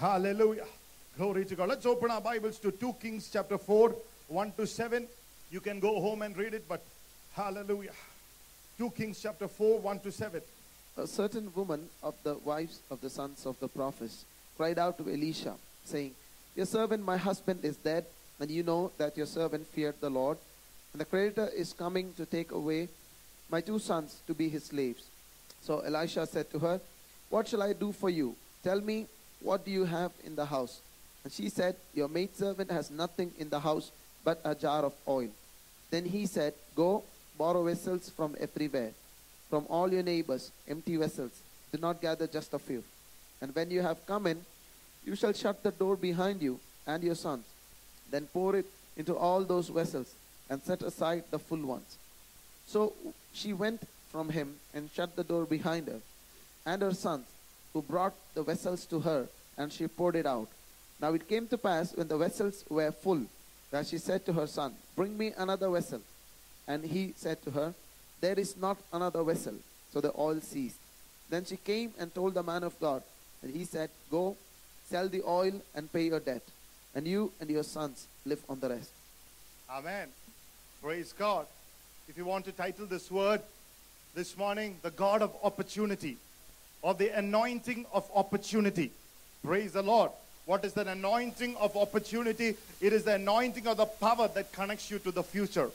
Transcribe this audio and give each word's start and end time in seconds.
Hallelujah. 0.00 0.64
Glory 1.18 1.44
to 1.44 1.54
God. 1.54 1.68
Let's 1.68 1.84
open 1.84 2.10
our 2.10 2.22
Bibles 2.22 2.58
to 2.60 2.72
2 2.72 2.94
Kings 3.02 3.28
chapter 3.30 3.58
4, 3.58 3.94
1 4.28 4.52
to 4.52 4.66
7. 4.66 5.06
You 5.50 5.60
can 5.60 5.78
go 5.78 6.00
home 6.00 6.22
and 6.22 6.34
read 6.38 6.54
it, 6.54 6.66
but 6.66 6.82
hallelujah. 7.34 7.92
2 8.78 8.92
Kings 8.92 9.20
chapter 9.20 9.46
4, 9.46 9.78
1 9.78 10.00
to 10.00 10.10
7. 10.10 10.40
A 10.96 11.06
certain 11.06 11.52
woman 11.54 11.86
of 12.02 12.14
the 12.22 12.38
wives 12.46 12.80
of 12.90 13.02
the 13.02 13.10
sons 13.10 13.44
of 13.44 13.60
the 13.60 13.68
prophets 13.68 14.24
cried 14.56 14.78
out 14.78 14.96
to 14.96 15.02
Elisha, 15.10 15.52
saying, 15.84 16.14
Your 16.56 16.64
servant, 16.64 17.04
my 17.04 17.18
husband, 17.18 17.62
is 17.62 17.76
dead, 17.76 18.06
and 18.38 18.50
you 18.50 18.62
know 18.62 18.92
that 18.96 19.18
your 19.18 19.26
servant 19.26 19.66
feared 19.66 20.00
the 20.00 20.08
Lord, 20.08 20.38
and 20.94 21.00
the 21.02 21.04
creditor 21.04 21.50
is 21.54 21.74
coming 21.74 22.14
to 22.14 22.24
take 22.24 22.52
away 22.52 22.88
my 23.50 23.60
two 23.60 23.78
sons 23.78 24.22
to 24.26 24.32
be 24.32 24.48
his 24.48 24.64
slaves. 24.64 25.04
So 25.60 25.80
Elisha 25.80 26.26
said 26.26 26.50
to 26.52 26.58
her, 26.60 26.80
What 27.28 27.48
shall 27.48 27.62
I 27.62 27.74
do 27.74 27.92
for 27.92 28.08
you? 28.08 28.34
Tell 28.64 28.80
me, 28.80 29.06
what 29.42 29.64
do 29.64 29.70
you 29.70 29.84
have 29.84 30.12
in 30.24 30.36
the 30.36 30.44
house? 30.44 30.80
And 31.24 31.32
she 31.32 31.48
said, 31.48 31.76
Your 31.94 32.08
maidservant 32.08 32.70
has 32.70 32.90
nothing 32.90 33.32
in 33.38 33.50
the 33.50 33.60
house 33.60 33.90
but 34.24 34.40
a 34.44 34.54
jar 34.54 34.84
of 34.84 34.92
oil. 35.06 35.28
Then 35.90 36.04
he 36.04 36.26
said, 36.26 36.54
Go, 36.74 37.02
borrow 37.36 37.64
vessels 37.64 38.10
from 38.10 38.36
everywhere, 38.38 38.92
from 39.48 39.66
all 39.68 39.92
your 39.92 40.02
neighbors, 40.02 40.50
empty 40.68 40.96
vessels. 40.96 41.32
Do 41.72 41.78
not 41.78 42.00
gather 42.00 42.26
just 42.26 42.52
a 42.54 42.58
few. 42.58 42.82
And 43.40 43.54
when 43.54 43.70
you 43.70 43.80
have 43.82 44.04
come 44.06 44.26
in, 44.26 44.44
you 45.04 45.16
shall 45.16 45.32
shut 45.32 45.62
the 45.62 45.70
door 45.70 45.96
behind 45.96 46.42
you 46.42 46.60
and 46.86 47.02
your 47.02 47.14
sons. 47.14 47.44
Then 48.10 48.26
pour 48.32 48.56
it 48.56 48.66
into 48.96 49.16
all 49.16 49.44
those 49.44 49.68
vessels 49.68 50.12
and 50.48 50.62
set 50.62 50.82
aside 50.82 51.24
the 51.30 51.38
full 51.38 51.64
ones. 51.64 51.96
So 52.66 52.92
she 53.32 53.52
went 53.52 53.82
from 54.10 54.28
him 54.28 54.56
and 54.74 54.90
shut 54.92 55.16
the 55.16 55.24
door 55.24 55.44
behind 55.44 55.86
her, 55.86 56.00
and 56.66 56.82
her 56.82 56.92
sons, 56.92 57.26
who 57.72 57.82
brought 57.82 58.14
the 58.34 58.42
vessels 58.42 58.86
to 58.86 59.00
her, 59.00 59.26
and 59.56 59.72
she 59.72 59.86
poured 59.86 60.16
it 60.16 60.26
out. 60.26 60.48
Now 61.00 61.14
it 61.14 61.28
came 61.28 61.46
to 61.48 61.58
pass 61.58 61.94
when 61.96 62.08
the 62.08 62.18
vessels 62.18 62.64
were 62.68 62.92
full, 62.92 63.22
that 63.70 63.86
she 63.86 63.98
said 63.98 64.24
to 64.26 64.32
her 64.32 64.46
son, 64.46 64.74
Bring 64.96 65.16
me 65.16 65.32
another 65.36 65.70
vessel. 65.70 66.00
And 66.66 66.84
he 66.84 67.14
said 67.16 67.42
to 67.42 67.50
her, 67.52 67.74
There 68.20 68.38
is 68.38 68.56
not 68.56 68.78
another 68.92 69.22
vessel. 69.22 69.54
So 69.92 70.00
the 70.00 70.12
oil 70.16 70.40
ceased. 70.40 70.78
Then 71.28 71.44
she 71.44 71.56
came 71.56 71.92
and 71.98 72.14
told 72.14 72.34
the 72.34 72.42
man 72.42 72.64
of 72.64 72.78
God, 72.80 73.02
and 73.42 73.54
he 73.54 73.64
said, 73.64 73.90
Go, 74.10 74.36
sell 74.88 75.08
the 75.08 75.22
oil 75.22 75.52
and 75.74 75.92
pay 75.92 76.06
your 76.06 76.20
debt, 76.20 76.42
and 76.94 77.06
you 77.06 77.32
and 77.40 77.48
your 77.48 77.62
sons 77.62 78.06
live 78.24 78.42
on 78.48 78.60
the 78.60 78.68
rest. 78.68 78.90
Amen. 79.70 80.08
Praise 80.82 81.12
God. 81.12 81.46
If 82.08 82.16
you 82.16 82.24
want 82.24 82.44
to 82.46 82.52
title 82.52 82.86
this 82.86 83.10
word 83.10 83.40
this 84.14 84.36
morning, 84.36 84.78
the 84.82 84.90
God 84.90 85.22
of 85.22 85.32
opportunity 85.44 86.16
or 86.81 86.93
the 86.93 87.09
anointing 87.17 87.85
of 87.93 88.09
opportunity. 88.13 88.91
Praise 89.43 89.73
the 89.73 89.81
Lord. 89.81 90.11
What 90.45 90.63
is 90.63 90.73
the 90.73 90.87
anointing 90.87 91.55
of 91.57 91.75
opportunity? 91.75 92.55
It 92.79 92.93
is 92.93 93.03
the 93.03 93.15
anointing 93.15 93.65
of 93.65 93.77
the 93.77 93.85
power 93.85 94.27
that 94.35 94.51
connects 94.51 94.91
you 94.91 94.99
to 94.99 95.11
the 95.11 95.23
future. 95.23 95.69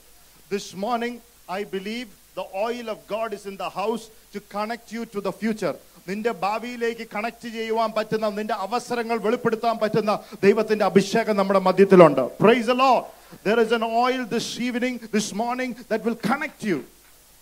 This 0.49 0.73
morning, 0.73 1.21
I 1.49 1.65
believe 1.65 2.07
the 2.35 2.45
oil 2.55 2.89
of 2.89 3.05
God 3.07 3.33
is 3.33 3.45
in 3.45 3.57
the 3.57 3.69
house 3.69 4.09
to 4.31 4.39
connect 4.39 4.91
you 4.91 5.05
to 5.07 5.21
the 5.21 5.31
future. 5.31 5.75
നിന്റെ 6.07 6.31
ഭാവിയിലേക്ക് 6.43 7.05
connect 7.13 7.47
ചെയ്യുവാൻ 7.55 7.89
പറ്റുന്ന 7.97 8.27
നിന്റെ 8.37 8.55
അവസരങ്ങൾ 8.65 9.17
വെളിപ്പെടുത്താൻ 9.25 9.75
പറ്റുന്ന 9.83 10.13
ദൈവത്തിന്റെ 10.45 10.85
അഭിഷേകം 10.91 11.35
നമ്മുടെ 11.39 11.61
മധ്യത്തിലുണ്ട് 11.67 12.23
price 12.43 12.65
the 12.71 12.77
Lord. 12.85 13.03
There 13.47 13.59
is 13.65 13.71
an 13.71 13.83
oil 13.83 14.21
this 14.25 14.47
evening, 14.67 14.95
this 15.17 15.27
morning 15.41 15.71
that 15.89 16.01
will 16.07 16.19
connect 16.29 16.63
you 16.69 16.77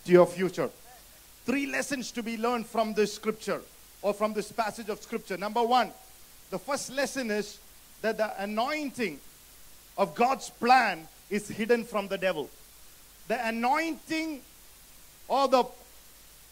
to 0.06 0.10
your 0.18 0.26
future. 0.36 0.68
Three 1.45 1.67
lessons 1.67 2.11
to 2.11 2.23
be 2.23 2.37
learned 2.37 2.65
from 2.65 2.93
this 2.93 3.13
scripture 3.13 3.61
or 4.01 4.13
from 4.13 4.33
this 4.33 4.51
passage 4.51 4.89
of 4.89 5.01
scripture. 5.01 5.37
Number 5.37 5.63
one, 5.63 5.91
the 6.49 6.59
first 6.59 6.91
lesson 6.91 7.31
is 7.31 7.59
that 8.01 8.17
the 8.17 8.41
anointing 8.41 9.19
of 9.97 10.15
God's 10.15 10.49
plan 10.49 11.07
is 11.29 11.47
hidden 11.47 11.83
from 11.83 12.07
the 12.07 12.17
devil. 12.17 12.49
The 13.27 13.47
anointing 13.47 14.41
or 15.27 15.47
the 15.47 15.65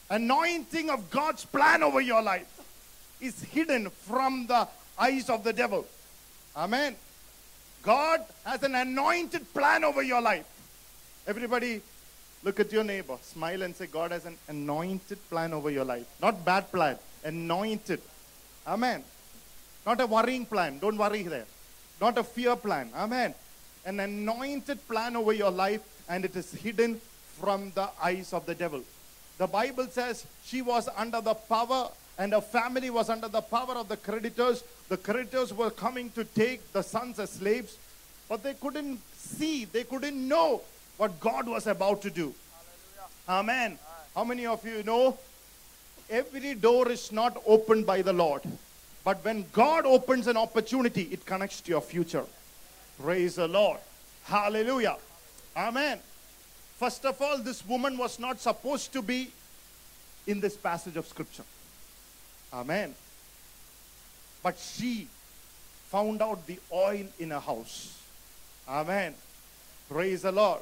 anointing 0.09 0.89
of 0.89 1.09
God's 1.09 1.45
plan 1.45 1.83
over 1.83 2.01
your 2.01 2.21
life 2.21 2.47
is 3.21 3.41
hidden 3.43 3.89
from 3.89 4.47
the 4.47 4.67
eyes 4.97 5.29
of 5.29 5.43
the 5.43 5.53
devil. 5.53 5.85
Amen. 6.55 6.95
God 7.81 8.21
has 8.45 8.63
an 8.63 8.75
anointed 8.75 9.53
plan 9.53 9.83
over 9.83 10.01
your 10.01 10.21
life. 10.21 10.45
Everybody, 11.27 11.81
look 12.43 12.59
at 12.59 12.71
your 12.71 12.83
neighbor, 12.83 13.17
smile 13.21 13.61
and 13.63 13.75
say, 13.75 13.87
God 13.87 14.11
has 14.11 14.25
an 14.25 14.37
anointed 14.47 15.17
plan 15.29 15.53
over 15.53 15.69
your 15.69 15.85
life. 15.85 16.05
Not 16.21 16.43
bad 16.43 16.71
plan, 16.71 16.97
anointed. 17.23 18.01
Amen. 18.67 19.03
Not 19.85 19.99
a 20.01 20.07
worrying 20.07 20.45
plan. 20.45 20.79
Don't 20.79 20.97
worry 20.97 21.23
there. 21.23 21.45
Not 21.99 22.17
a 22.17 22.23
fear 22.23 22.55
plan. 22.55 22.89
Amen. 22.95 23.33
An 23.85 23.99
anointed 23.99 24.85
plan 24.87 25.15
over 25.15 25.33
your 25.33 25.51
life, 25.51 25.81
and 26.07 26.23
it 26.23 26.35
is 26.35 26.51
hidden 26.51 26.99
from 27.39 27.71
the 27.75 27.89
eyes 28.01 28.33
of 28.33 28.45
the 28.45 28.55
devil. 28.55 28.81
The 29.37 29.47
Bible 29.47 29.87
says 29.87 30.25
she 30.45 30.61
was 30.61 30.87
under 30.95 31.19
the 31.19 31.33
power, 31.33 31.89
and 32.17 32.33
her 32.33 32.41
family 32.41 32.89
was 32.89 33.09
under 33.09 33.27
the 33.27 33.41
power 33.41 33.75
of 33.75 33.89
the 33.89 33.97
creditors. 33.97 34.63
The 34.89 34.97
creditors 34.97 35.53
were 35.53 35.71
coming 35.71 36.11
to 36.11 36.23
take 36.23 36.71
the 36.71 36.83
sons 36.83 37.19
as 37.19 37.31
slaves, 37.31 37.77
but 38.29 38.43
they 38.43 38.53
couldn't 38.53 38.99
see, 39.17 39.65
they 39.65 39.83
couldn't 39.83 40.27
know 40.27 40.61
what 40.97 41.19
God 41.19 41.47
was 41.47 41.67
about 41.67 42.01
to 42.03 42.09
do. 42.09 42.33
Amen. 43.27 43.77
How 44.15 44.23
many 44.23 44.45
of 44.45 44.65
you 44.65 44.83
know 44.83 45.17
every 46.09 46.53
door 46.55 46.89
is 46.89 47.11
not 47.11 47.41
opened 47.45 47.85
by 47.85 48.01
the 48.01 48.13
Lord? 48.13 48.41
But 49.03 49.23
when 49.25 49.45
God 49.51 49.85
opens 49.85 50.27
an 50.27 50.37
opportunity, 50.37 51.03
it 51.11 51.25
connects 51.25 51.61
to 51.61 51.71
your 51.71 51.81
future. 51.81 52.25
Praise 53.01 53.35
the 53.35 53.47
Lord. 53.47 53.79
Hallelujah. 54.23 54.97
Amen. 55.57 55.99
First 56.77 57.05
of 57.05 57.21
all, 57.21 57.37
this 57.37 57.65
woman 57.65 57.97
was 57.97 58.19
not 58.19 58.39
supposed 58.39 58.93
to 58.93 59.01
be 59.01 59.31
in 60.27 60.39
this 60.39 60.55
passage 60.55 60.95
of 60.95 61.07
scripture. 61.07 61.43
Amen. 62.53 62.93
But 64.41 64.57
she 64.57 65.07
found 65.87 66.21
out 66.21 66.45
the 66.47 66.59
oil 66.71 67.05
in 67.19 67.31
her 67.31 67.39
house. 67.39 67.97
Amen. 68.67 69.15
Praise 69.89 70.21
the 70.21 70.31
Lord. 70.31 70.61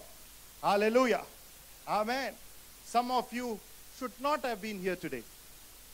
Hallelujah. 0.62 1.22
Amen. 1.88 2.34
Some 2.86 3.12
of 3.12 3.32
you 3.34 3.60
should 3.98 4.12
not 4.20 4.44
have 4.46 4.62
been 4.62 4.80
here 4.80 4.96
today. 4.96 5.24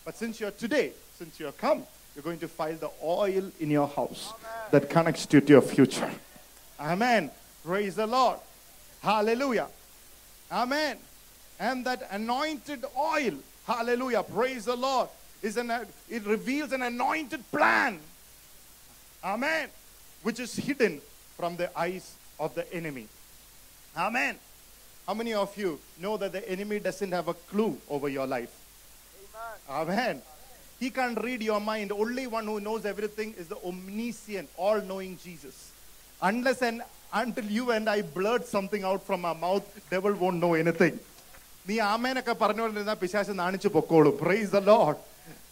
But 0.04 0.16
since 0.16 0.40
you're 0.40 0.52
today, 0.52 0.92
since 1.18 1.40
you're 1.40 1.52
come, 1.54 1.84
you're 2.16 2.24
going 2.24 2.40
to 2.40 2.48
find 2.48 2.80
the 2.80 2.90
oil 3.04 3.52
in 3.60 3.70
your 3.70 3.88
house 3.88 4.34
that 4.72 4.90
connects 4.90 5.28
you 5.32 5.42
to 5.42 5.48
your 5.48 5.62
future. 5.62 6.10
Amen. 6.80 7.32
Praise 7.64 7.96
the 7.96 8.08
Lord. 8.08 8.40
Hallelujah. 9.02 9.68
Amen. 10.52 10.98
And 11.60 11.86
that 11.86 12.08
anointed 12.12 12.86
oil, 12.98 13.34
hallelujah, 13.66 14.24
praise 14.24 14.66
the 14.66 14.76
Lord, 14.76 15.10
is 15.42 15.58
an 15.58 15.72
it 16.10 16.26
reveals 16.26 16.72
an 16.72 16.82
anointed 16.82 17.50
plan. 17.52 18.00
Amen. 19.24 19.70
Which 20.24 20.40
is 20.40 20.56
hidden 20.56 21.02
from 21.36 21.58
the 21.58 21.78
eyes 21.78 22.16
of 22.40 22.54
the 22.56 22.72
enemy. 22.74 23.08
Amen. 23.96 24.38
How 25.07 25.15
many 25.15 25.35
of 25.35 25.57
you 25.57 25.71
know 26.01 26.17
that 26.17 26.33
the 26.33 26.43
enemy 26.49 26.79
doesn't 26.79 27.13
have 27.13 27.29
a 27.29 27.35
clue 27.51 27.77
over 27.89 28.09
your 28.09 28.27
life? 28.27 28.53
Amen. 29.69 30.23
He 30.81 30.91
can't 30.91 31.19
read 31.23 31.43
your 31.43 31.61
mind. 31.61 31.93
Only 31.93 32.27
one 32.27 32.47
who 32.47 32.59
knows 32.61 32.85
everything 32.85 33.35
is 33.39 33.47
the 33.49 33.59
omniscient, 33.65 34.49
all 34.57 34.81
knowing 34.81 35.19
Jesus. 35.25 35.57
Unless 36.23 36.63
and 36.63 36.83
until 37.13 37.45
you 37.45 37.71
and 37.73 37.89
I 37.89 38.03
blurt 38.03 38.47
something 38.47 38.83
out 38.85 39.03
from 39.09 39.25
our 39.25 39.35
mouth, 39.35 39.65
devil 39.91 40.13
won't 40.15 40.41
know 40.45 40.55
anything. 40.55 40.95
നീ 41.69 41.75
ആമേനൊക്കെ 41.95 42.35
പറഞ്ഞുകൊണ്ടിരുന്ന 42.43 42.95
പിശാശ് 43.03 43.33
നാണിച്ചു 43.41 43.69
പൊക്കോളൂ 43.75 44.11
praise 44.23 44.51
the 44.55 44.61
load 44.71 44.97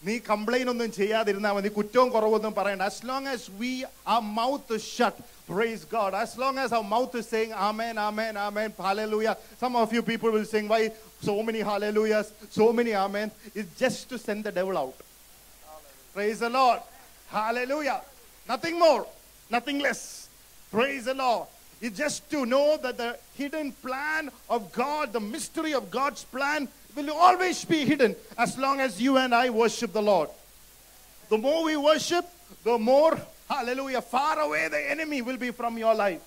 നീ 0.09 0.15
complain 0.31 0.67
ഒന്നും 0.73 0.91
ചെയ്യാതിരുന്നാൽ 0.99 1.53
മതി 1.57 1.71
കുറ്റവും 1.79 2.09
കുറവൊന്നും 2.15 2.53
പറയണ്ട 2.59 2.83
as 2.93 2.99
long 3.11 3.25
as 3.35 3.43
we 3.61 3.73
our 4.13 4.25
mouth 4.39 4.69
is 4.77 4.85
shut 4.97 5.17
praise 5.51 5.83
god 5.97 6.13
as 6.25 6.33
long 6.43 6.57
as 6.65 6.71
our 6.77 6.87
mouth 6.95 7.15
is 7.21 7.27
saying 7.35 7.53
amen 7.69 7.97
amen 8.09 8.35
amen 8.47 8.71
hallelujah 8.87 9.35
some 9.63 9.75
of 9.83 9.93
you 9.97 10.03
people 10.11 10.31
will 10.37 10.49
sing 10.55 10.67
why 10.73 10.81
so 11.29 11.35
many 11.49 11.61
hallelujahs 11.71 12.29
so 12.59 12.67
many 12.79 12.95
amen 13.05 13.29
it's 13.59 13.73
just 13.85 14.03
to 14.13 14.19
send 14.27 14.43
the 14.49 14.55
devil 14.61 14.77
out 14.83 14.99
praise 16.17 16.41
the 16.47 16.53
lord 16.61 16.81
hallelujah 17.39 17.99
nothing 18.53 18.79
more 18.87 19.03
nothing 19.57 19.81
less 19.87 20.03
praise 20.77 21.05
the 21.13 21.17
lord 21.25 21.47
it's 21.85 21.99
just 22.05 22.21
to 22.35 22.41
know 22.55 22.69
that 22.85 22.97
the 23.05 23.11
hidden 23.41 23.69
plan 23.87 24.25
of 24.57 24.73
god 24.83 25.13
the 25.19 25.25
mystery 25.35 25.75
of 25.81 25.85
god's 26.01 26.25
plan 26.37 26.63
will 26.96 27.12
always 27.12 27.64
be 27.66 27.86
hidden 27.86 28.16
as 28.38 28.58
long 28.58 28.80
as 28.80 29.02
you 29.02 29.18
and 29.18 29.34
I 29.36 29.50
worship 29.50 29.94
the 29.94 30.02
Lord. 30.02 30.30
The 31.30 31.38
more 31.38 31.64
we 31.64 31.76
worship, 31.78 32.26
the 32.64 32.78
more, 32.78 33.20
hallelujah, 33.50 34.02
far 34.02 34.40
away 34.40 34.68
the 34.68 34.92
enemy 34.92 35.22
will 35.22 35.38
be 35.38 35.52
from 35.52 35.78
your 35.78 35.94
life. 35.94 36.22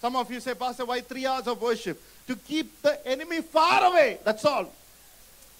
Some 0.00 0.16
of 0.16 0.30
you 0.30 0.40
say, 0.40 0.54
Pastor, 0.54 0.84
why 0.84 1.00
three 1.00 1.26
hours 1.26 1.46
of 1.46 1.60
worship? 1.60 2.00
To 2.26 2.36
keep 2.36 2.82
the 2.82 3.06
enemy 3.06 3.40
far 3.40 3.84
away. 3.84 4.18
That's 4.24 4.44
all. 4.44 4.70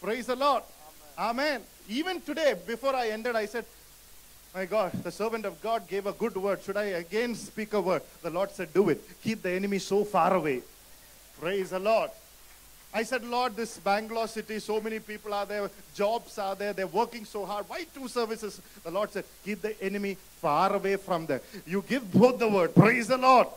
Praise 0.01 0.27
the 0.27 0.37
Lord. 0.37 0.63
Amen. 1.19 1.63
Even 1.89 2.21
today, 2.21 2.55
before 2.67 2.95
I 2.95 3.09
ended, 3.09 3.37
I 3.37 3.47
said, 3.47 3.65
My 4.55 4.67
God, 4.67 4.93
the 5.03 5.11
servant 5.11 5.45
of 5.45 5.61
God 5.61 5.89
gave 5.89 6.07
a 6.07 6.13
good 6.13 6.37
word. 6.37 6.63
Should 6.63 6.77
I 6.77 6.85
again 6.85 7.35
speak 7.35 7.73
a 7.73 7.81
word? 7.81 8.03
The 8.23 8.31
Lord 8.31 8.51
said, 8.51 8.73
Do 8.73 8.89
it. 8.89 9.03
Keep 9.23 9.43
the 9.43 9.51
enemy 9.51 9.79
so 9.79 10.05
far 10.05 10.35
away. 10.35 10.63
Praise 11.41 11.71
the 11.71 11.79
Lord. 11.79 12.11
I 12.97 13.03
said, 13.03 13.25
Lord, 13.25 13.57
this 13.57 13.77
Bangalore 13.79 14.29
city, 14.29 14.61
so 14.61 14.81
many 14.81 15.01
people 15.01 15.35
are 15.35 15.45
there, 15.45 15.69
jobs 15.97 16.39
are 16.39 16.55
there, 16.55 16.73
they're 16.73 16.87
working 16.87 17.25
so 17.25 17.45
hard. 17.45 17.69
Why 17.69 17.85
two 17.93 18.07
services? 18.07 18.63
The 18.85 18.91
Lord 18.93 19.11
said, 19.11 19.25
Keep 19.45 19.63
the 19.63 19.83
enemy 19.83 20.17
far 20.41 20.73
away 20.73 20.95
from 20.95 21.27
there. 21.27 21.41
You 21.67 21.83
give 21.89 22.13
both 22.13 22.39
the 22.39 22.49
word. 22.49 22.73
Praise 22.73 23.09
the 23.09 23.19
Lord. 23.19 23.49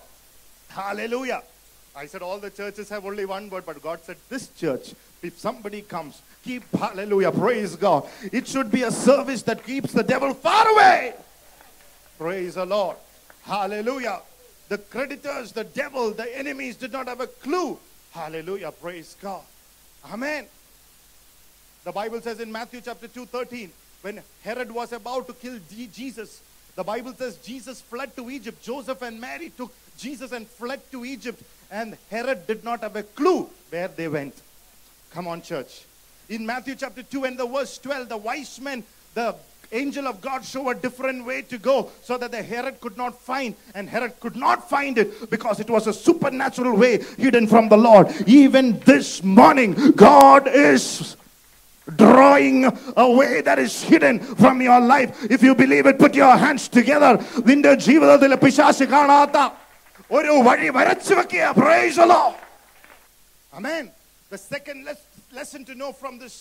Hallelujah. 0.70 1.44
I 1.96 2.08
said, 2.08 2.24
All 2.24 2.40
the 2.40 2.50
churches 2.50 2.90
have 2.90 3.06
only 3.06 3.26
one 3.26 3.48
word, 3.52 3.64
but 3.64 3.80
God 3.80 4.00
said, 4.04 4.18
This 4.28 4.50
church, 4.58 4.96
if 5.22 5.38
somebody 5.38 5.84
comes, 5.84 6.20
keep 6.44 6.64
hallelujah, 6.76 7.32
praise 7.32 7.76
God. 7.76 8.08
It 8.32 8.48
should 8.48 8.72
be 8.72 8.82
a 8.84 8.92
service 8.92 9.44
that 9.44 9.64
keeps 9.64 9.94
the 9.94 10.04
devil 10.04 10.34
far 10.34 10.68
away. 10.68 11.14
Praise 12.18 12.56
the 12.56 12.66
Lord. 12.66 12.98
Hallelujah. 13.44 14.20
The 14.70 14.80
creditors, 14.80 15.52
the 15.52 15.64
devil, 15.64 16.10
the 16.10 16.38
enemies 16.38 16.76
did 16.76 16.92
not 16.92 17.08
have 17.08 17.22
a 17.22 17.28
clue. 17.28 17.78
Hallelujah. 18.12 18.72
Praise 18.72 19.16
God. 19.22 19.42
Amen. 20.12 20.46
The 21.84 21.92
Bible 21.92 22.22
says 22.22 22.40
in 22.40 22.52
Matthew 22.52 22.82
chapter 22.84 23.08
2 23.08 23.26
13, 23.28 23.72
when 24.02 24.22
Herod 24.44 24.72
was 24.72 24.92
about 24.94 25.28
to 25.28 25.34
kill 25.34 25.60
Je- 25.70 25.88
Jesus, 25.88 26.42
the 26.76 26.84
Bible 26.84 27.14
says 27.14 27.38
Jesus 27.38 27.82
fled 27.82 28.16
to 28.16 28.30
Egypt. 28.30 28.62
Joseph 28.62 29.02
and 29.02 29.20
Mary 29.20 29.52
took 29.56 29.74
Jesus 29.98 30.32
and 30.32 30.48
fled 30.48 30.80
to 30.92 31.06
Egypt, 31.06 31.42
and 31.72 31.98
Herod 32.10 32.46
did 32.46 32.64
not 32.64 32.82
have 32.82 32.96
a 32.96 33.04
clue 33.04 33.50
where 33.70 33.88
they 33.88 34.08
went. 34.08 34.36
Come 35.12 35.28
on, 35.28 35.42
church. 35.42 35.86
In 36.30 36.46
Matthew 36.46 36.76
chapter 36.76 37.04
2 37.04 37.24
and 37.24 37.38
the 37.38 37.48
verse 37.48 37.78
12, 37.78 38.10
the 38.10 38.18
wise 38.18 38.60
men, 38.60 38.84
the 39.14 39.34
angel 39.73 40.07
of 40.07 40.21
God 40.21 40.45
show 40.45 40.69
a 40.69 40.75
different 40.75 41.25
way 41.25 41.41
to 41.43 41.57
go 41.59 41.91
so 42.03 42.19
that 42.19 42.31
the 42.31 42.43
Herod 42.43 42.81
could 42.81 42.97
not 42.97 43.19
find, 43.21 43.55
and 43.75 43.89
Herod 43.89 44.13
could 44.21 44.37
not 44.37 44.69
find 44.69 44.99
it 44.99 45.31
because 45.31 45.61
it 45.61 45.71
was 45.71 45.87
a 45.87 45.93
supernatural 45.95 46.77
way 46.77 47.03
hidden 47.17 47.47
from 47.47 47.69
the 47.71 47.77
Lord. 47.79 48.09
Even 48.27 48.79
this 48.81 49.23
morning, 49.23 49.71
God 49.93 50.47
is 50.47 51.17
drawing 51.97 52.65
a 52.97 53.11
way 53.11 53.41
that 53.41 53.59
is 53.59 53.83
hidden 53.83 54.19
from 54.21 54.61
your 54.63 54.79
life. 54.81 55.11
If 55.31 55.43
you 55.43 55.55
believe 55.55 55.87
it, 55.87 55.99
put 55.99 56.15
your 56.15 56.37
hands 56.37 56.69
together. 56.69 57.13
നിന്റെ 57.49 57.73
ജീവിതത്തിൽ 57.87 58.35
പിശാശ് 58.45 58.87
കാണാത്ത 58.95 59.39
ഒരു 60.19 60.35
വഴി 60.49 60.69
വരച്ചു 60.79 61.15
വെക്കുക 61.21 61.49
Praise 61.65 61.97
the 62.03 62.07
Lord. 62.15 62.37
Amen. 63.59 63.91
The 64.31 64.39
second 64.39 64.79
les- 64.89 65.09
lesson 65.39 65.65
to 65.71 65.75
know 65.75 65.93
from 66.03 66.15
this, 66.23 66.37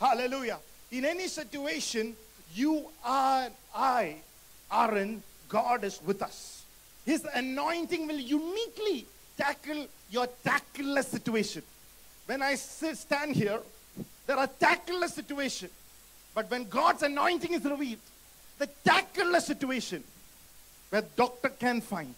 hallelujah. 0.00 0.58
In 0.98 1.04
any 1.04 1.28
situation, 1.40 2.06
you 2.55 2.85
and 3.05 3.53
I 3.75 4.15
are 4.71 4.97
in, 4.97 5.21
God 5.49 5.83
is 5.83 5.99
with 6.05 6.21
us. 6.21 6.63
His 7.05 7.25
anointing 7.33 8.07
will 8.07 8.19
uniquely 8.19 9.05
tackle 9.37 9.87
your 10.09 10.27
tackleless 10.43 11.07
situation. 11.07 11.61
When 12.25 12.41
I 12.41 12.55
stand 12.55 13.35
here, 13.35 13.59
there 14.25 14.37
are 14.37 14.47
tackleless 14.47 15.13
situations. 15.13 15.71
But 16.33 16.49
when 16.49 16.65
God's 16.65 17.03
anointing 17.03 17.53
is 17.53 17.63
revealed, 17.63 17.99
the 18.57 18.67
tackleless 18.83 19.45
situation 19.45 20.03
where 20.89 21.03
doctor 21.15 21.49
can 21.49 21.81
find, 21.81 22.15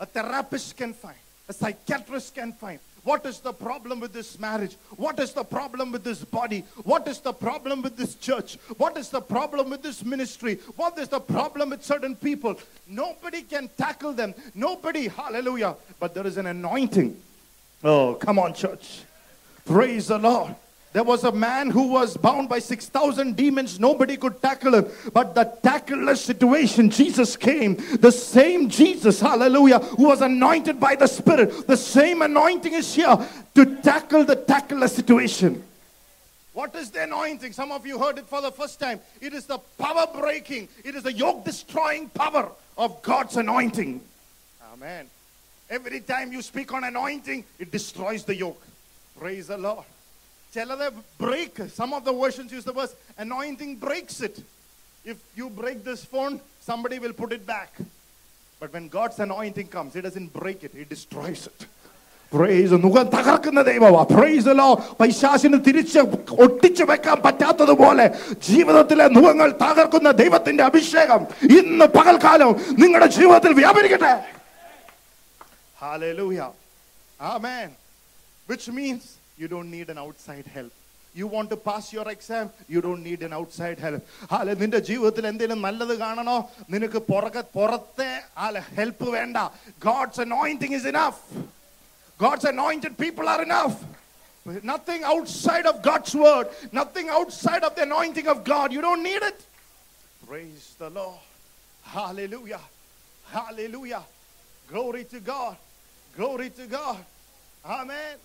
a 0.00 0.06
therapist 0.06 0.76
can 0.76 0.94
find, 0.94 1.16
a 1.48 1.52
psychiatrist 1.52 2.34
can 2.34 2.52
find. 2.52 2.78
What 3.06 3.24
is 3.24 3.38
the 3.38 3.52
problem 3.52 4.00
with 4.00 4.12
this 4.12 4.36
marriage? 4.40 4.74
What 4.96 5.20
is 5.20 5.32
the 5.32 5.44
problem 5.44 5.92
with 5.92 6.02
this 6.02 6.24
body? 6.24 6.64
What 6.82 7.06
is 7.06 7.20
the 7.20 7.32
problem 7.32 7.80
with 7.80 7.96
this 7.96 8.16
church? 8.16 8.58
What 8.78 8.96
is 8.96 9.10
the 9.10 9.20
problem 9.20 9.70
with 9.70 9.80
this 9.80 10.04
ministry? 10.04 10.56
What 10.74 10.98
is 10.98 11.06
the 11.06 11.20
problem 11.20 11.70
with 11.70 11.84
certain 11.84 12.16
people? 12.16 12.56
Nobody 12.88 13.42
can 13.42 13.70
tackle 13.78 14.12
them. 14.12 14.34
Nobody, 14.56 15.06
hallelujah. 15.06 15.76
But 16.00 16.14
there 16.14 16.26
is 16.26 16.36
an 16.36 16.46
anointing. 16.46 17.16
Oh, 17.84 18.14
come 18.14 18.40
on, 18.40 18.54
church. 18.54 19.02
Praise 19.64 20.08
the 20.08 20.18
Lord. 20.18 20.56
There 20.92 21.04
was 21.04 21.24
a 21.24 21.32
man 21.32 21.70
who 21.70 21.88
was 21.88 22.16
bound 22.16 22.48
by 22.48 22.58
6,000 22.58 23.36
demons. 23.36 23.78
Nobody 23.78 24.16
could 24.16 24.40
tackle 24.40 24.74
him. 24.76 24.86
But 25.12 25.34
the 25.34 25.44
tackleless 25.62 26.24
situation, 26.24 26.88
Jesus 26.88 27.36
came. 27.36 27.76
The 28.00 28.10
same 28.10 28.70
Jesus, 28.70 29.20
hallelujah, 29.20 29.80
who 29.80 30.04
was 30.04 30.22
anointed 30.22 30.80
by 30.80 30.94
the 30.94 31.06
Spirit. 31.06 31.66
The 31.66 31.76
same 31.76 32.22
anointing 32.22 32.72
is 32.72 32.94
here 32.94 33.18
to 33.54 33.76
tackle 33.82 34.24
the 34.24 34.36
tackleless 34.36 34.96
situation. 34.96 35.62
What 36.54 36.74
is 36.74 36.90
the 36.90 37.02
anointing? 37.02 37.52
Some 37.52 37.70
of 37.70 37.86
you 37.86 37.98
heard 37.98 38.16
it 38.16 38.24
for 38.24 38.40
the 38.40 38.50
first 38.50 38.80
time. 38.80 38.98
It 39.20 39.34
is 39.34 39.44
the 39.44 39.58
power 39.76 40.06
breaking, 40.18 40.68
it 40.84 40.94
is 40.94 41.02
the 41.02 41.12
yoke 41.12 41.44
destroying 41.44 42.08
power 42.08 42.50
of 42.78 43.02
God's 43.02 43.36
anointing. 43.36 44.00
Amen. 44.72 45.10
Every 45.68 46.00
time 46.00 46.32
you 46.32 46.40
speak 46.40 46.72
on 46.72 46.84
anointing, 46.84 47.44
it 47.58 47.70
destroys 47.70 48.24
the 48.24 48.34
yoke. 48.34 48.62
Praise 49.18 49.48
the 49.48 49.58
Lord. 49.58 49.84
ചിലത് 50.55 50.87
break. 51.19 51.53
Some 51.71 51.93
of 51.93 52.03
the 52.03 52.13
versions 52.13 52.51
use 52.51 52.65
the 52.65 52.73
verse 52.73 52.93
anointing 53.17 53.73
breaks 53.77 54.17
it. 54.21 54.37
If 55.05 55.17
you 55.35 55.49
break 55.61 55.77
this 55.83 56.01
phone, 56.05 56.33
somebody 56.61 56.99
will 56.99 57.13
put 57.13 57.31
it 57.31 57.43
back. 57.47 57.71
But 58.61 58.71
when 58.75 58.87
God's 58.89 59.19
anointing 59.19 59.67
comes, 59.67 59.95
it 59.95 60.03
doesn't 60.03 60.31
break 60.33 60.59
it, 60.63 60.73
it 60.75 60.89
destroys 60.89 61.43
it. 61.51 61.61
Price 62.31 62.75
മുഖം 62.83 63.05
തകർക്കുന്ന 63.15 63.61
ദൈവമാ 63.69 64.01
price 64.11 64.51
law 64.59 64.67
പൈശാസിന് 64.99 65.57
തിരിച്ച് 65.65 66.01
ഒട്ടിച്ചു 66.45 66.83
വെക്കാൻ 66.91 67.17
പറ്റാത്തതുപോലെ 67.25 68.05
ജീവിതത്തിലെ 68.47 69.05
മുഖങ്ങൾ 69.17 69.49
തകർക്കുന്ന 69.63 70.11
ദൈവത്തിന്റെ 70.21 70.63
അഭിഷേകം 70.69 71.23
ഇന്ന് 71.57 71.87
പകൽക്കാലം 71.97 72.51
നിങ്ങളുടെ 72.83 73.09
ജീവിതത്തിൽ 73.17 73.53
വ്യാപരിക്കട്ടെ 73.61 74.13
Hallelujah. 75.77 76.49
Amen. 77.19 77.67
Which 78.49 78.67
means 78.69 79.03
you 79.37 79.47
don't 79.53 79.71
need 79.77 79.89
an 79.93 79.99
outside 80.05 80.47
help. 80.57 80.73
You 81.19 81.27
want 81.27 81.49
to 81.53 81.57
pass 81.69 81.85
your 81.91 82.07
exam, 82.09 82.45
you 82.73 82.79
don't 82.85 83.03
need 83.03 83.21
an 83.27 83.33
outside 83.39 83.79
help. 83.85 84.01
ഹാല 84.31 84.53
നിന്റെ 84.61 84.79
ജീവിതത്തിൽ 84.89 85.23
എന്തെങ്കിലും 85.31 85.59
നല്ലത് 85.67 85.95
കാണണോ 86.03 86.37
നിനക്ക് 86.73 86.99
പുറകെ 87.11 87.43
പുറത്തെ 87.55 88.11
ഹെൽപ്പ് 88.77 89.07
വേണ്ട 89.17 89.37
God's 89.87 90.21
anointing 90.27 90.77
is 90.81 90.89
enough 90.93 91.19
God's 92.19 92.45
anointed 92.45 92.93
people 92.97 93.27
are 93.27 93.41
enough. 93.41 93.83
Nothing 94.71 95.03
outside 95.03 95.65
of 95.65 95.81
God's 95.81 96.13
word, 96.15 96.47
nothing 96.71 97.09
outside 97.09 97.63
of 97.63 97.75
the 97.77 97.83
anointing 97.83 98.27
of 98.27 98.43
God. 98.43 98.71
You 98.71 98.81
don't 98.81 99.01
need 99.01 99.23
it. 99.23 99.39
Praise 100.27 100.75
the 100.77 100.89
Lord. 100.91 101.19
Hallelujah. 101.83 102.61
Hallelujah. 103.31 104.03
Glory 104.67 105.03
to 105.05 105.19
God. 105.19 105.57
Glory 106.15 106.49
to 106.51 106.67
God. 106.67 107.03
Amen. 107.65 108.17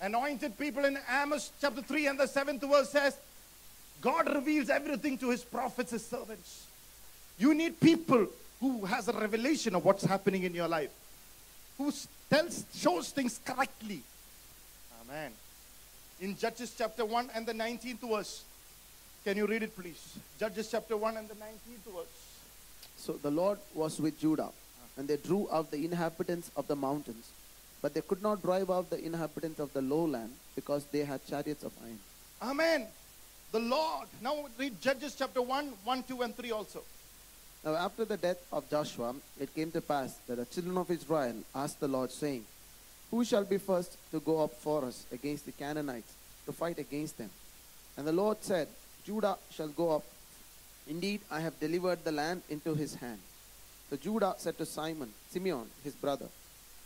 Anointed 0.00 0.58
people 0.58 0.84
in 0.84 0.98
Amos 1.10 1.50
chapter 1.60 1.82
3 1.82 2.06
and 2.08 2.18
the 2.18 2.24
7th 2.24 2.60
verse 2.68 2.90
says, 2.90 3.16
God 4.00 4.34
reveals 4.34 4.68
everything 4.68 5.16
to 5.18 5.30
his 5.30 5.42
prophets, 5.42 5.92
his 5.92 6.04
servants. 6.04 6.66
You 7.38 7.54
need 7.54 7.80
people 7.80 8.26
who 8.60 8.84
has 8.84 9.08
a 9.08 9.12
revelation 9.12 9.74
of 9.74 9.84
what's 9.84 10.04
happening 10.04 10.42
in 10.42 10.54
your 10.54 10.68
life 10.68 10.90
who 11.78 11.92
tells 12.30 12.64
shows 12.74 13.10
things 13.10 13.40
correctly. 13.44 14.02
Amen. 15.02 15.32
In 16.20 16.36
Judges 16.36 16.74
chapter 16.76 17.04
1 17.04 17.30
and 17.34 17.46
the 17.46 17.52
19th 17.52 18.08
verse. 18.08 18.42
Can 19.24 19.36
you 19.36 19.46
read 19.46 19.62
it, 19.62 19.76
please? 19.76 20.16
Judges 20.38 20.70
chapter 20.70 20.96
1 20.96 21.16
and 21.16 21.28
the 21.28 21.34
19th 21.34 21.94
verse. 21.94 22.36
So 22.96 23.12
the 23.14 23.30
Lord 23.30 23.58
was 23.74 24.00
with 24.00 24.18
Judah, 24.18 24.48
and 24.96 25.06
they 25.06 25.16
drew 25.16 25.48
out 25.52 25.70
the 25.70 25.84
inhabitants 25.84 26.50
of 26.56 26.66
the 26.66 26.76
mountains. 26.76 27.28
But 27.82 27.94
they 27.94 28.00
could 28.00 28.22
not 28.22 28.42
drive 28.42 28.70
out 28.70 28.90
the 28.90 29.04
inhabitants 29.04 29.60
of 29.60 29.72
the 29.72 29.82
lowland 29.82 30.32
because 30.54 30.84
they 30.86 31.04
had 31.04 31.26
chariots 31.26 31.62
of 31.62 31.72
iron. 31.84 31.98
Amen. 32.42 32.86
The 33.52 33.60
Lord. 33.60 34.08
Now 34.22 34.46
read 34.58 34.80
Judges 34.80 35.14
chapter 35.14 35.42
1, 35.42 35.72
1, 35.84 36.02
2, 36.02 36.22
and 36.22 36.36
3 36.36 36.50
also. 36.50 36.82
Now, 37.64 37.74
after 37.74 38.04
the 38.04 38.16
death 38.16 38.38
of 38.52 38.68
Joshua, 38.70 39.14
it 39.40 39.52
came 39.54 39.72
to 39.72 39.80
pass 39.80 40.14
that 40.28 40.36
the 40.36 40.44
children 40.44 40.76
of 40.78 40.90
Israel 40.90 41.34
asked 41.54 41.80
the 41.80 41.88
Lord, 41.88 42.12
saying, 42.12 42.44
Who 43.10 43.24
shall 43.24 43.44
be 43.44 43.58
first 43.58 43.96
to 44.12 44.20
go 44.20 44.44
up 44.44 44.52
for 44.54 44.84
us 44.84 45.04
against 45.10 45.46
the 45.46 45.52
Canaanites 45.52 46.14
to 46.44 46.52
fight 46.52 46.78
against 46.78 47.18
them? 47.18 47.30
And 47.96 48.06
the 48.06 48.12
Lord 48.12 48.38
said, 48.40 48.68
Judah 49.04 49.36
shall 49.50 49.68
go 49.68 49.96
up. 49.96 50.04
Indeed, 50.88 51.22
I 51.30 51.40
have 51.40 51.58
delivered 51.58 52.04
the 52.04 52.12
land 52.12 52.42
into 52.48 52.74
his 52.74 52.94
hand. 52.94 53.18
So 53.90 53.96
Judah 53.96 54.34
said 54.38 54.56
to 54.58 54.66
Simon, 54.66 55.12
Simeon, 55.30 55.66
his 55.82 55.94
brother, 55.94 56.26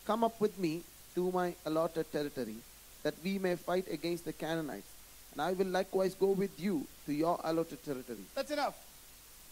Come 0.06 0.24
up 0.24 0.40
with 0.40 0.58
me 0.58 0.82
to 1.14 1.30
my 1.30 1.54
allotted 1.66 2.10
territory, 2.12 2.56
that 3.02 3.14
we 3.22 3.38
may 3.38 3.56
fight 3.56 3.86
against 3.90 4.24
the 4.24 4.32
Canaanites. 4.32 4.90
And 5.32 5.40
I 5.40 5.52
will 5.52 5.66
likewise 5.66 6.14
go 6.14 6.30
with 6.30 6.58
you 6.58 6.86
to 7.06 7.12
your 7.12 7.38
allotted 7.44 7.84
territory. 7.84 8.18
That's 8.34 8.50
enough. 8.50 8.76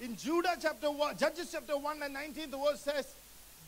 In 0.00 0.16
Judah 0.16 0.56
chapter 0.60 0.90
1, 0.90 1.16
Judges 1.18 1.50
chapter 1.52 1.76
1 1.76 2.02
and 2.02 2.14
19, 2.14 2.50
the 2.50 2.56
verse 2.58 2.80
says, 2.80 3.06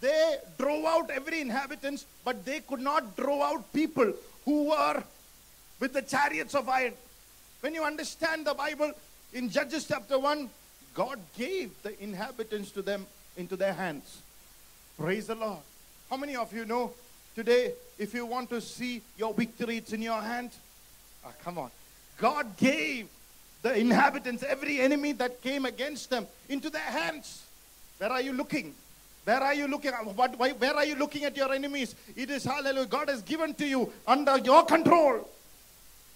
they 0.01 0.37
drove 0.59 0.85
out 0.85 1.11
every 1.11 1.41
inhabitant, 1.41 2.05
but 2.25 2.45
they 2.45 2.61
could 2.61 2.81
not 2.81 3.17
draw 3.17 3.43
out 3.43 3.73
people 3.73 4.13
who 4.45 4.71
were 4.71 5.03
with 5.79 5.93
the 5.93 6.03
chariots 6.03 6.55
of 6.55 6.69
iron. 6.69 6.95
When 7.61 7.75
you 7.75 7.85
understand 7.85 8.47
the 8.47 8.55
Bible, 8.55 8.93
in 9.35 9.51
Judges 9.51 9.87
chapter 9.87 10.19
1, 10.19 10.49
God 10.95 11.19
gave 11.37 11.71
the 11.83 12.03
inhabitants 12.03 12.71
to 12.73 12.83
them 12.83 13.07
into 13.37 13.57
their 13.57 13.75
hands. 13.75 14.23
Praise 14.99 15.27
the 15.27 15.35
Lord. 15.35 15.61
How 16.11 16.17
many 16.17 16.35
of 16.35 16.53
you 16.53 16.65
know 16.65 16.93
today, 17.37 17.73
if 17.97 18.13
you 18.15 18.27
want 18.27 18.51
to 18.51 18.61
see 18.61 19.01
your 19.17 19.33
victory, 19.33 19.77
it's 19.77 19.93
in 19.93 20.03
your 20.03 20.21
hand? 20.21 20.51
Ah, 21.25 21.31
come 21.45 21.57
on. 21.57 21.71
God 22.19 22.57
gave 22.57 23.09
the 23.63 23.79
inhabitants, 23.79 24.43
every 24.43 24.81
enemy 24.81 25.13
that 25.13 25.41
came 25.41 25.65
against 25.67 26.11
them, 26.11 26.27
into 26.49 26.69
their 26.69 26.81
hands. 26.81 27.45
Where 27.99 28.11
are 28.11 28.21
you 28.21 28.33
looking? 28.33 28.75
Where 29.25 29.41
are 29.41 29.55
you 29.55 29.69
looking? 29.69 29.93
What, 29.93 30.37
why, 30.37 30.51
where 30.51 30.75
are 30.75 30.85
you 30.85 30.97
looking 30.97 31.25
at 31.25 31.37
your 31.37 31.53
enemies? 31.55 31.95
It 32.17 32.29
is 32.29 32.43
hallelujah. 32.43 32.87
God 32.87 33.09
has 33.09 33.23
given 33.23 33.55
to 33.55 33.67
you 33.67 33.93
under 34.05 34.37
your 34.39 34.65
control. 34.65 35.29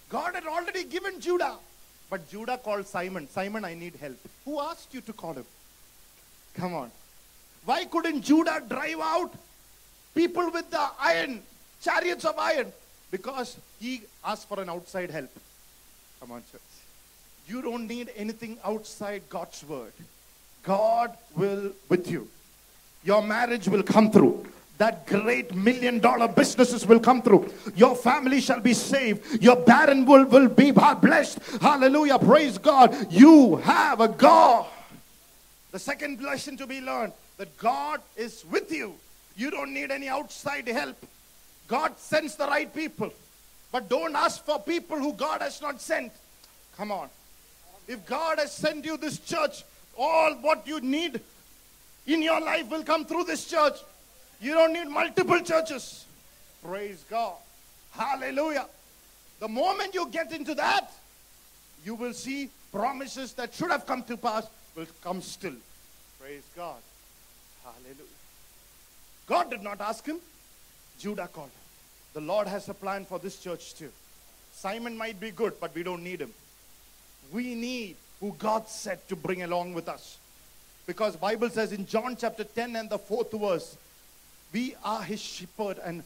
God 0.09 0.35
had 0.35 0.45
already 0.45 0.83
given 0.83 1.21
Judah. 1.21 1.55
But 2.09 2.29
Judah 2.29 2.57
called 2.57 2.85
Simon. 2.85 3.29
Simon, 3.29 3.63
I 3.63 3.75
need 3.75 3.95
help. 3.95 4.17
Who 4.43 4.59
asked 4.59 4.93
you 4.93 4.99
to 5.01 5.13
call 5.13 5.33
him? 5.33 5.45
Come 6.55 6.73
on. 6.73 6.91
Why 7.63 7.85
couldn't 7.85 8.23
Judah 8.23 8.61
drive 8.67 8.99
out 8.99 9.33
people 10.15 10.49
with 10.49 10.71
the 10.71 10.89
iron, 10.99 11.41
chariots 11.81 12.25
of 12.25 12.39
iron? 12.39 12.71
Because 13.11 13.57
he 13.79 14.01
asked 14.23 14.47
for 14.47 14.59
an 14.59 14.69
outside 14.69 15.11
help. 15.11 15.29
Come 16.19 16.31
on, 16.31 16.43
church. 16.51 16.61
You 17.47 17.61
don't 17.61 17.87
need 17.87 18.09
anything 18.15 18.57
outside 18.63 19.21
God's 19.29 19.63
word. 19.63 19.93
God 20.63 21.15
will 21.35 21.71
with 21.89 22.09
you. 22.09 22.27
Your 23.03 23.21
marriage 23.21 23.67
will 23.67 23.83
come 23.83 24.09
through. 24.09 24.47
That 24.77 25.05
great 25.07 25.53
million 25.55 25.99
dollar 25.99 26.27
businesses 26.27 26.85
will 26.85 26.99
come 26.99 27.21
through. 27.21 27.53
Your 27.75 27.95
family 27.95 28.41
shall 28.41 28.59
be 28.59 28.73
saved. 28.73 29.41
Your 29.41 29.55
barren 29.55 30.05
will, 30.05 30.25
will 30.25 30.49
be 30.49 30.71
blessed. 30.71 31.39
Hallelujah. 31.61 32.19
Praise 32.19 32.57
God. 32.57 33.11
You 33.11 33.57
have 33.57 34.01
a 34.01 34.07
God. 34.07 34.65
The 35.71 35.79
second 35.79 36.21
lesson 36.21 36.57
to 36.57 36.67
be 36.67 36.81
learned 36.81 37.13
that 37.37 37.57
God 37.57 38.01
is 38.17 38.43
with 38.49 38.71
you. 38.71 38.95
You 39.35 39.51
don't 39.51 39.73
need 39.73 39.91
any 39.91 40.07
outside 40.07 40.67
help. 40.67 40.95
God 41.67 41.97
sends 41.97 42.35
the 42.35 42.45
right 42.45 42.73
people. 42.73 43.11
But 43.71 43.89
don't 43.89 44.15
ask 44.15 44.43
for 44.45 44.59
people 44.59 44.97
who 44.97 45.13
God 45.13 45.41
has 45.41 45.61
not 45.61 45.81
sent. 45.81 46.11
Come 46.77 46.91
on. 46.91 47.09
If 47.87 48.05
God 48.05 48.39
has 48.39 48.53
sent 48.53 48.85
you 48.85 48.97
this 48.97 49.19
church, 49.19 49.63
all 49.97 50.33
what 50.35 50.65
you 50.65 50.79
need 50.79 51.19
in 52.07 52.21
your 52.21 52.39
life 52.39 52.69
will 52.69 52.83
come 52.83 53.05
through 53.05 53.25
this 53.25 53.45
church. 53.45 53.75
You 54.41 54.53
don't 54.53 54.73
need 54.73 54.87
multiple 54.87 55.39
churches. 55.41 56.05
Praise 56.63 57.03
God. 57.09 57.35
Hallelujah. 57.91 58.67
The 59.39 59.47
moment 59.47 59.93
you 59.93 60.07
get 60.09 60.31
into 60.31 60.55
that, 60.55 60.91
you 61.83 61.95
will 61.95 62.13
see 62.13 62.49
promises 62.71 63.33
that 63.33 63.53
should 63.53 63.71
have 63.71 63.85
come 63.85 64.03
to 64.03 64.17
pass 64.17 64.45
will 64.75 64.87
come 65.01 65.21
still. 65.21 65.53
Praise 66.19 66.43
God. 66.55 66.81
Hallelujah. 67.63 68.14
God 69.27 69.49
did 69.49 69.63
not 69.63 69.81
ask 69.81 70.05
him, 70.05 70.19
Judah 70.99 71.27
called 71.27 71.47
him. 71.47 71.61
The 72.13 72.21
Lord 72.21 72.47
has 72.47 72.69
a 72.69 72.73
plan 72.73 73.05
for 73.05 73.19
this 73.19 73.39
church 73.39 73.73
too. 73.75 73.91
Simon 74.53 74.97
might 74.97 75.19
be 75.19 75.31
good, 75.31 75.59
but 75.59 75.75
we 75.75 75.83
don't 75.83 76.03
need 76.03 76.21
him. 76.21 76.33
We 77.31 77.55
need 77.55 77.95
who 78.21 78.35
God 78.37 78.67
said 78.69 79.05
to 79.09 79.15
bring 79.15 79.43
along 79.43 79.73
with 79.73 79.89
us. 79.89 80.17
Because 80.87 81.15
Bible 81.15 81.49
says 81.49 81.73
in 81.73 81.85
John 81.85 82.15
chapter 82.15 82.43
10 82.43 82.75
and 82.75 82.89
the 82.89 82.99
fourth 82.99 83.31
verse, 83.31 83.75
we 84.53 84.75
are 84.83 85.01
his 85.01 85.19
shepherd 85.19 85.79
and 85.83 86.03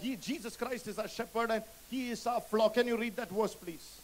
he, 0.00 0.16
Jesus 0.16 0.56
Christ 0.56 0.86
is 0.86 0.98
our 0.98 1.08
shepherd 1.08 1.50
and 1.50 1.64
he 1.90 2.10
is 2.10 2.24
our 2.26 2.40
flock. 2.40 2.74
Can 2.74 2.86
you 2.86 2.96
read 2.96 3.16
that 3.16 3.28
verse 3.30 3.54
please? 3.54 4.00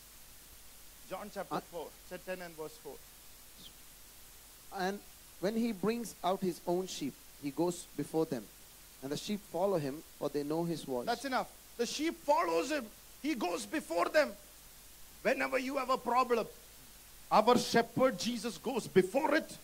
John 1.09 1.31
chapter 1.33 1.55
Uh, 1.55 1.61
4, 1.61 1.87
chapter 2.11 2.37
10 2.37 2.45
and 2.45 2.57
verse 2.57 2.77
4. 2.83 2.93
And 4.79 4.99
when 5.41 5.57
he 5.57 5.73
brings 5.73 6.15
out 6.25 6.41
his 6.41 6.61
own 6.67 6.89
sheep, 6.89 7.15
he 7.43 7.51
goes 7.51 7.87
before 7.97 8.27
them. 8.27 8.45
And 9.03 9.13
the 9.13 9.17
sheep 9.17 9.41
follow 9.53 9.79
him, 9.79 10.03
for 10.19 10.29
they 10.29 10.43
know 10.43 10.65
his 10.65 10.83
voice. 10.83 11.07
That's 11.07 11.25
enough. 11.25 11.49
The 11.77 11.87
sheep 11.87 12.17
follows 12.25 12.71
him. 12.71 12.87
He 13.23 13.35
goes 13.35 13.67
before 13.67 14.07
them. 14.07 14.31
Whenever 15.23 15.59
you 15.59 15.77
have 15.77 15.91
a 15.91 15.99
problem, 15.99 16.47
our 17.31 17.59
shepherd 17.59 18.19
Jesus 18.19 18.59
goes 18.59 18.87
before 18.87 19.35
it, 19.35 19.57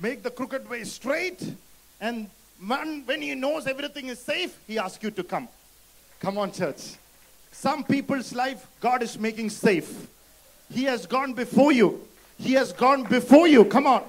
make 0.00 0.22
the 0.22 0.30
crooked 0.30 0.68
way 0.68 0.84
straight, 0.84 1.42
and 2.00 2.28
when, 2.66 3.02
when 3.04 3.22
he 3.22 3.34
knows 3.34 3.66
everything 3.66 4.06
is 4.08 4.18
safe, 4.18 4.58
he 4.66 4.78
asks 4.78 5.02
you 5.02 5.10
to 5.10 5.22
come. 5.22 5.48
Come 6.20 6.38
on, 6.38 6.52
church. 6.52 6.94
Some 7.52 7.84
people's 7.84 8.34
life, 8.34 8.66
God 8.80 9.02
is 9.02 9.18
making 9.18 9.50
safe. 9.50 10.08
He 10.72 10.84
has 10.84 11.06
gone 11.06 11.34
before 11.34 11.72
you. 11.72 12.06
He 12.38 12.54
has 12.54 12.72
gone 12.72 13.04
before 13.04 13.46
you. 13.46 13.64
Come 13.64 13.86
on. 13.86 14.02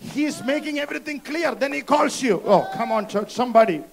He 0.00 0.24
is 0.24 0.42
making 0.44 0.78
everything 0.78 1.20
clear. 1.20 1.54
Then 1.54 1.72
he 1.72 1.82
calls 1.82 2.22
you. 2.22 2.42
Oh, 2.44 2.68
come 2.74 2.90
on, 2.90 3.06
church. 3.06 3.32
Somebody. 3.32 3.84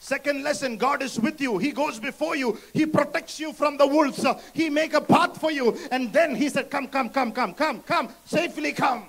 Second 0.00 0.42
lesson, 0.42 0.76
God 0.76 1.02
is 1.02 1.18
with 1.18 1.40
you. 1.40 1.58
He 1.58 1.72
goes 1.72 1.98
before 1.98 2.34
you. 2.34 2.56
He 2.72 2.86
protects 2.86 3.38
you 3.38 3.52
from 3.52 3.76
the 3.76 3.86
wolves. 3.86 4.24
He 4.54 4.70
make 4.70 4.94
a 4.94 5.00
path 5.00 5.40
for 5.40 5.50
you. 5.50 5.76
And 5.90 6.12
then 6.12 6.34
he 6.34 6.48
said, 6.48 6.70
come, 6.70 6.88
come, 6.88 7.10
come, 7.10 7.32
come, 7.32 7.52
come, 7.52 7.82
come. 7.82 8.08
Safely 8.24 8.72
come. 8.72 9.04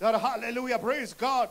Lord, 0.00 0.14
hallelujah. 0.16 0.78
Praise 0.78 1.12
God. 1.12 1.48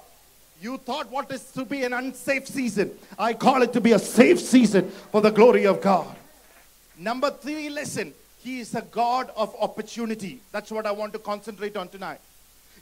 You 0.62 0.78
thought 0.78 1.12
what 1.12 1.32
is 1.32 1.44
to 1.52 1.66
be 1.66 1.84
an 1.84 1.94
unsafe 1.94 2.48
season. 2.48 2.92
I 3.20 3.34
call 3.34 3.62
it 3.62 3.74
to 3.74 3.82
be 3.82 3.92
a 3.92 4.00
safe 4.00 4.40
season 4.40 4.90
for 5.12 5.22
the 5.22 5.32
glory 5.32 5.66
of 5.66 5.82
God. 5.82 6.16
Number 6.98 7.30
three 7.30 7.70
lesson. 7.70 8.14
He 8.44 8.62
is 8.62 8.74
a 8.76 8.82
God 8.82 9.32
of 9.36 9.54
opportunity. 9.60 10.40
That's 10.52 10.72
what 10.72 10.86
I 10.86 10.92
want 10.92 11.14
to 11.14 11.20
concentrate 11.20 11.76
on 11.76 11.90
tonight. 11.90 12.22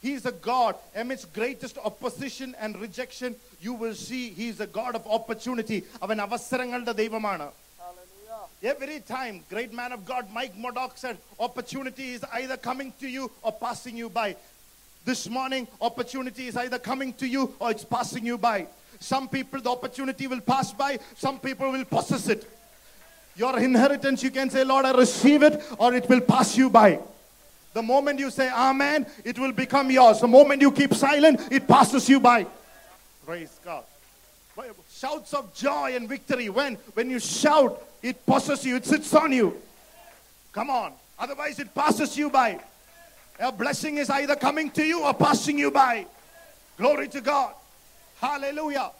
He 0.05 0.13
is 0.13 0.27
a 0.27 0.31
God. 0.31 0.75
Amidst 0.95 1.33
greatest 1.33 1.79
opposition 1.83 2.53
and 2.59 2.79
rejection, 2.79 3.35
you 3.59 3.74
will 3.74 3.95
see 3.95 4.29
He 4.29 4.50
is 4.50 4.59
a 4.59 4.67
God 4.67 4.93
of 5.00 5.03
opportunity. 5.17 5.77
അവൻ 6.05 6.19
അവസരങ്ങളുടെ 6.25 6.93
ദൈവമാണ് 7.01 7.47
Every 8.74 9.00
time, 9.15 9.35
great 9.53 9.71
man 9.79 9.91
of 9.95 10.01
God 10.12 10.24
Mike 10.38 10.53
Murdock 10.63 10.93
said, 11.03 11.17
opportunity 11.47 12.07
is 12.17 12.24
either 12.39 12.57
coming 12.69 12.89
to 13.01 13.07
you 13.15 13.24
or 13.45 13.51
passing 13.65 13.95
you 14.01 14.07
by. 14.19 14.29
This 15.09 15.21
morning, 15.38 15.63
opportunity 15.89 16.45
is 16.51 16.55
either 16.63 16.79
coming 16.91 17.12
to 17.21 17.27
you 17.35 17.43
or 17.62 17.69
it's 17.74 17.88
passing 17.97 18.25
you 18.31 18.38
by. 18.50 18.59
Some 19.12 19.27
people, 19.35 19.59
the 19.67 19.74
opportunity 19.77 20.27
will 20.33 20.45
pass 20.53 20.69
by, 20.83 20.91
some 21.25 21.38
people 21.47 21.69
will 21.75 21.89
possess 21.97 22.25
it. 22.35 22.43
Your 23.43 23.55
inheritance, 23.69 24.21
you 24.27 24.33
can 24.39 24.50
say, 24.55 24.63
Lord, 24.74 24.85
I 24.91 24.93
receive 25.05 25.43
it, 25.50 25.55
or 25.83 25.89
it 26.00 26.07
will 26.12 26.25
pass 26.33 26.51
you 26.62 26.69
by. 26.81 26.89
The 27.75 27.84
moment 27.84 28.20
you 28.20 28.32
say 28.32 28.50
Amen, 28.50 29.05
it 29.25 29.38
will 29.38 29.51
become 29.51 29.91
yours. 29.91 30.22
The 30.22 30.29
moment 30.29 30.62
you 30.62 30.72
keep 30.72 30.94
silent, 30.94 31.41
it 31.51 31.67
passes 31.67 32.08
you 32.08 32.22
by. 32.22 32.48
Praise 33.25 33.60
God. 33.65 33.84
Shouts 34.89 35.34
of 35.34 35.53
joy 35.53 35.94
and 35.94 36.08
victory. 36.08 36.48
When, 36.48 36.75
when 36.94 37.10
you 37.10 37.20
shout, 37.20 37.84
it 38.01 38.25
possesses 38.25 38.65
you, 38.65 38.77
it 38.77 38.86
sits 38.86 39.13
on 39.13 39.34
you. 39.34 39.62
Come 40.53 40.70
on. 40.70 40.94
Otherwise, 41.20 41.60
it 41.60 41.75
passes 41.75 42.17
you 42.17 42.29
by. 42.29 42.62
A 43.41 43.51
blessing 43.51 43.98
is 43.98 44.10
either 44.10 44.38
coming 44.38 44.72
to 44.72 44.84
you 44.86 45.03
or 45.03 45.13
passing 45.13 45.60
you 45.60 45.70
by. 45.70 46.05
Glory 46.77 47.10
to 47.10 47.20
God. 47.20 47.55
Hallelujah. 48.22 48.91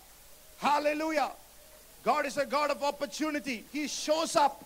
Hallelujah. 0.58 1.32
God 2.03 2.25
is 2.25 2.36
a 2.36 2.46
God 2.46 2.72
of 2.72 2.84
opportunity. 2.84 3.63
He 3.72 3.88
shows 3.88 4.36
up. 4.36 4.65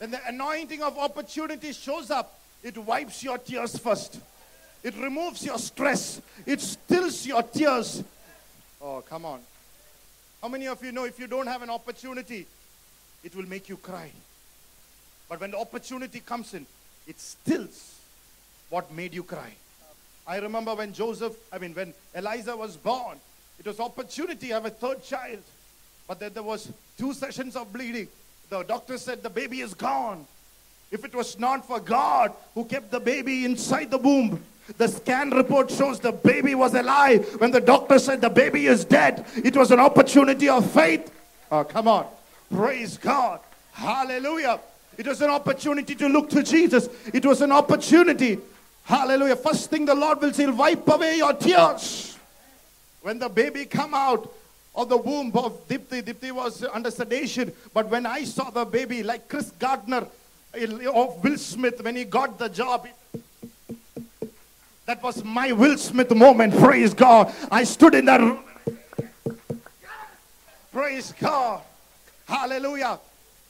And 0.00 0.12
the 0.12 0.20
anointing 0.28 0.84
of 0.84 0.96
opportunity 0.98 1.72
shows 1.72 2.12
up, 2.12 2.39
it 2.62 2.76
wipes 2.78 3.22
your 3.22 3.38
tears 3.38 3.78
first. 3.78 4.20
It 4.82 4.96
removes 4.96 5.44
your 5.44 5.58
stress. 5.58 6.20
It 6.46 6.60
stills 6.60 7.26
your 7.26 7.42
tears. 7.42 8.02
Oh, 8.80 9.02
come 9.08 9.24
on. 9.24 9.40
How 10.40 10.48
many 10.48 10.66
of 10.68 10.82
you 10.82 10.92
know 10.92 11.04
if 11.04 11.18
you 11.18 11.26
don't 11.26 11.46
have 11.46 11.62
an 11.62 11.70
opportunity, 11.70 12.46
it 13.22 13.34
will 13.36 13.46
make 13.46 13.68
you 13.68 13.76
cry? 13.76 14.10
But 15.28 15.40
when 15.40 15.50
the 15.50 15.58
opportunity 15.58 16.20
comes 16.20 16.54
in, 16.54 16.66
it 17.06 17.20
stills 17.20 17.98
what 18.70 18.92
made 18.92 19.12
you 19.12 19.22
cry. 19.22 19.52
I 20.26 20.38
remember 20.38 20.74
when 20.74 20.92
Joseph, 20.92 21.36
I 21.52 21.58
mean, 21.58 21.74
when 21.74 21.92
Eliza 22.14 22.56
was 22.56 22.76
born, 22.76 23.18
it 23.58 23.66
was 23.66 23.80
opportunity 23.80 24.48
to 24.48 24.54
have 24.54 24.66
a 24.66 24.70
third 24.70 25.04
child. 25.04 25.42
But 26.08 26.20
then 26.20 26.32
there 26.32 26.42
was 26.42 26.72
two 26.98 27.12
sessions 27.12 27.54
of 27.56 27.72
bleeding. 27.72 28.08
The 28.48 28.62
doctor 28.62 28.96
said 28.96 29.22
the 29.22 29.30
baby 29.30 29.60
is 29.60 29.74
gone. 29.74 30.26
If 30.90 31.04
it 31.04 31.14
was 31.14 31.38
not 31.38 31.66
for 31.66 31.78
God 31.78 32.32
who 32.54 32.64
kept 32.64 32.90
the 32.90 32.98
baby 32.98 33.44
inside 33.44 33.90
the 33.90 33.98
womb, 33.98 34.42
the 34.76 34.88
scan 34.88 35.30
report 35.30 35.70
shows 35.70 36.00
the 36.00 36.12
baby 36.12 36.54
was 36.54 36.74
alive. 36.74 37.40
When 37.40 37.50
the 37.50 37.60
doctor 37.60 37.98
said 37.98 38.20
the 38.20 38.30
baby 38.30 38.66
is 38.66 38.84
dead, 38.84 39.24
it 39.36 39.56
was 39.56 39.70
an 39.70 39.80
opportunity 39.80 40.48
of 40.48 40.68
faith. 40.70 41.12
Oh, 41.50 41.64
come 41.64 41.88
on. 41.88 42.06
Praise 42.52 42.96
God. 42.96 43.40
Hallelujah. 43.72 44.60
It 44.98 45.06
was 45.06 45.20
an 45.22 45.30
opportunity 45.30 45.94
to 45.94 46.08
look 46.08 46.28
to 46.30 46.42
Jesus. 46.42 46.88
It 47.14 47.24
was 47.24 47.40
an 47.40 47.52
opportunity. 47.52 48.38
Hallelujah. 48.84 49.36
First 49.36 49.70
thing 49.70 49.86
the 49.86 49.94
Lord 49.94 50.20
will 50.20 50.32
say, 50.32 50.46
wipe 50.46 50.86
away 50.88 51.18
your 51.18 51.32
tears. 51.34 52.18
When 53.02 53.18
the 53.18 53.28
baby 53.28 53.64
come 53.64 53.94
out 53.94 54.30
of 54.74 54.88
the 54.88 54.96
womb 54.96 55.32
of 55.34 55.68
Dipti, 55.68 56.02
Dipti 56.02 56.32
was 56.32 56.64
under 56.64 56.90
sedation. 56.90 57.52
But 57.72 57.88
when 57.88 58.06
I 58.06 58.24
saw 58.24 58.50
the 58.50 58.64
baby, 58.64 59.02
like 59.02 59.28
Chris 59.28 59.50
Gardner 59.52 60.06
of 60.54 61.22
Will 61.22 61.38
Smith, 61.38 61.82
when 61.82 61.96
he 61.96 62.04
got 62.04 62.38
the 62.38 62.48
job, 62.48 62.88
That 64.86 65.02
was 65.02 65.22
my 65.22 65.52
Will 65.52 65.78
Smith 65.78 66.10
moment. 66.10 66.56
Praise 66.58 66.94
God. 66.94 67.32
I 67.50 67.62
stood 67.62 67.94
in 67.94 68.06
that. 68.06 68.20
Praise 70.72 71.14
God. 71.20 71.62
Hallelujah. 72.26 72.98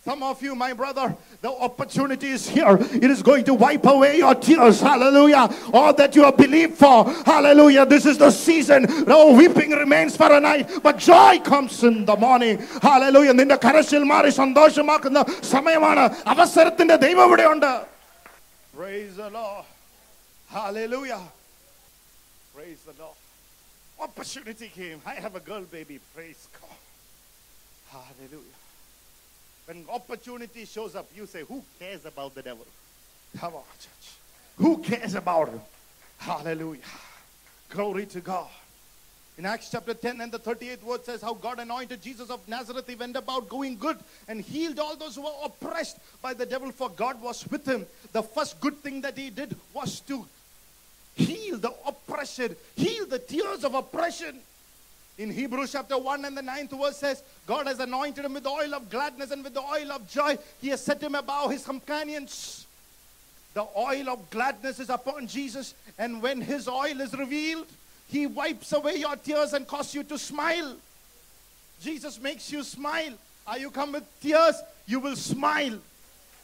Some 0.05 0.21
of 0.21 0.39
you, 0.43 0.53
my 0.53 0.71
brother, 0.73 1.17
the 1.41 1.49
opportunity 1.49 2.27
is 2.27 2.47
here. 2.47 2.77
It 3.05 3.09
is 3.09 3.23
going 3.23 3.43
to 3.45 3.55
wipe 3.55 3.85
away 3.85 4.19
your 4.19 4.35
tears. 4.35 4.79
Hallelujah. 4.79 5.49
All 5.73 5.93
that 5.93 6.15
you 6.15 6.23
have 6.25 6.37
believed 6.37 6.75
for. 6.75 7.09
Hallelujah. 7.25 7.87
This 7.87 8.05
is 8.05 8.19
the 8.19 8.29
season. 8.29 8.85
No 9.07 9.33
weeping 9.33 9.71
remains 9.71 10.15
for 10.15 10.31
a 10.31 10.39
night, 10.39 10.69
but 10.83 10.99
joy 10.99 11.39
comes 11.39 11.83
in 11.83 12.05
the 12.05 12.15
morning. 12.15 12.59
Hallelujah. 12.83 13.33
നിന്റെ 13.39 13.57
കരച്ചിൽ 13.65 14.05
മാറി 14.13 14.31
സന്തോഷമാക്കുന്ന 14.41 15.19
സമയമാണ് 15.53 16.05
അവസരത്തിന്റെ 16.33 16.97
ദൈവം 17.05 17.25
ഇവിടെയുണ്ട് 17.29 17.71
Praise 18.77 19.15
the 19.23 19.29
Lord. 19.39 19.65
Hallelujah. 20.57 21.21
Praise 22.55 22.81
the 22.89 22.95
Lord. 23.01 23.17
Opportunity 24.07 24.67
came. 24.79 24.99
I 25.13 25.15
have 25.25 25.35
a 25.41 25.43
girl 25.49 25.63
baby. 25.77 25.97
Praise 26.15 26.43
God. 26.59 26.79
Hallelujah. 27.95 28.58
When 29.66 29.84
opportunity 29.88 30.64
shows 30.64 30.96
up, 30.96 31.08
you 31.14 31.26
say, 31.26 31.42
Who 31.42 31.62
cares 31.78 32.04
about 32.04 32.34
the 32.34 32.42
devil? 32.42 32.66
Come 33.38 33.54
on, 33.54 33.62
church. 33.78 34.14
Who 34.56 34.78
cares 34.78 35.14
about 35.14 35.48
him? 35.48 35.60
Hallelujah. 36.18 36.80
Glory 37.70 38.06
to 38.06 38.20
God. 38.20 38.48
In 39.38 39.46
Acts 39.46 39.70
chapter 39.70 39.94
10 39.94 40.20
and 40.20 40.30
the 40.30 40.38
38th 40.38 40.82
word 40.82 41.04
says 41.04 41.22
how 41.22 41.32
God 41.32 41.60
anointed 41.60 42.02
Jesus 42.02 42.28
of 42.28 42.46
Nazareth. 42.46 42.86
He 42.86 42.94
went 42.94 43.16
about 43.16 43.48
going 43.48 43.78
good 43.78 43.96
and 44.28 44.42
healed 44.42 44.78
all 44.78 44.96
those 44.96 45.14
who 45.14 45.22
were 45.22 45.44
oppressed 45.44 45.98
by 46.20 46.34
the 46.34 46.44
devil, 46.44 46.70
for 46.72 46.90
God 46.90 47.22
was 47.22 47.48
with 47.48 47.66
him. 47.66 47.86
The 48.12 48.22
first 48.22 48.60
good 48.60 48.76
thing 48.82 49.00
that 49.00 49.16
he 49.16 49.30
did 49.30 49.56
was 49.72 50.00
to 50.00 50.26
heal 51.14 51.56
the 51.56 51.72
oppression, 51.86 52.54
heal 52.76 53.06
the 53.06 53.18
tears 53.18 53.64
of 53.64 53.74
oppression. 53.74 54.40
In 55.20 55.30
Hebrews 55.30 55.72
chapter 55.72 55.98
1 55.98 56.24
and 56.24 56.34
the 56.34 56.40
9th 56.40 56.80
verse 56.80 56.96
says, 56.96 57.22
God 57.46 57.66
has 57.66 57.78
anointed 57.78 58.24
him 58.24 58.32
with 58.32 58.44
the 58.44 58.48
oil 58.48 58.74
of 58.74 58.88
gladness 58.88 59.30
and 59.30 59.44
with 59.44 59.52
the 59.52 59.60
oil 59.60 59.92
of 59.92 60.08
joy. 60.08 60.38
He 60.62 60.68
has 60.68 60.82
set 60.82 61.02
him 61.02 61.14
above 61.14 61.50
his 61.50 61.62
companions. 61.62 62.66
The 63.52 63.66
oil 63.76 64.08
of 64.08 64.30
gladness 64.30 64.80
is 64.80 64.88
upon 64.88 65.26
Jesus, 65.26 65.74
and 65.98 66.22
when 66.22 66.40
his 66.40 66.68
oil 66.68 66.98
is 67.02 67.12
revealed, 67.12 67.66
he 68.08 68.26
wipes 68.26 68.72
away 68.72 68.96
your 68.96 69.14
tears 69.16 69.52
and 69.52 69.68
causes 69.68 69.94
you 69.94 70.04
to 70.04 70.16
smile. 70.16 70.74
Jesus 71.82 72.18
makes 72.18 72.50
you 72.50 72.62
smile. 72.62 73.12
Are 73.46 73.58
you 73.58 73.70
come 73.70 73.92
with 73.92 74.20
tears? 74.22 74.54
You 74.86 75.00
will 75.00 75.16
smile. 75.16 75.78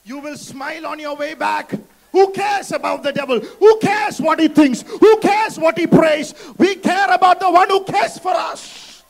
You 0.04 0.18
will 0.18 0.36
smile 0.36 0.84
on 0.84 0.98
your 0.98 1.16
way 1.16 1.32
back. 1.32 1.72
Who 2.12 2.32
cares 2.32 2.72
about 2.72 3.02
the 3.02 3.12
devil? 3.12 3.40
Who 3.40 3.78
cares 3.78 4.20
what 4.20 4.40
he 4.40 4.48
thinks? 4.48 4.82
Who 4.82 5.18
cares 5.18 5.58
what 5.58 5.78
he 5.78 5.86
prays? 5.86 6.34
We 6.58 6.76
care 6.76 7.12
about 7.12 7.40
the 7.40 7.50
one 7.50 7.68
who 7.68 7.84
cares 7.84 8.18
for 8.18 8.32
us. 8.32 9.02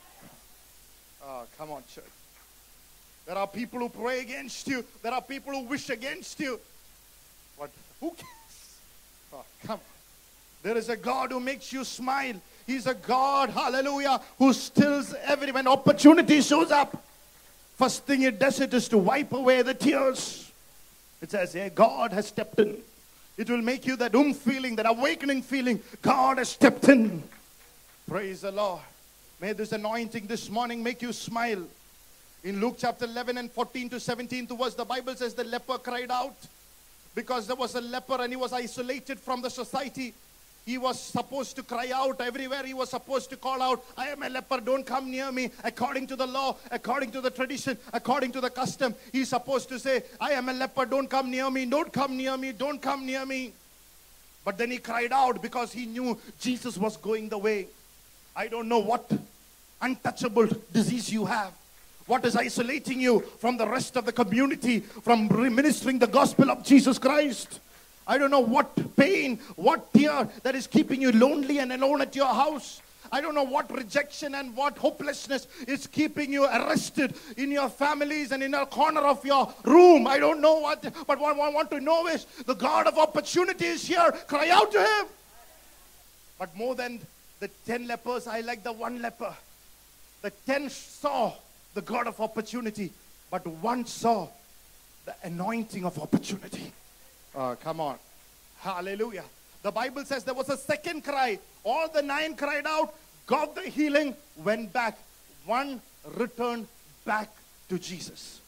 Oh, 1.25 1.45
come 1.59 1.71
on, 1.71 1.83
church. 1.93 2.05
There 3.27 3.37
are 3.37 3.47
people 3.47 3.81
who 3.81 3.89
pray 3.89 4.21
against 4.21 4.67
you. 4.69 4.85
There 5.03 5.13
are 5.13 5.23
people 5.23 5.53
who 5.53 5.63
wish 5.63 5.91
against 5.91 6.39
you. 6.41 6.61
But 7.59 7.71
who 8.01 8.11
cares? 8.11 8.79
Oh, 9.33 9.45
come 9.65 9.75
on. 9.75 9.81
There 10.63 10.77
is 10.77 10.89
a 10.89 10.97
God 10.97 11.33
who 11.33 11.41
makes 11.41 11.73
you 11.73 11.85
smile. 11.85 12.35
He's 12.67 12.87
a 12.87 12.95
God, 12.95 13.51
hallelujah, 13.51 14.21
who 14.39 14.53
stills 14.53 15.15
every 15.23 15.53
when 15.53 15.69
opportunity 15.69 16.41
shows 16.41 16.73
up. 16.73 17.05
First 17.77 18.05
thing 18.05 18.23
it 18.23 18.39
does 18.39 18.59
it 18.61 18.75
is 18.75 18.89
to 18.89 18.99
wipe 18.99 19.33
away 19.33 19.63
the 19.63 19.75
tears. 19.75 20.46
It 21.23 21.31
says, 21.31 21.53
hey, 21.55 21.71
God 21.75 22.13
has 22.13 22.27
stepped 22.29 22.59
in. 22.59 22.79
It 23.37 23.51
will 23.51 23.63
make 23.63 23.87
you 23.87 23.97
that 23.97 24.15
um 24.15 24.33
feeling, 24.33 24.77
that 24.77 24.87
awakening 24.87 25.43
feeling. 25.43 25.83
God 26.03 26.39
has 26.39 26.51
stepped 26.51 26.89
in. 26.89 27.23
Praise 28.09 28.43
the 28.43 28.53
Lord. 28.53 28.81
May 29.41 29.53
this 29.53 29.73
anointing 29.73 30.27
this 30.27 30.49
morning 30.49 30.83
make 30.83 31.03
you 31.03 31.13
smile. 31.13 31.63
In 32.45 32.61
Luke 32.61 32.77
chapter 32.79 33.05
11 33.05 33.39
and 33.39 33.51
14 33.51 33.91
to 33.91 34.01
17 34.01 34.47
towards 34.47 34.75
the 34.75 34.85
Bible 34.85 35.15
says 35.17 35.35
the 35.35 35.45
leper 35.45 35.79
cried 35.79 36.11
out 36.11 36.37
because 37.15 37.47
there 37.47 37.57
was 37.57 37.75
a 37.75 37.81
leper 37.81 38.17
and 38.21 38.33
he 38.33 38.37
was 38.37 38.53
isolated 38.53 39.19
from 39.19 39.43
the 39.43 39.51
society. 39.51 40.15
He 40.67 40.79
was 40.79 41.01
supposed 41.01 41.55
to 41.57 41.63
cry 41.63 41.93
out 41.95 42.21
everywhere. 42.21 42.65
He 42.65 42.75
was 42.75 42.91
supposed 42.91 43.31
to 43.31 43.37
call 43.37 43.63
out, 43.63 43.85
I 43.97 44.09
am 44.09 44.25
a 44.25 44.29
leper, 44.29 44.61
don't 44.61 44.85
come 44.85 45.09
near 45.09 45.31
me. 45.31 45.51
According 45.63 46.09
to 46.09 46.17
the 46.17 46.27
law, 46.27 46.57
according 46.73 47.13
to 47.13 47.21
the 47.21 47.31
tradition, 47.31 47.79
according 47.93 48.33
to 48.33 48.41
the 48.41 48.51
custom, 48.51 48.93
he's 49.13 49.29
supposed 49.29 49.69
to 49.69 49.79
say, 49.79 50.03
I 50.21 50.33
am 50.33 50.49
a 50.49 50.53
leper, 50.53 50.85
don't 50.85 51.09
come 51.09 51.31
near 51.31 51.49
me, 51.51 51.67
don't 51.67 51.93
come 51.93 52.17
near 52.17 52.37
me, 52.37 52.51
don't 52.51 52.83
come 52.83 53.07
near 53.07 53.25
me. 53.25 53.53
But 54.45 54.59
then 54.59 54.73
he 54.73 54.79
cried 54.79 55.13
out 55.13 55.41
because 55.41 55.73
he 55.73 55.87
knew 55.87 56.19
Jesus 56.41 56.77
was 56.77 56.97
going 56.97 57.29
the 57.29 57.39
way. 57.39 57.69
I 58.35 58.49
don't 58.49 58.69
know 58.69 58.81
what 58.81 59.09
untouchable 59.81 60.49
disease 60.73 61.13
you 61.13 61.27
have. 61.27 61.53
What 62.07 62.25
is 62.25 62.35
isolating 62.37 63.01
you 63.01 63.21
from 63.39 63.57
the 63.57 63.69
rest 63.69 63.97
of 63.97 64.05
the 64.05 64.13
community 64.13 64.81
from 64.81 65.29
ministering 65.55 66.01
the 66.01 66.07
gospel 66.09 66.51
of 66.51 66.65
Jesus 66.65 66.99
Christ? 66.99 67.61
I 68.07 68.19
don't 68.19 68.31
know 68.31 68.41
what 68.41 68.97
pain, 68.97 69.39
what 69.57 69.93
tear 69.93 70.29
that 70.43 70.55
is 70.55 70.67
keeping 70.67 71.03
you 71.03 71.13
lonely 71.13 71.59
and 71.59 71.73
alone 71.73 72.01
at 72.01 72.15
your 72.15 72.27
house. 72.27 72.81
I 73.13 73.21
don't 73.21 73.35
know 73.35 73.45
what 73.45 73.71
rejection 73.75 74.35
and 74.35 74.57
what 74.57 74.77
hopelessness 74.79 75.47
is 75.67 75.87
keeping 75.87 76.33
you 76.33 76.45
arrested 76.45 77.15
in 77.37 77.51
your 77.51 77.69
families 77.69 78.33
and 78.33 78.43
in 78.43 78.55
a 78.55 78.67
corner 78.67 79.01
of 79.01 79.25
your 79.25 79.53
room. 79.65 80.07
I 80.07 80.19
don't 80.19 80.41
know 80.41 80.59
what, 80.61 80.83
but 81.07 81.19
what 81.21 81.39
I 81.39 81.49
want 81.51 81.71
to 81.71 81.81
know 81.81 82.09
is 82.09 82.25
the 82.25 82.55
God 82.55 82.87
of 82.87 82.99
opportunity 82.99 83.67
is 83.67 83.87
here. 83.87 84.11
Cry 84.27 84.51
out 84.51 84.73
to 84.73 84.81
Him. 84.81 85.07
But 86.39 86.57
more 86.57 86.75
than 86.75 87.01
the 87.41 87.49
ten 87.67 87.87
lepers, 87.87 88.27
I 88.27 88.41
like 88.41 88.63
the 88.63 88.73
one 88.73 89.01
leper. 89.01 89.35
The 90.23 90.31
ten 90.47 90.69
saw 90.71 91.33
the 91.75 91.83
God 91.83 92.07
of 92.07 92.21
opportunity, 92.21 92.91
but 93.31 93.47
one 93.47 93.87
saw 93.87 94.29
the 95.05 95.15
anointing 95.23 95.85
of 95.85 95.99
opportunity. 96.01 96.73
Oh, 97.37 97.55
come 97.63 97.81
on. 97.81 97.99
Hallelujah. 98.61 99.25
The 99.63 99.71
Bible 99.71 100.05
says 100.05 100.25
there 100.25 100.33
was 100.33 100.49
a 100.49 100.57
second 100.57 101.05
cry. 101.05 101.39
All 101.65 101.89
the 101.89 102.01
nine 102.01 102.35
cried 102.35 102.67
out, 102.67 102.95
got 103.27 103.55
the 103.55 103.63
healing, 103.63 104.15
went 104.43 104.73
back. 104.73 104.99
One 105.45 105.83
returned 106.17 106.67
back 107.05 107.29
to 107.69 107.79
Jesus. 107.79 108.41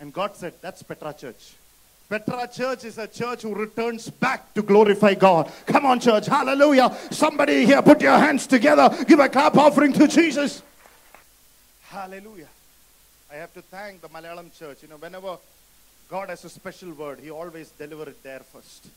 And 0.00 0.12
God 0.12 0.34
said, 0.36 0.54
That's 0.60 0.82
Petra 0.82 1.12
Church. 1.12 1.54
Petra 2.08 2.48
Church 2.48 2.84
is 2.84 2.98
a 2.98 3.06
church 3.06 3.42
who 3.42 3.54
returns 3.54 4.10
back 4.10 4.52
to 4.54 4.62
glorify 4.62 5.14
God. 5.14 5.50
Come 5.66 5.86
on, 5.86 6.00
church. 6.00 6.26
Hallelujah. 6.26 6.94
Somebody 7.10 7.64
here, 7.64 7.82
put 7.82 8.02
your 8.02 8.18
hands 8.18 8.46
together. 8.46 8.90
Give 9.06 9.20
a 9.20 9.28
clap 9.28 9.56
offering 9.56 9.92
to 9.94 10.08
Jesus. 10.08 10.62
Hallelujah. 11.84 12.48
I 13.30 13.36
have 13.36 13.54
to 13.54 13.62
thank 13.62 14.00
the 14.00 14.08
Malayalam 14.08 14.56
church. 14.58 14.78
You 14.82 14.88
know, 14.88 14.96
whenever 14.96 15.38
God 16.08 16.28
has 16.28 16.44
a 16.44 16.50
special 16.50 16.92
word, 16.92 17.20
He 17.20 17.30
always 17.30 17.70
delivers 17.70 18.08
it 18.08 18.22
there 18.22 18.40
first. 18.40 18.88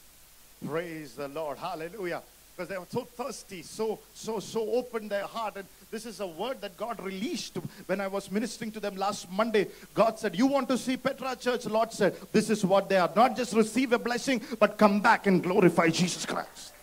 Praise 0.65 1.13
the 1.13 1.27
Lord. 1.27 1.57
Hallelujah. 1.57 2.21
Because 2.55 2.69
they 2.69 2.77
were 2.79 2.87
so 2.89 3.01
thirsty, 3.01 3.61
so, 3.61 3.99
so, 4.15 4.39
so 4.39 4.71
open 4.71 5.07
their 5.07 5.25
heart. 5.25 5.57
And 5.57 5.67
this 5.91 6.07
is 6.07 6.19
a 6.19 6.25
word 6.25 6.59
that 6.61 6.75
God 6.75 6.99
released 6.99 7.57
when 7.85 8.01
I 8.01 8.07
was 8.07 8.31
ministering 8.31 8.71
to 8.71 8.79
them 8.79 8.95
last 8.95 9.29
Monday. 9.31 9.67
God 9.93 10.17
said, 10.17 10.35
You 10.35 10.47
want 10.47 10.67
to 10.69 10.77
see 10.77 10.97
Petra 10.97 11.35
Church? 11.35 11.67
Lord 11.67 11.93
said, 11.93 12.15
This 12.31 12.49
is 12.49 12.65
what 12.65 12.89
they 12.89 12.97
are. 12.97 13.11
Not 13.15 13.37
just 13.37 13.53
receive 13.53 13.93
a 13.93 13.99
blessing, 13.99 14.41
but 14.59 14.79
come 14.79 15.01
back 15.01 15.27
and 15.27 15.43
glorify 15.43 15.89
Jesus 15.89 16.25
Christ. 16.25 16.73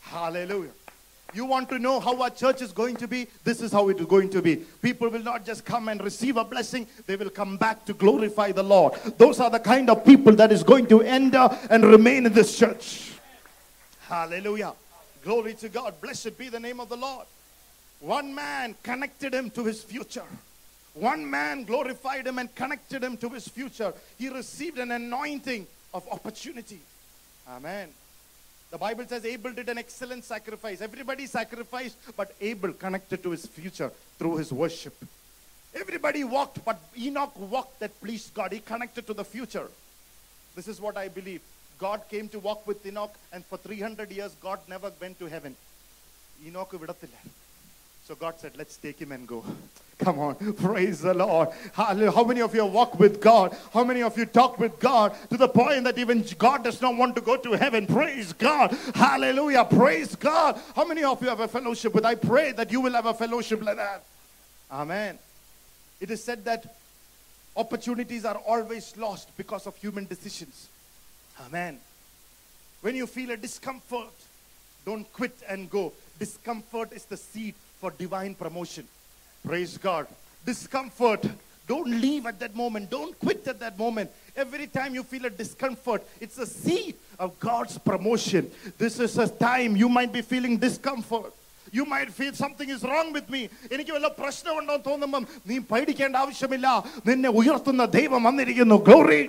Hallelujah. 0.00 0.70
You 1.34 1.44
want 1.44 1.68
to 1.70 1.78
know 1.78 2.00
how 2.00 2.20
our 2.22 2.30
church 2.30 2.62
is 2.62 2.72
going 2.72 2.96
to 2.96 3.08
be? 3.08 3.26
This 3.44 3.60
is 3.60 3.72
how 3.72 3.88
it 3.88 4.00
is 4.00 4.06
going 4.06 4.30
to 4.30 4.40
be. 4.40 4.56
People 4.56 5.10
will 5.10 5.22
not 5.22 5.44
just 5.44 5.64
come 5.64 5.88
and 5.88 6.02
receive 6.02 6.36
a 6.36 6.44
blessing, 6.44 6.86
they 7.06 7.16
will 7.16 7.30
come 7.30 7.56
back 7.56 7.84
to 7.86 7.94
glorify 7.94 8.52
the 8.52 8.62
Lord. 8.62 8.94
Those 9.18 9.40
are 9.40 9.50
the 9.50 9.60
kind 9.60 9.90
of 9.90 10.04
people 10.04 10.34
that 10.36 10.52
is 10.52 10.62
going 10.62 10.86
to 10.86 11.02
enter 11.02 11.48
and 11.68 11.84
remain 11.84 12.26
in 12.26 12.32
this 12.32 12.56
church. 12.58 13.12
Hallelujah. 14.08 14.72
Glory 15.24 15.54
to 15.54 15.68
God. 15.68 16.00
Blessed 16.00 16.38
be 16.38 16.48
the 16.48 16.60
name 16.60 16.80
of 16.80 16.88
the 16.88 16.96
Lord. 16.96 17.26
One 18.00 18.34
man 18.34 18.76
connected 18.82 19.34
him 19.34 19.50
to 19.50 19.64
his 19.64 19.82
future. 19.82 20.24
One 20.94 21.28
man 21.28 21.64
glorified 21.64 22.26
him 22.26 22.38
and 22.38 22.54
connected 22.54 23.02
him 23.02 23.16
to 23.18 23.28
his 23.30 23.48
future. 23.48 23.92
He 24.16 24.28
received 24.28 24.78
an 24.78 24.92
anointing 24.92 25.66
of 25.92 26.06
opportunity. 26.10 26.80
Amen. 27.48 27.88
The 28.71 28.77
Bible 28.77 29.05
says 29.07 29.25
Abel 29.25 29.51
did 29.51 29.69
an 29.69 29.77
excellent 29.77 30.23
sacrifice. 30.23 30.81
Everybody 30.81 31.27
sacrificed, 31.27 31.97
but 32.15 32.33
Abel 32.39 32.71
connected 32.71 33.21
to 33.23 33.31
his 33.31 33.45
future 33.45 33.91
through 34.17 34.37
his 34.37 34.53
worship. 34.53 34.95
Everybody 35.73 36.23
walked, 36.23 36.63
but 36.63 36.79
Enoch 36.97 37.37
walked 37.37 37.79
that 37.79 37.99
pleased 38.01 38.33
God. 38.33 38.51
He 38.51 38.59
connected 38.59 39.05
to 39.07 39.13
the 39.13 39.23
future. 39.25 39.69
This 40.55 40.67
is 40.67 40.79
what 40.81 40.97
I 40.97 41.07
believe. 41.07 41.41
God 41.79 42.01
came 42.09 42.27
to 42.29 42.39
walk 42.39 42.67
with 42.67 42.85
Enoch, 42.85 43.13
and 43.33 43.45
for 43.45 43.57
300 43.57 44.11
years, 44.11 44.33
God 44.41 44.59
never 44.67 44.91
went 45.01 45.19
to 45.19 45.25
heaven. 45.25 45.55
Enoch 46.45 46.71
വിടത്തില്ല. 46.71 47.17
so 48.06 48.14
God 48.14 48.38
said, 48.38 48.52
let's 48.56 48.76
take 48.76 49.00
him 49.00 49.10
and 49.10 49.26
go. 49.26 49.44
Come 49.98 50.20
on, 50.20 50.36
praise 50.58 51.00
the 51.00 51.12
Lord. 51.12 51.48
How 51.72 52.22
many 52.22 52.40
of 52.40 52.54
you 52.54 52.64
walk 52.64 53.00
with 53.00 53.20
God? 53.20 53.56
How 53.74 53.82
many 53.82 54.00
of 54.00 54.16
you 54.16 54.26
talk 54.26 54.60
with 54.60 54.78
God 54.78 55.12
to 55.30 55.36
the 55.36 55.48
point 55.48 55.82
that 55.84 55.98
even 55.98 56.24
God 56.38 56.62
does 56.62 56.80
not 56.80 56.94
want 56.94 57.16
to 57.16 57.20
go 57.20 57.36
to 57.36 57.54
heaven? 57.54 57.84
Praise 57.84 58.32
God. 58.32 58.70
Hallelujah. 58.94 59.64
Praise 59.64 60.14
God. 60.14 60.56
How 60.76 60.84
many 60.84 61.02
of 61.02 61.20
you 61.20 61.28
have 61.28 61.40
a 61.40 61.48
fellowship 61.48 61.94
with? 61.94 62.04
I 62.04 62.14
pray 62.14 62.52
that 62.52 62.70
you 62.70 62.80
will 62.80 62.92
have 62.92 63.06
a 63.06 63.14
fellowship 63.14 63.60
like 63.64 63.76
that. 63.76 64.04
Amen. 64.70 65.18
It 66.00 66.08
is 66.12 66.22
said 66.22 66.44
that 66.44 66.76
opportunities 67.56 68.24
are 68.24 68.36
always 68.46 68.96
lost 68.96 69.36
because 69.36 69.66
of 69.66 69.74
human 69.78 70.04
decisions. 70.04 70.68
Amen. 71.44 71.80
When 72.82 72.94
you 72.94 73.08
feel 73.08 73.32
a 73.32 73.36
discomfort, 73.36 74.14
don't 74.84 75.12
quit 75.12 75.36
and 75.48 75.68
go. 75.68 75.92
Discomfort 76.20 76.92
is 76.92 77.04
the 77.06 77.16
seed 77.16 77.54
for 77.79 77.91
divine 77.91 78.35
promotion. 78.35 78.85
Praise 79.45 79.77
God. 79.77 80.07
Discomfort. 80.45 81.25
Don't 81.67 81.89
leave 82.01 82.25
at 82.25 82.39
that 82.39 82.55
moment. 82.55 82.89
Don't 82.89 83.17
quit 83.19 83.47
at 83.47 83.59
that 83.59 83.77
moment. 83.77 84.09
Every 84.35 84.67
time 84.67 84.93
you 84.95 85.03
feel 85.03 85.25
a 85.25 85.29
discomfort, 85.29 86.05
it's 86.19 86.37
a 86.37 86.45
seed 86.45 86.95
of 87.19 87.39
God's 87.39 87.77
promotion. 87.77 88.49
This 88.77 88.99
is 88.99 89.17
a 89.17 89.27
time 89.27 89.75
you 89.75 89.89
might 89.89 90.11
be 90.11 90.21
feeling 90.21 90.57
discomfort. 90.57 91.33
You 91.71 91.85
might 91.85 92.11
feel 92.11 92.33
something 92.33 92.67
is 92.69 92.83
wrong 92.83 93.13
with 93.17 93.29
me. 93.29 93.41
എനിക്ക് 93.73 93.91
വല്ല 93.95 94.07
പ്രശ്നമുണ്ടോ 94.21 94.73
എന്ന് 94.75 94.85
തോന്നുമ്പം 94.89 95.23
നീ 95.49 95.57
പേടിക്കേണ്ട 95.71 96.15
ആവശ്യമില്ല 96.23 96.67
നിന്നെ 97.09 97.29
ഉയർത്തുന്ന 97.41 97.85
ദൈവം 97.99 98.23
വന്നിരിക്കുന്നു 98.29 98.77
glory 98.89 99.21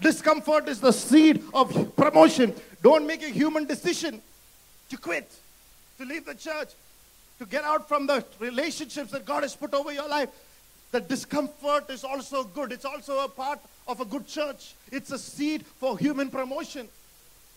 Discomfort 0.00 0.68
is 0.68 0.80
the 0.80 0.92
seed 0.92 1.36
of 1.54 1.96
promotion. 1.96 2.48
Don't 2.82 3.06
make 3.06 3.22
a 3.22 3.32
human 3.40 3.64
decision 3.66 4.20
to 4.90 4.96
quit, 4.96 5.28
to 5.98 6.04
leave 6.04 6.24
the 6.24 6.34
church, 6.34 6.70
to 7.39 7.45
get 7.45 7.63
out 7.63 7.87
from 7.87 8.07
the 8.07 8.23
relationships 8.39 9.11
that 9.11 9.25
God 9.25 9.43
has 9.43 9.55
put 9.55 9.73
over 9.73 9.91
your 9.91 10.09
life. 10.09 10.29
The 10.91 11.01
discomfort 11.01 11.89
is 11.89 12.03
also 12.03 12.43
good. 12.43 12.71
It's 12.71 12.85
also 12.85 13.19
a 13.19 13.27
part 13.27 13.59
of 13.87 13.99
a 13.99 14.05
good 14.05 14.27
church. 14.27 14.73
It's 14.91 15.11
a 15.11 15.19
seed 15.19 15.65
for 15.65 15.97
human 15.97 16.29
promotion. 16.29 16.87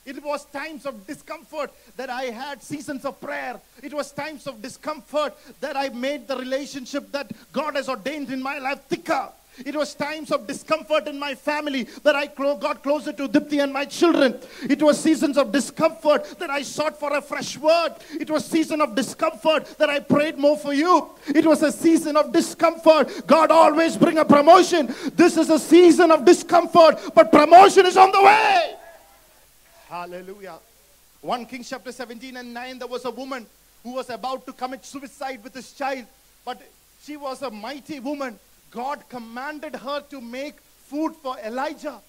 It 0.07 0.23
was 0.23 0.45
times 0.47 0.87
of 0.87 1.07
discomfort 1.07 1.71
that 1.97 2.11
I 2.11 2.25
had 2.25 2.63
seasons 2.63 3.05
of 3.05 3.21
prayer. 3.21 3.61
It 3.83 3.93
was 3.93 4.11
times 4.13 4.47
of 4.47 4.63
discomfort 4.63 5.35
that 5.61 5.77
I 5.77 5.91
made 5.91 6.27
the 6.27 6.37
relationship 6.37 7.13
that 7.13 7.31
God 7.53 7.77
has 7.77 7.89
ordained 7.89 8.31
in 8.31 8.43
my 8.43 8.59
life 8.59 8.83
thicker. 8.89 9.29
It 9.65 9.75
was 9.75 9.95
times 9.95 10.33
of 10.33 10.47
discomfort 10.47 11.07
in 11.07 11.19
my 11.19 11.35
family 11.35 11.85
that 12.03 12.15
I 12.15 12.27
got 12.27 12.83
closer 12.83 13.13
to 13.13 13.29
Dipti 13.29 13.63
and 13.63 13.73
my 13.73 13.85
children. 13.85 14.39
It 14.63 14.83
was 14.83 14.99
seasons 14.99 15.37
of 15.37 15.53
discomfort 15.53 16.39
that 16.39 16.51
I 16.51 16.63
sought 16.63 16.99
for 16.99 17.17
a 17.17 17.21
fresh 17.21 17.59
word. 17.59 17.95
It 18.19 18.31
was 18.31 18.45
season 18.45 18.81
of 18.81 18.95
discomfort 18.95 19.67
that 19.79 19.91
I 19.91 20.01
prayed 20.01 20.39
more 20.39 20.57
for 20.57 20.73
you. 20.73 21.11
It 21.29 21.45
was 21.45 21.63
a 21.63 21.73
season 21.73 22.17
of 22.17 22.33
discomfort. 22.33 23.27
God 23.27 23.51
always 23.51 23.97
bring 23.97 24.19
a 24.19 24.25
promotion. 24.25 24.95
This 25.15 25.37
is 25.37 25.51
a 25.51 25.59
season 25.59 26.11
of 26.11 26.25
discomfort, 26.25 26.99
but 27.15 27.31
promotion 27.31 27.87
is 27.87 27.97
on 27.97 28.13
the 28.13 28.23
way. 28.23 28.77
Hallelujah. 29.89 30.59
1 31.21 31.47
Kings 31.47 31.69
chapter 31.69 31.93
17 31.93 32.37
and 32.37 32.55
9, 32.55 32.79
there 32.79 32.89
was 32.89 33.05
a 33.05 33.11
woman 33.11 33.45
who 33.83 33.93
was 33.95 34.09
about 34.09 34.47
to 34.47 34.53
commit 34.53 34.85
suicide 34.85 35.43
with 35.45 35.53
his 35.53 35.73
child, 35.73 36.07
but 36.45 36.61
she 37.03 37.17
was 37.17 37.43
a 37.43 37.51
mighty 37.51 38.01
woman. 38.01 38.39
God 38.71 39.09
commanded 39.09 39.75
her 39.75 40.01
to 40.11 40.21
make 40.21 40.55
food 40.87 41.15
for 41.17 41.37
Elijah. 41.45 42.01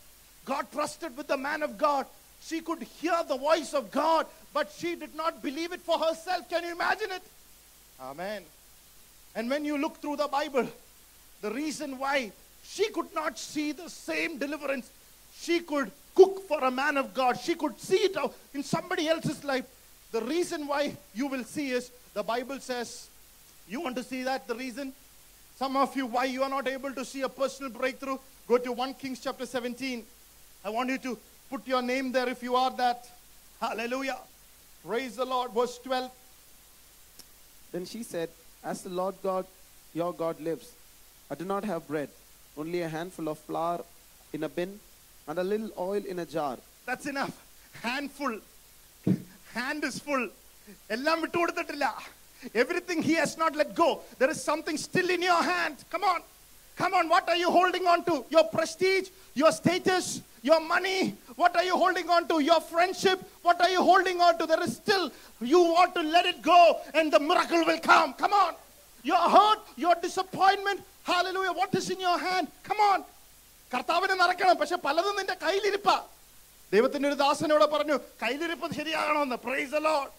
God 0.46 0.66
trusted 0.72 1.16
with 1.18 1.28
the 1.28 1.38
man 1.38 1.64
of 1.64 1.78
God. 1.78 2.06
She 2.44 2.62
could 2.62 2.82
hear 2.82 3.18
the 3.28 3.38
voice 3.38 3.74
of 3.74 3.92
God, 3.92 4.26
but 4.54 4.72
she 4.76 4.96
did 4.96 5.16
not 5.16 5.44
believe 5.44 5.72
it 5.72 5.82
for 5.82 6.00
herself. 6.00 6.50
Can 6.50 6.64
you 6.64 6.72
imagine 6.72 7.12
it? 7.12 7.22
Amen. 8.02 8.44
And 9.36 9.50
when 9.50 9.64
you 9.64 9.78
look 9.78 9.98
through 10.02 10.18
the 10.18 10.28
Bible, 10.28 10.68
the 11.42 11.52
reason 11.52 11.98
why 11.98 12.32
she 12.64 12.90
could 12.90 13.14
not 13.14 13.38
see 13.38 13.72
the 13.72 13.90
same 13.90 14.38
deliverance, 14.38 14.90
she 15.38 15.60
could 15.60 15.92
cook 16.16 16.48
for 16.48 16.60
a 16.64 16.72
man 16.72 16.98
of 16.98 17.14
God, 17.14 17.40
she 17.40 17.56
could 17.56 17.80
see 17.80 17.98
it 17.98 18.18
in 18.54 18.64
somebody 18.64 19.08
else's 19.08 19.44
life. 19.44 19.66
The 20.12 20.22
reason 20.22 20.68
why 20.68 20.98
you 21.14 21.28
will 21.28 21.44
see 21.44 21.72
is 21.72 21.92
the 22.14 22.24
Bible 22.24 22.60
says, 22.60 23.08
you 23.70 23.80
want 23.82 23.96
to 23.96 24.04
see 24.04 24.24
that? 24.24 24.48
The 24.48 24.56
reason? 24.56 24.94
Some 25.61 25.77
of 25.77 25.97
you, 25.97 26.07
why 26.07 26.25
you 26.25 26.43
are 26.43 26.49
not 26.51 26.69
able 26.69 26.93
to 26.93 27.05
see 27.05 27.23
a 27.23 27.29
personal 27.29 27.71
breakthrough, 27.71 28.19
go 28.47 28.59
to 28.59 28.73
1 28.73 28.95
Kings 28.95 29.21
chapter 29.21 29.47
17. 29.47 30.05
I 30.65 30.71
want 30.71 30.91
you 30.91 30.99
to 30.99 31.19
put 31.51 31.67
your 31.67 31.83
name 31.83 32.13
there 32.13 32.29
if 32.29 32.43
you 32.43 32.57
are 32.57 32.71
that. 32.77 33.09
Hallelujah. 33.61 34.19
Praise 34.87 35.17
the 35.17 35.25
Lord. 35.25 35.53
Verse 35.53 35.79
12. 35.79 36.11
Then 37.73 37.87
she 37.87 38.03
said, 38.03 38.29
As 38.63 38.83
the 38.83 38.91
Lord 38.91 39.15
God, 39.23 39.47
your 39.95 40.13
God 40.13 40.41
lives, 40.41 40.73
I 41.31 41.35
do 41.35 41.45
not 41.45 41.65
have 41.65 41.89
bread, 41.89 42.11
only 42.57 42.83
a 42.83 42.89
handful 42.89 43.29
of 43.29 43.39
flour 43.39 43.83
in 44.33 44.45
a 44.45 44.49
bin 44.49 44.79
and 45.27 45.39
a 45.39 45.45
little 45.45 45.71
oil 45.79 46.03
in 46.05 46.19
a 46.19 46.27
jar. 46.27 46.59
That's 46.85 47.07
enough. 47.07 47.35
Handful. 47.83 48.39
Hand 49.55 49.85
is 49.85 49.99
full. 49.99 50.29
എല്ലാം 50.91 51.19
വിട്ടുകൊടുത്തിട്ടില്ല 51.23 51.87
Everything 52.55 53.03
he 53.03 53.15
has 53.15 53.37
not 53.37 53.57
let 53.57 53.75
go. 53.75 54.01
There 54.19 54.31
is 54.31 54.43
something 54.43 54.77
still 54.77 55.09
in 55.11 55.23
your 55.23 55.43
hand. 55.43 55.77
Come 55.91 56.05
on. 56.05 56.21
Come 56.77 56.95
on. 56.95 57.09
What 57.09 57.29
are 57.29 57.37
you 57.37 57.51
holding 57.51 57.87
on 57.87 58.05
to? 58.05 58.25
Your 58.31 58.45
prestige, 58.45 59.09
your 59.35 59.51
status, 59.53 60.21
your 60.43 60.61
money. 60.61 61.15
What 61.37 61.57
are 61.57 61.65
you 61.65 61.77
holding 61.77 62.09
on 62.11 62.29
to? 62.29 62.41
Your 62.41 62.61
friendship. 62.61 63.19
What 63.43 63.61
are 63.61 63.71
you 63.71 63.83
holding 63.83 64.21
on 64.21 64.39
to? 64.39 64.47
There 64.47 64.63
is 64.63 64.77
still, 64.77 65.11
you 65.41 65.61
want 65.61 65.95
to 65.95 66.03
let 66.03 66.27
it 66.27 66.43
go 66.43 66.61
and 66.95 67.13
the 67.13 67.21
miracle 67.21 67.65
will 67.65 67.81
come. 67.81 68.13
Come 68.15 68.33
on. 68.33 68.55
Your 69.03 69.19
hurt, 69.37 69.61
your 69.77 69.95
disappointment. 69.97 70.81
Hallelujah. 71.05 71.53
What 71.53 71.75
is 71.75 71.91
in 71.91 72.01
your 72.01 72.19
hand? 72.19 72.49
Come 72.65 72.81
on. 72.93 73.05
കർത്താവിനെ 73.75 74.15
നടക്കണം 74.21 74.57
പക്ഷെ 74.59 74.77
പലതും 74.85 75.17
നിന്റെ 75.19 75.35
കയ്യിലിരിപ്പാ 75.45 75.95
ദൈവത്തിന്റെ 76.73 77.07
ഒരു 77.11 77.17
ദാസനോട് 77.23 77.65
പറഞ്ഞു 77.73 77.97
കയ്യിലിരിപ്പ് 78.23 78.67
ശരിയാകണമെന്ന് 78.77 79.39
price 79.47 79.81
load 79.87 80.13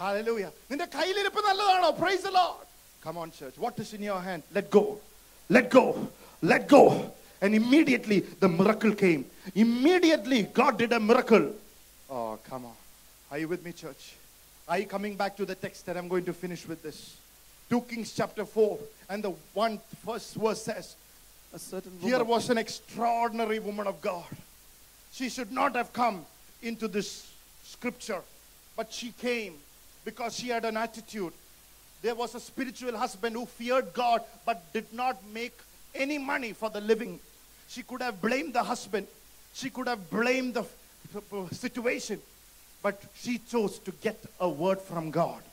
hallelujah 0.00 0.44
നിന്റെ 0.70 0.86
കയ്യിലിരിപ്പ് 0.96 1.40
നല്ലതാണോ 1.48 1.90
price 2.02 2.30
load 2.38 2.62
come 3.06 3.16
on 3.24 3.28
church 3.40 3.58
what 3.64 3.78
is 3.84 3.92
in 3.98 4.02
your 4.08 4.22
hand 4.28 4.44
let 4.56 4.70
go 4.78 4.84
let 5.50 5.72
go 5.78 5.84
let 6.52 6.70
go 6.76 6.84
and 7.44 7.54
immediately 7.58 8.16
the 8.42 8.48
miracle 8.58 8.92
came 9.00 9.22
immediately 9.62 10.38
god 10.58 10.74
did 10.82 10.92
a 10.98 11.00
miracle 11.08 11.44
oh 12.16 12.30
come 12.50 12.62
on 12.68 12.76
are 13.30 13.38
you 13.42 13.48
with 13.52 13.62
me 13.66 13.72
church 13.80 14.04
are 14.70 14.78
you 14.82 14.86
coming 14.94 15.14
back 15.22 15.32
to 15.40 15.44
the 15.50 15.56
text 15.64 15.80
that 15.86 15.96
i'm 16.00 16.08
going 16.12 16.26
to 16.30 16.34
finish 16.44 16.62
with 16.70 16.80
this 16.86 16.98
2 17.70 17.80
kings 17.90 18.10
chapter 18.20 18.44
4 18.46 18.78
and 19.12 19.26
the 19.26 19.32
one 19.64 19.74
first 20.06 20.30
verse 20.44 20.62
says 20.70 20.88
A 21.52 21.58
certain 21.58 21.92
here 22.00 22.18
woman, 22.18 22.26
was 22.26 22.50
an 22.50 22.58
extraordinary 22.58 23.60
woman 23.60 23.86
of 23.86 24.00
God. 24.02 24.26
She 25.12 25.28
should 25.28 25.52
not 25.52 25.76
have 25.76 25.92
come 25.92 26.26
into 26.62 26.88
this 26.88 27.30
scripture, 27.64 28.22
but 28.76 28.92
she 28.92 29.12
came 29.20 29.54
because 30.09 30.35
she 30.35 30.47
had 30.49 30.65
an 30.65 30.75
attitude. 30.75 31.33
There 32.01 32.15
was 32.15 32.33
a 32.33 32.39
spiritual 32.39 32.97
husband 32.97 33.35
who 33.35 33.45
feared 33.45 33.93
God 33.93 34.23
but 34.43 34.73
did 34.73 34.91
not 34.91 35.17
make 35.31 35.53
any 35.93 36.17
money 36.17 36.51
for 36.53 36.69
the 36.69 36.81
living. 36.81 37.19
She 37.67 37.83
could 37.83 38.01
have 38.01 38.19
blamed 38.19 38.53
the 38.53 38.63
husband, 38.63 39.05
she 39.53 39.69
could 39.69 39.87
have 39.87 40.09
blamed 40.09 40.55
the 40.55 40.65
situation, 41.51 42.19
but 42.81 42.99
she 43.15 43.37
chose 43.37 43.77
to 43.79 43.91
get 44.01 44.17
a 44.39 44.49
word 44.49 44.79
from 44.79 45.11
God. 45.11 45.43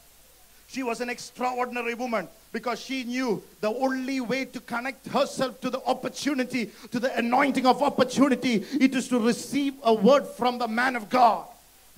She 0.68 0.82
was 0.82 1.00
an 1.02 1.10
extraordinary 1.10 1.94
woman 1.94 2.26
because 2.52 2.80
she 2.80 3.04
knew 3.04 3.42
the 3.60 3.68
only 3.68 4.20
way 4.20 4.46
to 4.46 4.60
connect 4.60 5.06
herself 5.08 5.60
to 5.60 5.68
the 5.68 5.82
opportunity, 5.84 6.70
to 6.90 6.98
the 6.98 7.14
anointing 7.18 7.66
of 7.66 7.82
opportunity, 7.82 8.64
it 8.80 8.94
is 8.94 9.08
to 9.08 9.18
receive 9.18 9.74
a 9.82 9.92
word 9.92 10.26
from 10.26 10.56
the 10.58 10.66
man 10.66 10.96
of 10.96 11.10
God. 11.10 11.44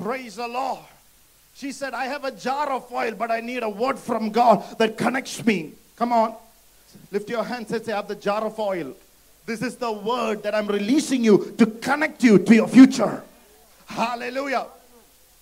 Praise 0.02 0.36
the 0.36 0.48
Lord. 0.48 0.80
She 1.57 1.71
said, 1.71 1.93
I 1.93 2.05
have 2.05 2.23
a 2.25 2.31
jar 2.31 2.69
of 2.71 2.91
oil, 2.91 3.13
but 3.13 3.31
I 3.31 3.39
need 3.39 3.63
a 3.63 3.69
word 3.69 3.99
from 3.99 4.31
God 4.31 4.63
that 4.79 4.97
connects 4.97 5.45
me. 5.45 5.73
Come 5.95 6.11
on. 6.11 6.35
Lift 7.11 7.29
your 7.29 7.43
hands 7.43 7.71
and 7.71 7.83
say, 7.85 7.93
I 7.93 7.97
have 7.97 8.07
the 8.07 8.15
jar 8.15 8.43
of 8.43 8.59
oil. 8.59 8.93
This 9.45 9.61
is 9.61 9.75
the 9.75 9.91
word 9.91 10.43
that 10.43 10.55
I'm 10.55 10.67
releasing 10.67 11.23
you 11.23 11.53
to 11.57 11.65
connect 11.65 12.23
you 12.23 12.39
to 12.39 12.55
your 12.55 12.67
future. 12.67 13.23
Hallelujah. 13.85 14.65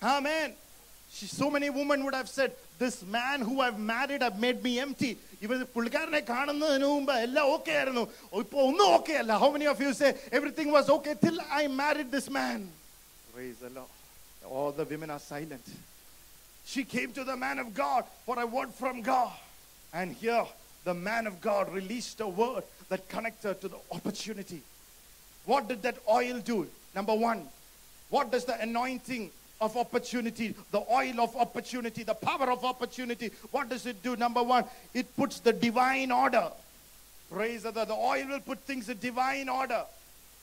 Amen. 0.03 0.53
She, 1.13 1.25
so 1.27 1.49
many 1.49 1.69
women 1.69 2.03
would 2.05 2.15
have 2.15 2.29
said, 2.29 2.51
This 2.79 3.03
man 3.05 3.41
who 3.41 3.61
I've 3.61 3.77
married 3.77 4.23
have 4.23 4.39
made 4.39 4.59
me 4.67 4.79
empty. 4.79 5.11
ഇവർ 5.45 5.59
പുള്ളിക്കാരനെ 5.73 6.19
കാണുന്നതിന് 6.29 6.87
മുമ്പ് 6.93 7.11
എല്ലാം 7.25 7.45
okay 7.53 7.71
ആയിരുന്നു 7.81 8.03
ഇപ്പൊ 8.41 8.57
ഒന്നും 8.69 8.85
okay 8.95 9.13
അല്ല 9.21 9.37
how 9.43 9.47
many 9.55 9.67
of 9.71 9.81
you 9.85 9.91
say 9.99 10.09
everything 10.37 10.73
was 10.77 10.89
okay 10.95 11.11
till 11.23 11.37
I 11.61 11.63
married 11.81 12.11
this 12.17 12.31
man 12.39 12.59
Praise 13.35 13.59
the 13.65 13.71
Lord. 13.77 13.91
All 14.55 14.71
the 14.79 14.85
women 14.93 15.09
are 15.15 15.21
silent. 15.33 15.67
she 16.66 16.84
came 16.84 17.12
to 17.12 17.24
the 17.24 17.36
man 17.36 17.58
of 17.58 17.74
God 17.74 18.04
for 18.26 18.38
a 18.38 18.46
word 18.46 18.74
from 18.74 19.00
God. 19.00 19.32
And 19.94 20.12
here, 20.12 20.44
the 20.84 20.94
man 20.94 21.26
of 21.26 21.40
God 21.40 21.72
released 21.72 22.20
a 22.20 22.28
word 22.28 22.64
that 22.88 23.08
connected 23.08 23.48
her 23.48 23.54
to 23.54 23.68
the 23.68 23.78
opportunity. 23.90 24.60
What 25.46 25.68
did 25.68 25.82
that 25.82 25.96
oil 26.10 26.38
do? 26.40 26.66
Number 26.94 27.14
one, 27.14 27.42
what 28.10 28.30
does 28.30 28.44
the 28.44 28.60
anointing 28.60 29.30
of 29.60 29.76
opportunity, 29.76 30.54
the 30.70 30.82
oil 30.92 31.20
of 31.20 31.34
opportunity, 31.36 32.02
the 32.02 32.14
power 32.14 32.50
of 32.50 32.64
opportunity. 32.64 33.30
What 33.50 33.68
does 33.68 33.86
it 33.86 34.02
do? 34.02 34.16
Number 34.16 34.42
one, 34.42 34.64
it 34.92 35.16
puts 35.16 35.40
the 35.40 35.52
divine 35.52 36.12
order. 36.12 36.50
Praise 37.30 37.62
the 37.62 37.70
The 37.70 37.92
oil 37.92 38.26
will 38.28 38.40
put 38.40 38.58
things 38.60 38.88
in 38.88 38.98
divine 38.98 39.48
order. 39.48 39.82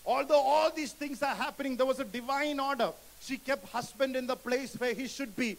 Although 0.06 0.42
all 0.42 0.72
these 0.72 0.92
things 0.92 1.24
are 1.24 1.36
happening, 1.36 1.78
there 1.78 1.86
was 1.86 2.00
a 2.00 2.06
divine 2.06 2.60
order. 2.60 2.92
She 3.22 3.38
kept 3.38 3.70
husband 3.70 4.16
in 4.16 4.28
the 4.28 4.36
place 4.36 4.76
where 4.78 4.94
he 4.94 5.08
should 5.08 5.36
be. 5.36 5.58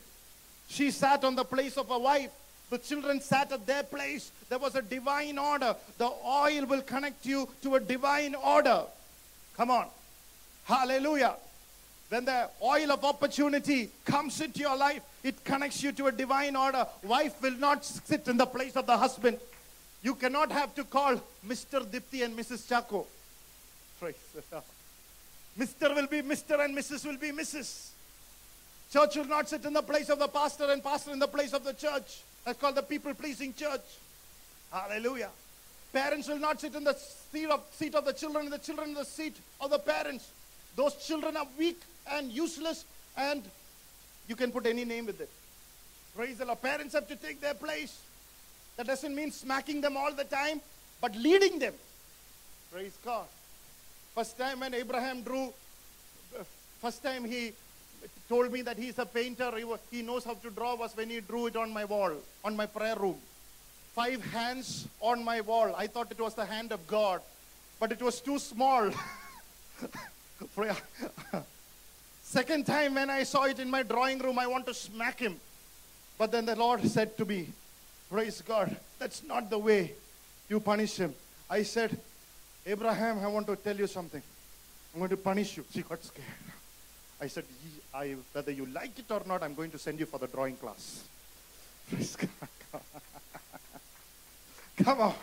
She 0.68 0.90
sat 0.90 1.24
on 1.24 1.34
the 1.36 1.44
place 1.44 1.76
of 1.76 1.90
a 1.90 1.98
wife. 1.98 2.30
The 2.70 2.78
children 2.78 3.20
sat 3.20 3.52
at 3.52 3.66
their 3.66 3.82
place. 3.82 4.32
There 4.48 4.58
was 4.58 4.74
a 4.74 4.82
divine 4.82 5.38
order. 5.38 5.76
The 5.98 6.10
oil 6.26 6.66
will 6.66 6.82
connect 6.82 7.24
you 7.26 7.48
to 7.62 7.76
a 7.76 7.80
divine 7.80 8.34
order. 8.34 8.82
Come 9.56 9.70
on. 9.70 9.86
Hallelujah. 10.64 11.36
When 12.08 12.24
the 12.24 12.48
oil 12.62 12.92
of 12.92 13.04
opportunity 13.04 13.90
comes 14.04 14.40
into 14.40 14.60
your 14.60 14.76
life, 14.76 15.02
it 15.22 15.44
connects 15.44 15.82
you 15.82 15.92
to 15.92 16.06
a 16.06 16.12
divine 16.12 16.56
order. 16.56 16.86
Wife 17.02 17.40
will 17.42 17.58
not 17.58 17.84
sit 17.84 18.28
in 18.28 18.36
the 18.36 18.46
place 18.46 18.76
of 18.76 18.86
the 18.86 18.96
husband. 18.96 19.38
You 20.02 20.14
cannot 20.14 20.52
have 20.52 20.74
to 20.74 20.84
call 20.84 21.20
Mr. 21.46 21.84
Dipti 21.84 22.24
and 22.24 22.36
Mrs. 22.36 22.68
Chako. 22.68 23.06
Praise 24.00 24.14
the 24.34 24.42
Lord. 24.52 24.64
Mr. 25.58 25.94
will 25.94 26.06
be 26.06 26.22
Mr. 26.22 26.62
and 26.64 26.76
Mrs. 26.76 27.06
will 27.06 27.16
be 27.16 27.30
Mrs. 27.30 27.90
Church 28.92 29.16
will 29.16 29.24
not 29.24 29.48
sit 29.48 29.64
in 29.64 29.72
the 29.72 29.82
place 29.82 30.08
of 30.08 30.18
the 30.18 30.28
pastor 30.28 30.70
and 30.70 30.82
pastor 30.82 31.12
in 31.12 31.18
the 31.18 31.28
place 31.28 31.52
of 31.52 31.64
the 31.64 31.72
church. 31.72 32.20
That's 32.44 32.60
called 32.60 32.76
the 32.76 32.82
people 32.82 33.12
pleasing 33.14 33.54
church. 33.54 33.80
Hallelujah. 34.70 35.30
Parents 35.92 36.28
will 36.28 36.38
not 36.38 36.60
sit 36.60 36.74
in 36.74 36.84
the 36.84 36.94
seat 36.94 37.48
of, 37.48 37.62
seat 37.72 37.94
of 37.94 38.04
the 38.04 38.12
children 38.12 38.46
and 38.46 38.52
the 38.52 38.58
children 38.58 38.90
in 38.90 38.94
the 38.94 39.04
seat 39.04 39.36
of 39.60 39.70
the 39.70 39.78
parents. 39.78 40.28
Those 40.76 40.94
children 40.96 41.36
are 41.36 41.46
weak 41.58 41.80
and 42.10 42.30
useless 42.30 42.84
and 43.16 43.42
you 44.28 44.36
can 44.36 44.50
put 44.50 44.66
any 44.66 44.84
name 44.84 45.06
with 45.06 45.20
it. 45.20 45.30
Praise 46.16 46.38
the 46.38 46.44
Lord. 46.44 46.62
Parents 46.62 46.94
have 46.94 47.08
to 47.08 47.16
take 47.16 47.40
their 47.40 47.54
place. 47.54 48.00
That 48.76 48.86
doesn't 48.86 49.14
mean 49.14 49.30
smacking 49.30 49.80
them 49.80 49.96
all 49.96 50.12
the 50.12 50.24
time, 50.24 50.60
but 51.00 51.14
leading 51.16 51.58
them. 51.58 51.74
Praise 52.72 52.96
God. 53.04 53.26
First 54.14 54.36
time 54.38 54.60
when 54.60 54.74
Abraham 54.74 55.22
drew, 55.22 55.52
first 56.80 57.02
time 57.02 57.24
he 57.24 57.52
told 58.28 58.52
me 58.52 58.62
that 58.62 58.76
he's 58.78 58.98
a 58.98 59.06
painter, 59.06 59.52
he, 59.56 59.64
wa- 59.64 59.78
he 59.90 60.02
knows 60.02 60.24
how 60.24 60.34
to 60.34 60.50
draw 60.50 60.74
was 60.74 60.96
when 60.96 61.10
he 61.10 61.20
drew 61.20 61.46
it 61.46 61.56
on 61.56 61.72
my 61.72 61.84
wall, 61.84 62.12
on 62.44 62.56
my 62.56 62.66
prayer 62.66 62.96
room. 62.96 63.16
Five 63.94 64.24
hands 64.32 64.88
on 65.00 65.24
my 65.24 65.40
wall. 65.40 65.74
I 65.76 65.86
thought 65.86 66.10
it 66.10 66.18
was 66.18 66.34
the 66.34 66.44
hand 66.44 66.72
of 66.72 66.86
God, 66.86 67.20
but 67.78 67.92
it 67.92 68.02
was 68.02 68.20
too 68.20 68.38
small. 68.38 68.90
Second 72.22 72.66
time 72.66 72.94
when 72.94 73.10
I 73.10 73.22
saw 73.22 73.44
it 73.44 73.58
in 73.60 73.70
my 73.70 73.82
drawing 73.82 74.18
room, 74.18 74.38
I 74.38 74.46
want 74.46 74.66
to 74.66 74.74
smack 74.74 75.20
him. 75.20 75.36
But 76.18 76.32
then 76.32 76.46
the 76.46 76.56
Lord 76.56 76.84
said 76.86 77.16
to 77.18 77.24
me, 77.24 77.48
Praise 78.10 78.42
God, 78.42 78.76
that's 78.98 79.22
not 79.24 79.50
the 79.50 79.58
way 79.58 79.92
you 80.48 80.60
punish 80.60 80.96
him. 80.96 81.14
I 81.48 81.62
said, 81.62 81.96
Abraham, 82.66 83.18
I 83.20 83.26
want 83.26 83.46
to 83.46 83.56
tell 83.56 83.76
you 83.76 83.86
something. 83.86 84.22
I'm 84.92 85.00
going 85.00 85.10
to 85.10 85.16
punish 85.16 85.56
you. 85.56 85.64
She 85.72 85.82
got 85.82 86.02
scared. 86.02 86.43
I 87.24 87.28
said, 87.28 87.44
I, 87.94 88.16
whether 88.32 88.50
you 88.50 88.66
like 88.66 88.98
it 88.98 89.10
or 89.10 89.22
not, 89.26 89.42
I'm 89.42 89.54
going 89.54 89.70
to 89.70 89.78
send 89.78 89.98
you 89.98 90.04
for 90.04 90.18
the 90.18 90.26
drawing 90.26 90.56
class. 90.56 91.04
Come 94.84 95.00
on. 95.00 95.14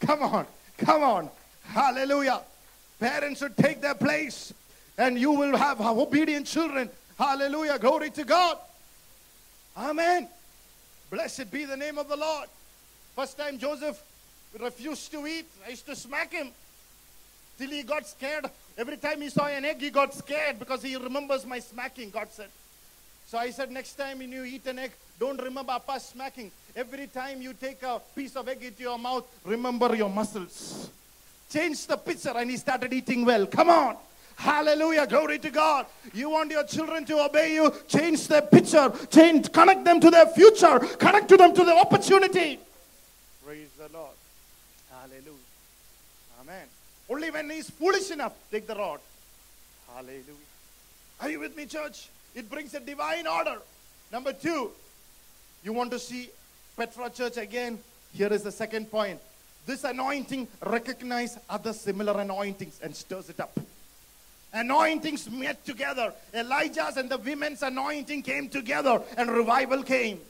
Come 0.00 0.22
on. 0.22 0.46
Come 0.78 1.02
on. 1.04 1.30
Hallelujah. 1.62 2.40
Parents 2.98 3.38
should 3.38 3.56
take 3.56 3.80
their 3.80 3.94
place 3.94 4.52
and 4.98 5.16
you 5.16 5.30
will 5.30 5.56
have 5.56 5.80
obedient 5.80 6.46
children. 6.48 6.90
Hallelujah. 7.16 7.78
Glory 7.78 8.10
to 8.10 8.24
God. 8.24 8.58
Amen. 9.76 10.28
Blessed 11.08 11.52
be 11.52 11.66
the 11.66 11.76
name 11.76 11.98
of 11.98 12.08
the 12.08 12.16
Lord. 12.16 12.48
First 13.14 13.38
time 13.38 13.58
Joseph 13.58 14.02
refused 14.58 15.12
to 15.12 15.24
eat, 15.24 15.46
I 15.64 15.70
used 15.70 15.86
to 15.86 15.94
smack 15.94 16.32
him 16.32 16.50
till 17.58 17.70
he 17.70 17.84
got 17.84 18.08
scared. 18.08 18.50
Every 18.76 18.96
time 18.96 19.20
he 19.20 19.28
saw 19.30 19.46
an 19.46 19.64
egg, 19.64 19.80
he 19.80 19.90
got 19.90 20.12
scared 20.12 20.58
because 20.58 20.82
he 20.82 20.96
remembers 20.96 21.46
my 21.46 21.60
smacking, 21.60 22.10
God 22.10 22.28
said. 22.30 22.48
So 23.26 23.38
I 23.38 23.50
said, 23.50 23.70
next 23.70 23.94
time 23.94 24.18
when 24.18 24.32
you 24.32 24.44
eat 24.44 24.66
an 24.66 24.80
egg, 24.80 24.92
don't 25.18 25.40
remember 25.40 25.72
Appa 25.72 26.00
smacking. 26.00 26.50
Every 26.74 27.06
time 27.06 27.40
you 27.40 27.54
take 27.54 27.82
a 27.82 28.00
piece 28.14 28.34
of 28.36 28.48
egg 28.48 28.62
into 28.62 28.82
your 28.82 28.98
mouth, 28.98 29.24
remember 29.44 29.94
your 29.94 30.10
muscles. 30.10 30.90
Change 31.50 31.86
the 31.86 31.96
picture, 31.96 32.32
and 32.34 32.50
he 32.50 32.56
started 32.56 32.92
eating 32.92 33.24
well. 33.24 33.46
Come 33.46 33.70
on. 33.70 33.96
Hallelujah. 34.36 35.06
Glory 35.06 35.38
to 35.38 35.50
God. 35.50 35.86
You 36.12 36.30
want 36.30 36.50
your 36.50 36.64
children 36.64 37.04
to 37.04 37.24
obey 37.24 37.54
you, 37.54 37.72
change 37.86 38.26
their 38.26 38.42
picture, 38.42 38.92
change, 39.08 39.52
connect 39.52 39.84
them 39.84 40.00
to 40.00 40.10
their 40.10 40.26
future, 40.26 40.80
connect 40.80 41.28
to 41.28 41.36
them 41.36 41.54
to 41.54 41.64
the 41.64 41.72
opportunity. 41.72 42.58
Praise 43.46 43.68
the 43.78 43.88
Lord. 43.96 44.10
Hallelujah. 44.90 45.38
Amen. 46.40 46.66
Only 47.08 47.30
when 47.30 47.50
he's 47.50 47.70
foolish 47.70 48.10
enough, 48.10 48.32
take 48.50 48.66
the 48.66 48.74
rod. 48.74 49.00
Hallelujah. 49.94 50.22
Are 51.20 51.30
you 51.30 51.40
with 51.40 51.56
me, 51.56 51.66
church? 51.66 52.08
It 52.34 52.50
brings 52.50 52.74
a 52.74 52.80
divine 52.80 53.26
order. 53.26 53.58
Number 54.10 54.32
two, 54.32 54.70
you 55.62 55.72
want 55.72 55.90
to 55.92 55.98
see 55.98 56.30
Petra 56.76 57.10
Church 57.10 57.36
again? 57.36 57.78
Here 58.12 58.32
is 58.32 58.42
the 58.42 58.52
second 58.52 58.90
point. 58.90 59.20
This 59.66 59.84
anointing 59.84 60.48
recognize 60.64 61.38
other 61.48 61.72
similar 61.72 62.20
anointings 62.20 62.80
and 62.82 62.94
stirs 62.94 63.30
it 63.30 63.40
up. 63.40 63.58
Anointings 64.52 65.30
met 65.30 65.64
together. 65.64 66.12
Elijah's 66.32 66.96
and 66.96 67.10
the 67.10 67.18
women's 67.18 67.62
anointing 67.62 68.22
came 68.22 68.48
together 68.48 69.02
and 69.16 69.30
revival 69.30 69.82
came. 69.82 70.20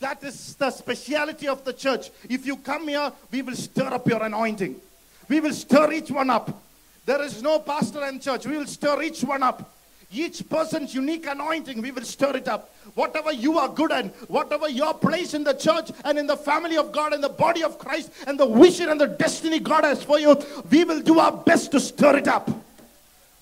That 0.00 0.22
is 0.22 0.54
the 0.56 0.70
speciality 0.70 1.48
of 1.48 1.64
the 1.64 1.72
church. 1.72 2.10
If 2.28 2.46
you 2.46 2.56
come 2.56 2.88
here, 2.88 3.10
we 3.30 3.42
will 3.42 3.56
stir 3.56 3.86
up 3.86 4.06
your 4.06 4.22
anointing. 4.22 4.80
We 5.28 5.40
will 5.40 5.52
stir 5.52 5.92
each 5.92 6.10
one 6.10 6.30
up. 6.30 6.62
There 7.06 7.22
is 7.22 7.42
no 7.42 7.58
pastor 7.58 8.02
and 8.02 8.20
church. 8.20 8.46
We 8.46 8.56
will 8.56 8.66
stir 8.66 9.02
each 9.02 9.22
one 9.22 9.42
up. 9.42 9.70
Each 10.12 10.48
person's 10.48 10.94
unique 10.94 11.26
anointing, 11.26 11.82
we 11.82 11.90
will 11.90 12.04
stir 12.04 12.36
it 12.36 12.46
up. 12.46 12.72
Whatever 12.94 13.32
you 13.32 13.58
are 13.58 13.68
good 13.68 13.90
at, 13.90 14.06
whatever 14.30 14.68
your 14.68 14.94
place 14.94 15.34
in 15.34 15.42
the 15.42 15.54
church 15.54 15.90
and 16.04 16.18
in 16.18 16.26
the 16.26 16.36
family 16.36 16.76
of 16.76 16.92
God 16.92 17.12
and 17.12 17.22
the 17.22 17.28
body 17.28 17.64
of 17.64 17.78
Christ 17.78 18.12
and 18.26 18.38
the 18.38 18.46
vision 18.46 18.90
and 18.90 19.00
the 19.00 19.08
destiny 19.08 19.58
God 19.58 19.82
has 19.82 20.04
for 20.04 20.20
you, 20.20 20.40
we 20.70 20.84
will 20.84 21.00
do 21.00 21.18
our 21.18 21.32
best 21.32 21.72
to 21.72 21.80
stir 21.80 22.18
it 22.18 22.28
up. 22.28 22.48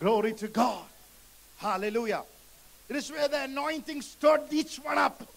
Glory 0.01 0.33
to 0.33 0.49
God. 0.49 0.83
Hallelujah. 1.59 2.23
It 2.89 2.97
is 2.97 3.11
where 3.13 3.29
the 3.29 3.45
anointing 3.45 4.01
stirred 4.01 4.43
each 4.51 4.77
one 4.77 4.99
up. 4.99 5.29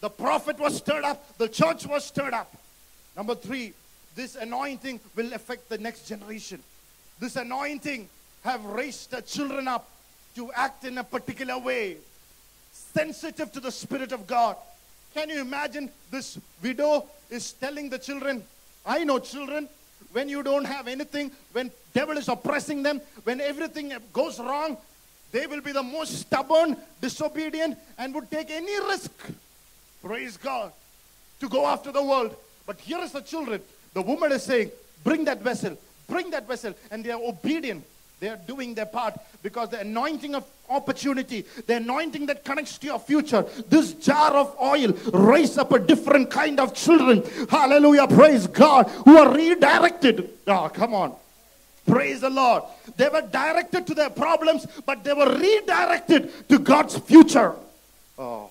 The 0.00 0.10
prophet 0.10 0.58
was 0.58 0.76
stirred 0.76 1.04
up, 1.04 1.38
the 1.38 1.48
church 1.48 1.86
was 1.86 2.04
stirred 2.04 2.34
up. 2.34 2.52
Number 3.16 3.34
three, 3.34 3.74
this 4.20 4.36
anointing 4.36 5.00
will 5.16 5.32
affect 5.32 5.70
the 5.70 5.78
next 5.78 6.06
generation. 6.06 6.62
This 7.18 7.36
anointing 7.36 8.06
have 8.44 8.62
raised 8.66 9.12
the 9.12 9.22
children 9.22 9.66
up 9.66 9.88
to 10.34 10.52
act 10.52 10.84
in 10.84 10.98
a 10.98 11.04
particular 11.04 11.58
way, 11.58 11.96
sensitive 12.70 13.50
to 13.52 13.60
the 13.60 13.72
Spirit 13.72 14.12
of 14.12 14.26
God. 14.26 14.56
Can 15.14 15.30
you 15.30 15.40
imagine 15.40 15.90
this 16.10 16.38
widow 16.62 17.06
is 17.30 17.52
telling 17.52 17.88
the 17.88 17.98
children, 17.98 18.44
I 18.84 19.04
know 19.04 19.20
children, 19.20 19.70
when 20.12 20.28
you 20.28 20.42
don't 20.42 20.66
have 20.66 20.86
anything, 20.86 21.30
when 21.52 21.70
devil 21.94 22.18
is 22.18 22.28
oppressing 22.28 22.82
them, 22.82 23.00
when 23.24 23.40
everything 23.40 23.94
goes 24.12 24.38
wrong, 24.38 24.76
they 25.32 25.46
will 25.46 25.62
be 25.62 25.72
the 25.72 25.82
most 25.82 26.12
stubborn, 26.18 26.76
disobedient, 27.00 27.78
and 27.96 28.14
would 28.14 28.30
take 28.30 28.50
any 28.50 28.78
risk. 28.80 29.12
Praise 30.04 30.36
God. 30.36 30.72
To 31.40 31.48
go 31.48 31.66
after 31.66 31.90
the 31.90 32.02
world. 32.02 32.36
But 32.66 32.78
here 32.80 32.98
is 32.98 33.12
the 33.12 33.22
children. 33.22 33.62
The 33.94 34.02
woman 34.02 34.32
is 34.32 34.42
saying, 34.42 34.70
Bring 35.02 35.24
that 35.24 35.40
vessel, 35.40 35.76
bring 36.08 36.30
that 36.30 36.46
vessel. 36.46 36.74
And 36.90 37.04
they 37.04 37.10
are 37.10 37.20
obedient. 37.22 37.84
They 38.20 38.28
are 38.28 38.36
doing 38.36 38.74
their 38.74 38.86
part 38.86 39.14
because 39.42 39.70
the 39.70 39.80
anointing 39.80 40.34
of 40.34 40.44
opportunity, 40.68 41.46
the 41.66 41.76
anointing 41.76 42.26
that 42.26 42.44
connects 42.44 42.76
to 42.78 42.86
your 42.86 42.98
future, 42.98 43.46
this 43.68 43.94
jar 43.94 44.32
of 44.32 44.54
oil 44.60 44.92
raise 45.14 45.56
up 45.56 45.72
a 45.72 45.78
different 45.78 46.30
kind 46.30 46.60
of 46.60 46.74
children. 46.74 47.22
Hallelujah. 47.48 48.06
Praise 48.06 48.46
God. 48.46 48.88
Who 49.06 49.16
are 49.16 49.34
redirected. 49.34 50.28
Oh, 50.46 50.68
come 50.68 50.92
on. 50.92 51.14
Praise 51.86 52.20
the 52.20 52.28
Lord. 52.28 52.62
They 52.98 53.08
were 53.08 53.22
directed 53.22 53.86
to 53.86 53.94
their 53.94 54.10
problems, 54.10 54.66
but 54.84 55.02
they 55.02 55.14
were 55.14 55.34
redirected 55.38 56.48
to 56.50 56.58
God's 56.58 56.98
future. 56.98 57.54
Oh. 58.18 58.49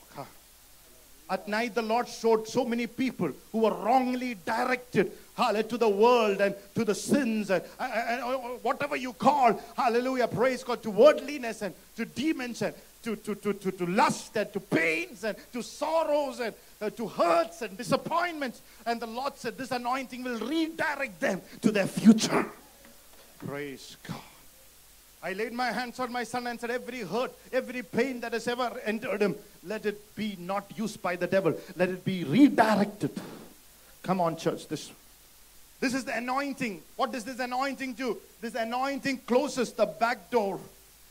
At 1.29 1.47
night, 1.47 1.75
the 1.75 1.81
Lord 1.83 2.07
showed 2.07 2.47
so 2.47 2.65
many 2.65 2.87
people 2.87 3.31
who 3.51 3.59
were 3.59 3.73
wrongly 3.73 4.33
directed 4.33 5.11
hallelujah, 5.35 5.63
to 5.63 5.77
the 5.77 5.89
world 5.89 6.41
and 6.41 6.55
to 6.75 6.83
the 6.83 6.95
sins 6.95 7.49
and, 7.49 7.63
and- 7.79 8.23
and 8.23 8.63
whatever 8.63 8.95
you 8.95 9.13
call, 9.13 9.53
hallelujah, 9.77 10.27
praise 10.27 10.63
God, 10.63 10.81
to 10.83 10.89
worldliness 10.89 11.61
and 11.61 11.73
to 11.95 12.05
demons 12.05 12.61
and 12.61 12.73
to, 13.03 13.15
to, 13.15 13.35
to, 13.35 13.53
to, 13.53 13.71
to 13.71 13.85
lust 13.85 14.35
and 14.35 14.51
to 14.51 14.59
pains 14.59 15.23
and 15.23 15.37
to 15.53 15.61
sorrows 15.61 16.39
and 16.41 16.53
uh, 16.81 16.89
to 16.89 17.07
hurts 17.07 17.61
and 17.61 17.77
disappointments. 17.77 18.61
And 18.85 18.99
the 18.99 19.07
Lord 19.07 19.37
said, 19.37 19.57
This 19.57 19.71
anointing 19.71 20.23
will 20.23 20.39
redirect 20.39 21.19
them 21.19 21.41
to 21.61 21.71
their 21.71 21.87
future. 21.87 22.45
Praise 23.45 23.95
God. 24.07 24.17
I 25.21 25.33
laid 25.33 25.51
my 25.51 25.71
hands 25.71 25.99
on 25.99 26.11
my 26.11 26.23
son 26.23 26.47
and 26.47 26.59
said, 26.59 26.71
Every 26.71 26.99
hurt, 27.01 27.33
every 27.51 27.83
pain 27.83 28.21
that 28.21 28.33
has 28.33 28.47
ever 28.47 28.79
entered 28.85 29.21
him, 29.21 29.35
let 29.65 29.85
it 29.85 30.15
be 30.15 30.37
not 30.39 30.65
used 30.77 31.01
by 31.01 31.15
the 31.17 31.27
devil. 31.27 31.53
Let 31.75 31.89
it 31.89 32.05
be 32.05 32.23
redirected. 32.23 33.11
Come 34.03 34.21
on, 34.21 34.37
church. 34.37 34.67
This, 34.67 34.91
this 35.81 35.93
is 35.93 36.05
the 36.05 36.15
anointing. 36.15 36.81
What 36.95 37.11
does 37.11 37.25
this 37.25 37.39
anointing 37.39 37.93
do? 37.93 38.17
This 38.39 38.55
anointing 38.55 39.19
closes 39.27 39.73
the 39.73 39.85
back 39.85 40.31
door. 40.31 40.59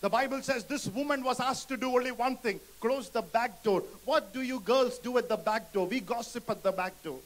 The 0.01 0.09
Bible 0.09 0.40
says 0.42 0.64
this 0.64 0.87
woman 0.87 1.25
was 1.25 1.40
asked 1.40 1.68
to 1.68 1.77
do 1.77 1.90
only 1.90 2.12
one 2.12 2.37
thing 2.37 2.61
close 2.81 3.11
the 3.11 3.23
back 3.23 3.62
door. 3.64 3.83
What 4.05 4.33
do 4.33 4.42
you 4.42 4.61
girls 4.61 4.99
do 4.99 5.18
at 5.18 5.29
the 5.29 5.37
back 5.37 5.73
door? 5.73 5.87
We 5.87 6.01
gossip 6.01 6.49
at 6.49 6.62
the 6.62 6.71
back 6.71 7.03
door. 7.03 7.18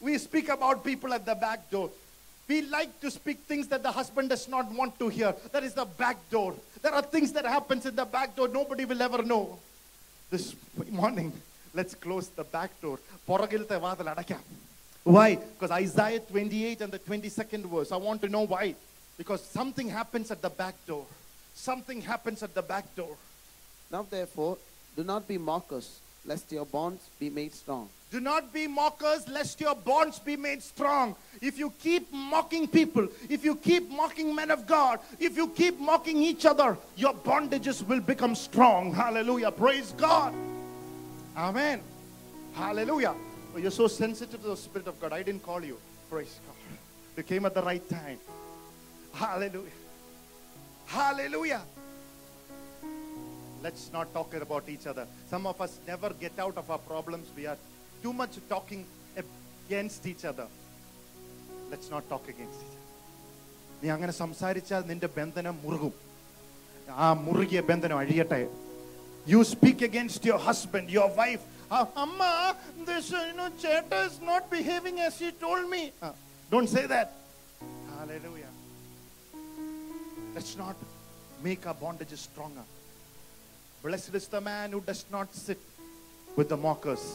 We 0.00 0.16
speak 0.16 0.48
about 0.48 0.82
people 0.82 1.12
at 1.12 1.26
the 1.26 1.34
back 1.34 1.70
door. 1.70 1.90
We 2.50 2.62
like 2.62 2.98
to 3.02 3.12
speak 3.12 3.38
things 3.46 3.68
that 3.68 3.84
the 3.84 3.92
husband 3.92 4.28
does 4.28 4.48
not 4.48 4.68
want 4.72 4.98
to 4.98 5.08
hear. 5.08 5.32
That 5.52 5.62
is 5.62 5.72
the 5.72 5.84
back 5.84 6.16
door. 6.30 6.56
There 6.82 6.92
are 6.92 7.02
things 7.02 7.32
that 7.34 7.46
happens 7.46 7.86
in 7.86 7.94
the 7.94 8.04
back 8.04 8.34
door 8.34 8.48
nobody 8.48 8.84
will 8.84 9.00
ever 9.00 9.22
know. 9.22 9.56
This 10.30 10.56
morning, 10.90 11.32
let's 11.74 11.94
close 11.94 12.26
the 12.26 12.42
back 12.42 12.72
door. 12.82 12.98
Why? 15.04 15.36
Because 15.36 15.70
Isaiah 15.70 16.18
28 16.18 16.80
and 16.80 16.92
the 16.92 16.98
22nd 16.98 17.66
verse. 17.66 17.92
I 17.92 17.96
want 17.98 18.20
to 18.22 18.28
know 18.28 18.42
why. 18.42 18.74
Because 19.16 19.44
something 19.44 19.88
happens 19.88 20.32
at 20.32 20.42
the 20.42 20.50
back 20.50 20.74
door. 20.88 21.06
Something 21.54 22.00
happens 22.00 22.42
at 22.42 22.52
the 22.52 22.62
back 22.62 22.84
door. 22.96 23.16
Now, 23.92 24.04
therefore, 24.10 24.58
do 24.96 25.04
not 25.04 25.28
be 25.28 25.38
mockers, 25.38 26.00
lest 26.26 26.50
your 26.50 26.66
bonds 26.66 27.08
be 27.20 27.30
made 27.30 27.54
strong. 27.54 27.88
Do 28.10 28.18
not 28.18 28.52
be 28.52 28.66
mockers, 28.66 29.28
lest 29.28 29.60
your 29.60 29.76
bonds 29.76 30.18
be 30.18 30.36
made 30.36 30.62
strong. 30.62 31.14
If 31.40 31.58
you 31.58 31.72
keep 31.78 32.12
mocking 32.12 32.66
people, 32.66 33.06
if 33.28 33.44
you 33.44 33.54
keep 33.54 33.88
mocking 33.88 34.34
men 34.34 34.50
of 34.50 34.66
God, 34.66 34.98
if 35.20 35.36
you 35.36 35.46
keep 35.48 35.78
mocking 35.78 36.20
each 36.20 36.44
other, 36.44 36.76
your 36.96 37.14
bondages 37.14 37.86
will 37.86 38.00
become 38.00 38.34
strong. 38.34 38.92
Hallelujah. 38.92 39.52
Praise 39.52 39.94
God. 39.96 40.34
Amen. 41.36 41.80
Hallelujah. 42.54 43.14
Oh, 43.54 43.58
you're 43.58 43.70
so 43.70 43.86
sensitive 43.86 44.42
to 44.42 44.48
the 44.48 44.56
Spirit 44.56 44.88
of 44.88 45.00
God. 45.00 45.12
I 45.12 45.22
didn't 45.22 45.44
call 45.44 45.64
you. 45.64 45.78
Praise 46.10 46.40
God. 46.46 46.56
You 47.16 47.22
came 47.22 47.46
at 47.46 47.54
the 47.54 47.62
right 47.62 47.88
time. 47.88 48.18
Hallelujah. 49.12 49.70
Hallelujah. 50.86 51.62
Let's 53.62 53.92
not 53.92 54.12
talk 54.12 54.34
about 54.34 54.68
each 54.68 54.86
other. 54.86 55.06
Some 55.28 55.46
of 55.46 55.60
us 55.60 55.78
never 55.86 56.10
get 56.10 56.38
out 56.38 56.56
of 56.56 56.68
our 56.70 56.78
problems. 56.78 57.28
We 57.36 57.46
are 57.46 57.58
too 58.03 58.13
much 58.13 58.35
talking 58.49 58.81
against 59.23 60.05
each 60.11 60.23
other. 60.31 60.47
Let's 61.71 61.89
not 61.89 62.03
talk 62.09 62.25
against 62.33 62.59
each 62.65 62.71
other. 62.71 62.83
നീ 63.81 63.87
അങ്ങനെ 63.95 64.13
സംസാരിച്ചാൽ 64.23 64.81
നിന്റെ 64.91 65.09
ബന്ധനം 65.17 65.55
മുറുകും 65.63 65.93
ആ 67.05 67.07
മുറുകിയ 67.25 67.59
ബന്ധനം 67.71 67.97
അഴിയട്ടെ 68.03 68.41
you 69.33 69.39
speak 69.53 69.85
against 69.89 70.27
your 70.29 70.41
husband 70.49 70.93
your 70.97 71.11
wife 71.21 71.43
അമ്മ 72.05 72.21
this 72.89 73.07
you 73.11 73.33
know 73.39 73.49
ചേട്ട 73.63 73.91
is 74.07 74.15
not 74.31 74.43
behaving 74.57 74.97
as 75.07 75.15
he 75.23 75.29
told 75.45 75.63
me 75.73 75.81
Uh, 76.07 76.11
don't 76.53 76.69
say 76.75 76.83
that 76.93 77.07
hallelujah 77.93 78.51
let's 80.35 80.53
not 80.63 80.75
make 81.47 81.61
our 81.69 81.77
bondages 81.83 82.21
stronger 82.29 82.65
blessed 83.83 84.15
is 84.19 84.27
the 84.35 84.41
man 84.51 84.67
who 84.75 84.81
does 84.91 85.03
not 85.15 85.27
sit 85.45 85.61
with 86.37 86.47
the 86.53 86.59
mockers 86.67 87.05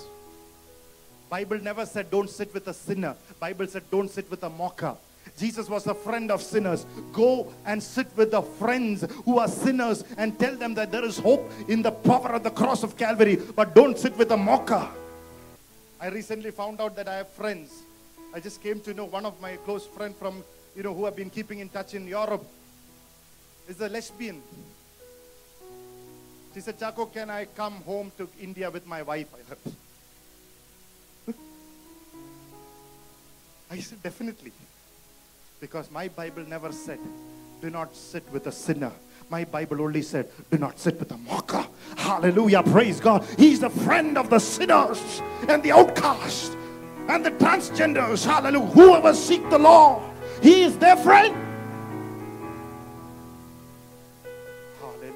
bible 1.35 1.59
never 1.59 1.85
said 1.85 2.09
don't 2.09 2.29
sit 2.29 2.53
with 2.53 2.65
a 2.69 2.73
sinner. 2.73 3.13
Bible 3.41 3.67
said 3.67 3.83
don't 3.91 4.09
sit 4.09 4.29
with 4.31 4.41
a 4.43 4.49
mocker. 4.49 4.95
Jesus 5.37 5.67
was 5.67 5.85
a 5.85 5.93
friend 5.93 6.31
of 6.31 6.41
sinners. 6.41 6.85
Go 7.11 7.51
and 7.65 7.83
sit 7.83 8.07
with 8.15 8.31
the 8.31 8.41
friends 8.41 9.05
who 9.25 9.39
are 9.39 9.49
sinners 9.49 10.05
and 10.17 10.39
tell 10.39 10.55
them 10.55 10.73
that 10.75 10.93
there 10.93 11.03
is 11.03 11.17
hope 11.17 11.51
in 11.67 11.81
the 11.81 11.91
power 11.91 12.31
of 12.37 12.43
the 12.43 12.51
cross 12.51 12.83
of 12.83 12.95
calvary 12.95 13.35
but 13.57 13.75
don't 13.75 13.99
sit 13.99 14.15
with 14.17 14.31
a 14.31 14.37
mocker. 14.37 14.87
I 15.99 16.07
recently 16.07 16.51
found 16.51 16.79
out 16.79 16.95
that 16.95 17.09
i 17.09 17.15
have 17.15 17.29
friends. 17.41 17.83
I 18.33 18.39
just 18.39 18.63
came 18.63 18.79
to 18.87 18.93
know 18.93 19.05
one 19.19 19.25
of 19.25 19.41
my 19.41 19.57
close 19.67 19.85
friend 19.85 20.15
from 20.15 20.41
you 20.73 20.83
know 20.83 20.93
who 20.93 21.03
have 21.03 21.17
been 21.17 21.29
keeping 21.29 21.59
in 21.59 21.67
touch 21.67 21.95
in 21.95 22.07
europe 22.07 22.45
is 23.67 23.81
a 23.81 23.89
lesbian. 23.89 24.41
She 26.53 26.61
said, 26.61 26.79
Chaco, 26.79 27.07
can 27.07 27.29
I 27.29 27.43
come 27.43 27.81
home 27.91 28.13
to 28.19 28.29
India 28.39 28.71
with 28.71 28.87
my 28.87 29.01
wife? 29.01 29.27
I 33.75 33.79
said, 33.79 34.01
definitely. 34.01 34.53
Because 35.59 35.91
my 35.91 36.07
Bible 36.07 36.43
never 36.47 36.71
said, 36.71 36.99
do 37.61 37.69
not 37.69 37.93
sit 37.93 38.23
with 38.31 38.47
a 38.47 38.51
sinner. 38.51 38.91
My 39.29 39.43
Bible 39.43 39.81
only 39.81 40.01
said, 40.01 40.29
do 40.49 40.57
not 40.57 40.79
sit 40.79 40.97
with 40.97 41.11
a 41.11 41.17
mocker. 41.17 41.65
Hallelujah. 41.97 42.63
Praise 42.63 43.01
God. 43.01 43.25
He's 43.37 43.59
the 43.59 43.69
friend 43.69 44.17
of 44.17 44.29
the 44.29 44.39
sinners 44.39 45.21
and 45.49 45.61
the 45.61 45.73
outcast 45.73 46.55
and 47.09 47.25
the 47.25 47.31
transgenders. 47.31 48.25
Hallelujah. 48.25 48.65
Whoever 48.67 49.13
seek 49.13 49.49
the 49.49 49.59
Lord, 49.59 50.03
he 50.41 50.63
is 50.63 50.77
their 50.77 50.95
friend. 50.95 51.35
Hallelujah. 54.79 55.13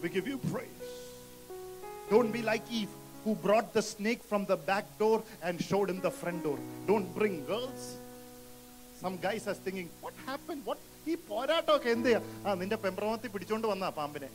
We 0.00 0.08
give 0.10 0.28
you 0.28 0.38
praise. 0.52 0.68
Don't 2.08 2.30
be 2.30 2.42
like 2.42 2.62
Eve, 2.70 2.88
who 3.24 3.34
brought 3.36 3.72
the 3.72 3.82
snake 3.82 4.22
from 4.22 4.44
the 4.44 4.56
back 4.70 4.86
door 4.98 5.22
and 5.42 5.60
showed 5.60 5.88
him 5.90 6.00
the 6.00 6.10
front 6.10 6.42
door. 6.44 6.58
Don't 6.86 7.08
bring 7.14 7.44
girls. 7.44 7.82
Some 9.02 9.16
guys 9.18 9.46
are 9.48 9.54
thinking, 9.56 9.88
what 10.00 10.14
happened? 10.26 10.62
What? 10.64 10.80
ഈ 11.06 11.14
പോരാട്ടമൊക്കെ 11.28 11.88
എന്തെയാ 11.96 12.18
ആ 12.46 12.52
നിന്റെ 12.60 12.76
പെമ്പ്രമത്തിൽ 12.84 13.30
പിടിച്ചോണ്ട് 13.32 13.66
വന്നാ 13.70 13.88
പാമ്പിനെ 13.98 14.28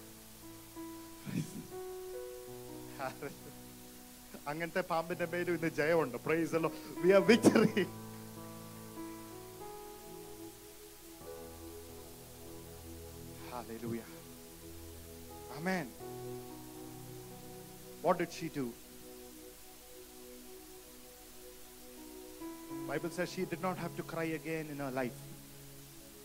അങ്ങനത്തെ 4.52 4.82
പാമ്പിന്റെ 4.91 5.25
പേരും 5.32 5.56
ഇന്ന് 5.58 5.69
ജയമുണ്ട് 5.80 6.17
praise 6.25 6.62
we 7.04 7.12
are 7.17 7.23
victory 7.32 7.86
Hallelujah. 13.52 14.04
Amen. 15.58 15.88
What 18.02 18.18
did 18.18 18.32
she 18.32 18.50
do? 18.50 18.74
Bible 22.88 23.10
says 23.12 23.32
she 23.32 23.46
did 23.46 23.62
not 23.62 23.78
have 23.78 23.96
to 23.98 24.04
cry 24.04 24.24
again 24.24 24.68
in 24.72 24.80
her 24.80 24.90
life. 24.90 25.14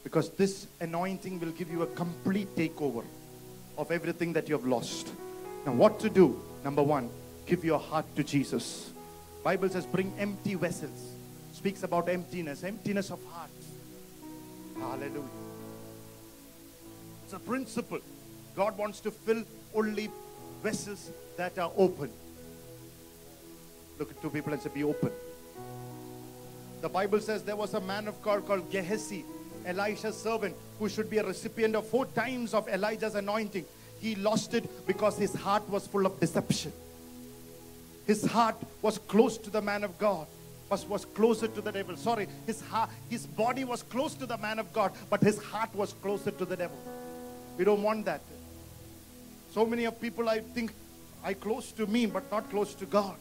Because 0.03 0.31
this 0.31 0.67
anointing 0.81 1.41
will 1.41 1.51
give 1.51 1.71
you 1.71 1.83
a 1.83 1.87
complete 1.87 2.55
takeover 2.57 3.05
of 3.77 3.91
everything 3.91 4.33
that 4.33 4.49
you 4.49 4.57
have 4.57 4.67
lost. 4.67 5.13
Now 5.67 5.73
what 5.73 5.99
to 6.01 6.09
do? 6.09 6.41
Number 6.63 6.83
1, 6.83 7.11
give 7.47 7.65
your 7.65 7.79
heart 7.79 8.07
to 8.17 8.25
Jesus. 8.25 8.93
Bible 9.43 9.69
says 9.69 9.85
bring 9.85 10.13
empty 10.19 10.55
vessels. 10.55 11.13
Speaks 11.53 11.83
about 11.83 12.09
emptiness, 12.09 12.65
emptiness 12.65 13.11
of 13.11 13.23
heart. 13.27 13.51
Hallelujah. 14.79 15.23
It's 17.25 17.33
a 17.33 17.39
principle. 17.39 18.01
God 18.57 18.77
wants 18.79 19.01
to 19.01 19.11
fill 19.11 19.45
only 19.75 20.11
vessels 20.63 21.11
that 21.37 21.59
are 21.59 21.73
open. 21.77 22.11
Look 23.99 24.11
at 24.11 24.21
two 24.23 24.31
people 24.31 24.53
and 24.53 24.63
say, 24.63 24.71
Be 24.73 24.85
open. 24.85 25.11
The 26.81 26.89
Bible 26.89 27.21
says 27.21 27.43
there 27.43 27.57
was 27.57 27.75
a 27.75 27.81
man 27.81 28.09
of 28.09 28.21
God 28.23 28.47
called 28.47 28.71
Gehazi, 28.71 29.25
Elisha's 29.65 30.21
servant, 30.21 30.55
who 30.79 30.89
should 30.89 31.09
be 31.09 31.19
a 31.19 31.25
recipient 31.25 31.75
of 31.75 31.87
four 31.87 32.05
times 32.07 32.53
of 32.53 32.69
Elijah's 32.69 33.15
anointing. 33.15 33.65
He 34.01 34.15
lost 34.17 34.53
it 34.53 34.87
because 34.87 35.17
his 35.17 35.33
heart 35.35 35.67
was 35.71 35.87
full 35.87 36.05
of 36.05 36.21
deception. 36.21 36.73
His 38.07 38.27
heart 38.27 38.57
was 38.83 38.99
close 38.99 39.39
to 39.39 39.51
the 39.51 39.63
man 39.63 39.83
of 39.83 39.99
God, 39.99 40.27
was, 40.69 40.85
was 40.85 41.07
closer 41.07 41.49
to 41.49 41.61
the 41.63 41.73
devil. 41.73 41.97
Sorry, 41.97 42.29
his 42.47 42.61
heart, 42.61 42.91
his 43.09 43.27
body 43.27 43.65
was 43.65 43.83
close 43.83 44.13
to 44.15 44.27
the 44.27 44.37
man 44.37 44.59
of 44.59 44.71
God, 44.75 44.93
but 45.09 45.23
his 45.23 45.43
heart 45.43 45.75
was 45.75 45.95
closer 45.95 46.33
to 46.33 46.45
the 46.45 46.57
devil. 46.57 46.77
We 47.57 47.65
don't 47.65 47.83
want 47.83 48.05
that. 48.05 48.21
So 49.53 49.65
many 49.65 49.87
of 49.87 49.99
people 50.01 50.29
I 50.29 50.41
think 50.41 50.73
are 51.25 51.35
close 51.35 51.73
to 51.73 51.87
me, 51.87 52.07
but 52.07 52.31
not 52.31 52.51
close 52.51 52.75
to 52.75 52.87
God. 52.87 53.17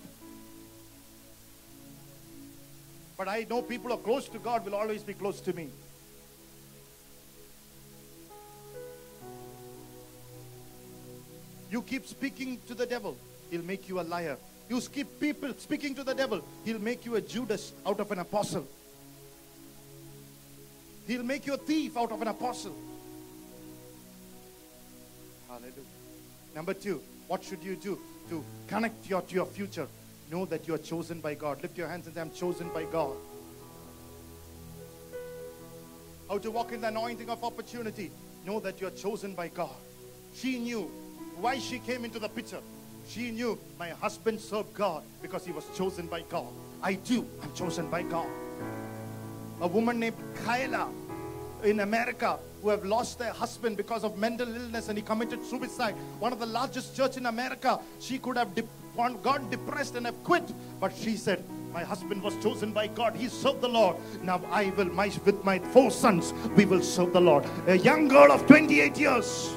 But 3.18 3.28
I 3.28 3.46
know 3.50 3.62
people 3.62 3.90
who 3.90 3.96
are 3.96 4.02
close 4.02 4.28
to 4.30 4.40
God 4.40 4.66
will 4.66 4.76
always 4.76 5.04
be 5.04 5.14
close 5.14 5.40
to 5.42 5.54
me. 5.54 5.70
You 11.72 11.82
keep 11.82 12.06
speaking 12.06 12.60
to 12.68 12.76
the 12.76 12.86
devil, 12.86 13.18
he'll 13.50 13.64
make 13.64 13.88
you 13.88 14.00
a 14.00 14.04
liar. 14.04 14.38
You 14.70 14.80
keep 14.82 15.20
people 15.20 15.54
speaking 15.58 15.96
to 15.96 16.04
the 16.04 16.14
devil, 16.14 16.44
he'll 16.66 16.80
make 16.80 17.06
you 17.06 17.16
a 17.16 17.22
Judas 17.22 17.74
out 17.86 18.00
of 18.00 18.12
an 18.12 18.20
apostle. 18.20 18.68
He'll 21.08 21.24
make 21.24 21.48
you 21.48 21.54
a 21.54 21.58
thief 21.58 21.98
out 21.98 22.12
of 22.12 22.22
an 22.22 22.28
apostle. 22.28 22.76
Hallelujah. 25.48 25.74
Number 26.56 26.74
two, 26.74 27.02
what 27.28 27.44
should 27.44 27.64
you 27.64 27.76
do 27.76 28.00
to 28.30 28.44
connect 28.68 29.10
your, 29.10 29.22
to 29.22 29.36
your 29.36 29.46
future? 29.46 29.88
Know 30.32 30.46
that 30.46 30.68
you 30.68 30.74
are 30.74 30.80
chosen 30.80 31.20
by 31.20 31.36
God. 31.36 31.62
Lift 31.62 31.78
your 31.78 31.88
hands 31.88 32.06
and 32.06 32.16
say, 32.16 32.22
I'm 32.22 32.32
chosen 32.32 32.70
by 32.70 32.84
God. 32.86 33.16
how 36.34 36.40
to 36.40 36.50
walk 36.50 36.72
in 36.72 36.82
the 36.82 36.88
anointing 36.88 37.30
of 37.30 37.44
opportunity. 37.44 38.10
Know 38.44 38.60
that 38.60 38.82
you're 38.82 38.90
chosen 38.90 39.36
by 39.36 39.50
God. 39.50 39.76
She 40.34 40.58
knew 40.58 40.90
why 41.40 41.60
she 41.60 41.78
came 41.78 42.04
into 42.06 42.18
the 42.18 42.28
picture. 42.28 42.58
She 43.08 43.30
knew 43.30 43.60
my 43.78 43.90
husband 43.90 44.42
served 44.42 44.74
God 44.74 45.04
because 45.22 45.46
he 45.46 45.52
was 45.52 45.64
chosen 45.78 46.08
by 46.08 46.22
God. 46.22 46.48
I 46.82 46.96
too 46.96 47.28
am 47.44 47.54
chosen 47.54 47.88
by 47.88 48.02
God. 48.02 48.28
A 49.62 49.68
woman 49.68 50.00
named 50.00 50.18
Kyla 50.44 50.90
in 51.64 51.80
America 51.80 52.38
who 52.62 52.70
have 52.70 52.86
lost 52.86 53.20
their 53.20 53.32
husband 53.32 53.78
because 53.78 54.04
of 54.04 54.18
mental 54.18 54.48
illness 54.48 54.90
and 54.90 54.98
he 54.98 55.04
committed 55.04 55.44
suicide. 55.46 55.96
One 56.20 56.32
of 56.32 56.40
the 56.40 56.46
largest 56.46 56.96
church 56.96 57.18
in 57.18 57.26
America. 57.26 57.80
She 58.00 58.18
could 58.18 58.38
have 58.38 58.50
got 59.24 59.50
depressed 59.50 59.96
and 59.96 60.06
have 60.06 60.24
quit, 60.24 60.54
but 60.80 60.94
she 60.96 61.18
said, 61.18 61.44
"My 61.74 61.84
husband 61.84 62.22
was 62.22 62.36
chosen 62.44 62.72
by 62.72 62.88
God. 62.88 63.16
He 63.16 63.28
served 63.28 63.62
the 63.62 63.68
Lord. 63.68 63.98
Now 64.22 64.42
I 64.52 64.70
will, 64.78 64.86
my, 64.86 65.12
with 65.26 65.44
my 65.44 65.60
four 65.60 65.92
sons, 65.92 66.34
we 66.56 66.66
will 66.66 66.82
serve 66.82 67.14
the 67.14 67.22
Lord." 67.22 67.46
A 67.68 67.78
young 67.78 68.08
girl 68.08 68.32
of 68.32 68.46
28 68.48 68.98
years. 68.98 69.50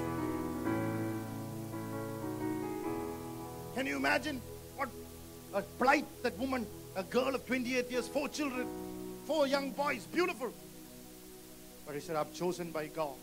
Can 3.75 3.87
you 3.87 3.97
imagine 3.97 4.41
what 4.77 4.89
a 5.53 5.63
plight 5.79 6.07
that 6.23 6.39
woman, 6.39 6.67
a 6.97 7.03
girl 7.03 7.35
of 7.35 7.47
28 7.47 7.91
years, 7.91 8.09
four 8.09 8.29
children, 8.29 8.67
four 9.27 9.47
young 9.47 9.71
boys, 9.73 10.07
beautiful. 10.07 10.53
But 11.87 11.95
he 11.95 12.01
said, 12.01 12.17
I'm 12.17 12.33
chosen 12.33 12.73
by 12.73 12.89
God. 12.89 13.15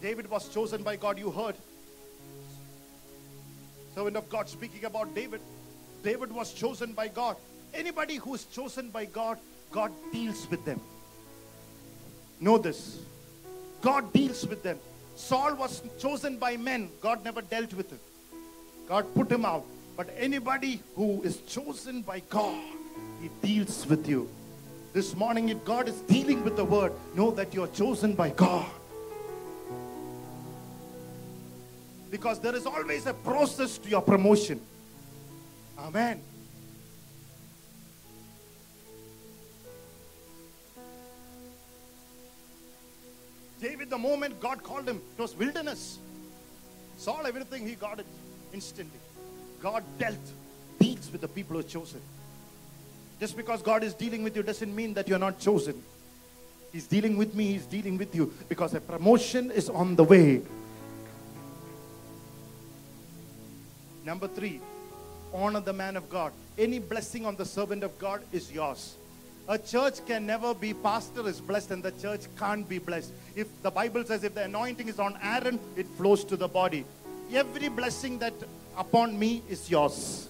David 0.00 0.30
was 0.30 0.48
chosen 0.48 0.82
by 0.82 0.96
God, 0.96 1.18
you 1.18 1.30
heard. 1.30 1.56
Servant 3.94 4.16
of 4.16 4.28
God 4.28 4.48
speaking 4.48 4.84
about 4.84 5.14
David. 5.14 5.40
David 6.02 6.32
was 6.32 6.52
chosen 6.52 6.92
by 6.92 7.08
God. 7.08 7.36
Anybody 7.72 8.16
who 8.16 8.34
is 8.34 8.44
chosen 8.44 8.90
by 8.90 9.04
God, 9.04 9.38
God 9.70 9.92
deals 10.12 10.48
with 10.50 10.64
them. 10.64 10.80
Know 12.40 12.58
this. 12.58 12.98
God 13.80 14.12
deals 14.12 14.46
with 14.46 14.62
them. 14.62 14.78
Saul 15.16 15.54
was 15.54 15.82
chosen 15.98 16.36
by 16.36 16.56
men, 16.56 16.90
God 17.00 17.24
never 17.24 17.40
dealt 17.40 17.72
with 17.74 17.90
him. 17.90 18.00
God 18.88 19.06
put 19.14 19.30
him 19.30 19.44
out. 19.44 19.64
But 19.96 20.08
anybody 20.18 20.80
who 20.96 21.22
is 21.22 21.38
chosen 21.42 22.02
by 22.02 22.20
God, 22.28 22.60
He 23.22 23.30
deals 23.42 23.86
with 23.86 24.08
you. 24.08 24.28
This 24.94 25.16
morning, 25.16 25.48
if 25.48 25.64
God 25.64 25.88
is 25.88 26.00
dealing 26.02 26.44
with 26.44 26.54
the 26.54 26.64
word, 26.64 26.92
know 27.16 27.32
that 27.32 27.52
you 27.52 27.64
are 27.64 27.68
chosen 27.68 28.14
by 28.14 28.30
God. 28.30 28.70
Because 32.12 32.38
there 32.38 32.54
is 32.54 32.64
always 32.64 33.04
a 33.06 33.12
process 33.12 33.76
to 33.78 33.88
your 33.88 34.02
promotion. 34.02 34.60
Amen. 35.76 36.22
David, 43.60 43.90
the 43.90 43.98
moment 43.98 44.40
God 44.40 44.62
called 44.62 44.88
him, 44.88 45.02
it 45.18 45.20
was 45.20 45.34
wilderness. 45.34 45.98
Saul, 46.98 47.26
everything 47.26 47.66
he 47.66 47.74
got 47.74 47.98
it 47.98 48.06
instantly. 48.52 49.00
God 49.60 49.82
dealt, 49.98 50.14
deals 50.78 51.10
with 51.10 51.20
the 51.20 51.28
people 51.28 51.54
who 51.54 51.60
are 51.60 51.68
chosen. 51.68 52.00
Just 53.20 53.36
because 53.36 53.62
God 53.62 53.82
is 53.84 53.94
dealing 53.94 54.22
with 54.22 54.36
you 54.36 54.42
doesn't 54.42 54.74
mean 54.74 54.94
that 54.94 55.08
you're 55.08 55.18
not 55.18 55.38
chosen. 55.38 55.82
He's 56.72 56.86
dealing 56.86 57.16
with 57.16 57.34
me, 57.34 57.52
He's 57.52 57.66
dealing 57.66 57.96
with 57.96 58.14
you 58.14 58.32
because 58.48 58.74
a 58.74 58.80
promotion 58.80 59.50
is 59.50 59.68
on 59.68 59.94
the 59.94 60.04
way. 60.04 60.42
Number 64.04 64.28
three, 64.28 64.60
honor 65.32 65.60
the 65.60 65.72
man 65.72 65.96
of 65.96 66.10
God. 66.10 66.32
Any 66.58 66.78
blessing 66.78 67.24
on 67.26 67.36
the 67.36 67.44
servant 67.44 67.82
of 67.84 67.98
God 67.98 68.22
is 68.32 68.52
yours. 68.52 68.96
A 69.46 69.58
church 69.58 70.04
can 70.06 70.26
never 70.26 70.54
be 70.54 70.72
pastor 70.72 71.28
is 71.28 71.40
blessed 71.40 71.70
and 71.70 71.82
the 71.82 71.92
church 71.92 72.22
can't 72.38 72.68
be 72.68 72.78
blessed. 72.78 73.12
If 73.36 73.46
the 73.62 73.70
Bible 73.70 74.04
says 74.04 74.24
if 74.24 74.34
the 74.34 74.44
anointing 74.44 74.88
is 74.88 74.98
on 74.98 75.18
Aaron, 75.22 75.60
it 75.76 75.86
flows 75.98 76.24
to 76.24 76.36
the 76.36 76.48
body. 76.48 76.84
Every 77.32 77.68
blessing 77.68 78.18
that 78.18 78.34
upon 78.76 79.18
me 79.18 79.42
is 79.48 79.70
yours. 79.70 80.28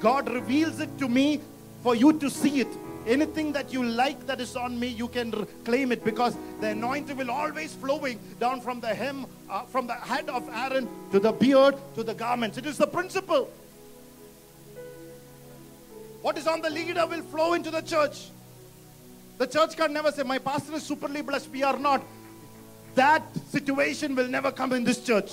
God 0.00 0.28
reveals 0.32 0.80
it 0.80 0.96
to 0.98 1.08
me 1.08 1.40
for 1.82 1.94
you 1.94 2.12
to 2.14 2.30
see 2.30 2.60
it. 2.60 2.68
Anything 3.06 3.52
that 3.52 3.72
you 3.72 3.82
like 3.82 4.26
that 4.26 4.40
is 4.40 4.54
on 4.54 4.78
me, 4.78 4.88
you 4.88 5.08
can 5.08 5.46
claim 5.64 5.92
it 5.92 6.04
because 6.04 6.36
the 6.60 6.68
anointing 6.68 7.16
will 7.16 7.30
always 7.30 7.74
flowing 7.74 8.18
down 8.38 8.60
from 8.60 8.80
the 8.80 8.88
hem, 8.88 9.26
uh, 9.48 9.62
from 9.62 9.86
the 9.86 9.94
head 9.94 10.28
of 10.28 10.46
Aaron 10.50 10.88
to 11.12 11.18
the 11.18 11.32
beard 11.32 11.74
to 11.94 12.02
the 12.02 12.12
garments. 12.12 12.58
It 12.58 12.66
is 12.66 12.76
the 12.76 12.86
principle. 12.86 13.48
What 16.20 16.36
is 16.36 16.46
on 16.46 16.60
the 16.60 16.68
leader 16.68 17.06
will 17.06 17.22
flow 17.22 17.54
into 17.54 17.70
the 17.70 17.80
church. 17.80 18.28
The 19.38 19.46
church 19.46 19.76
can 19.76 19.92
never 19.92 20.10
say, 20.10 20.24
My 20.24 20.38
pastor 20.38 20.74
is 20.74 20.88
superly 20.88 21.24
blessed. 21.24 21.48
We 21.50 21.62
are 21.62 21.78
not. 21.78 22.02
That 22.94 23.22
situation 23.50 24.16
will 24.16 24.28
never 24.28 24.50
come 24.50 24.72
in 24.72 24.84
this 24.84 25.02
church. 25.02 25.32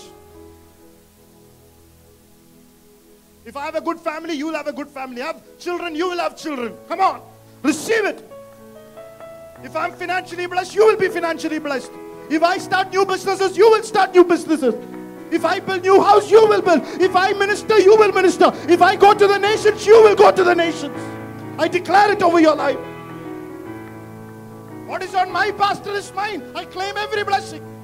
If 3.45 3.55
I 3.55 3.65
have 3.65 3.75
a 3.75 3.81
good 3.81 3.99
family, 3.99 4.33
you 4.33 4.47
will 4.47 4.55
have 4.55 4.65
a 4.65 4.73
good 4.73 4.87
family. 4.89 5.21
Have 5.21 5.39
children, 5.59 5.95
you 5.95 6.09
will 6.09 6.17
have 6.17 6.35
children. 6.35 6.75
Come 6.87 6.99
on, 6.99 7.21
receive 7.61 8.03
it. 8.03 8.27
If 9.63 9.75
I'm 9.75 9.93
financially 9.93 10.47
blessed, 10.47 10.73
you 10.73 10.85
will 10.85 10.97
be 10.97 11.07
financially 11.09 11.59
blessed. 11.59 11.91
If 12.29 12.41
I 12.41 12.57
start 12.57 12.91
new 12.91 13.05
businesses, 13.05 13.55
you 13.55 13.69
will 13.69 13.83
start 13.83 14.15
new 14.15 14.23
businesses. 14.23 14.73
If 15.31 15.45
I 15.45 15.59
build 15.59 15.83
new 15.83 16.01
house, 16.01 16.31
you 16.31 16.47
will 16.47 16.61
build. 16.61 16.81
If 16.99 17.15
I 17.15 17.33
minister, 17.33 17.79
you 17.79 17.95
will 17.95 18.11
minister. 18.11 18.51
If 18.67 18.81
I 18.81 18.95
go 18.95 19.13
to 19.13 19.27
the 19.27 19.37
nations, 19.37 19.85
you 19.85 20.01
will 20.01 20.15
go 20.15 20.31
to 20.31 20.43
the 20.43 20.55
nations. 20.55 20.97
I 21.59 21.67
declare 21.67 22.11
it 22.13 22.23
over 22.23 22.39
your 22.39 22.55
life. 22.55 22.79
What 24.87 25.03
is 25.03 25.13
on 25.13 25.31
my 25.31 25.51
pastor 25.51 25.91
is 25.91 26.11
mine. 26.13 26.43
I 26.55 26.65
claim 26.65 26.97
every 26.97 27.23
blessing. 27.23 27.74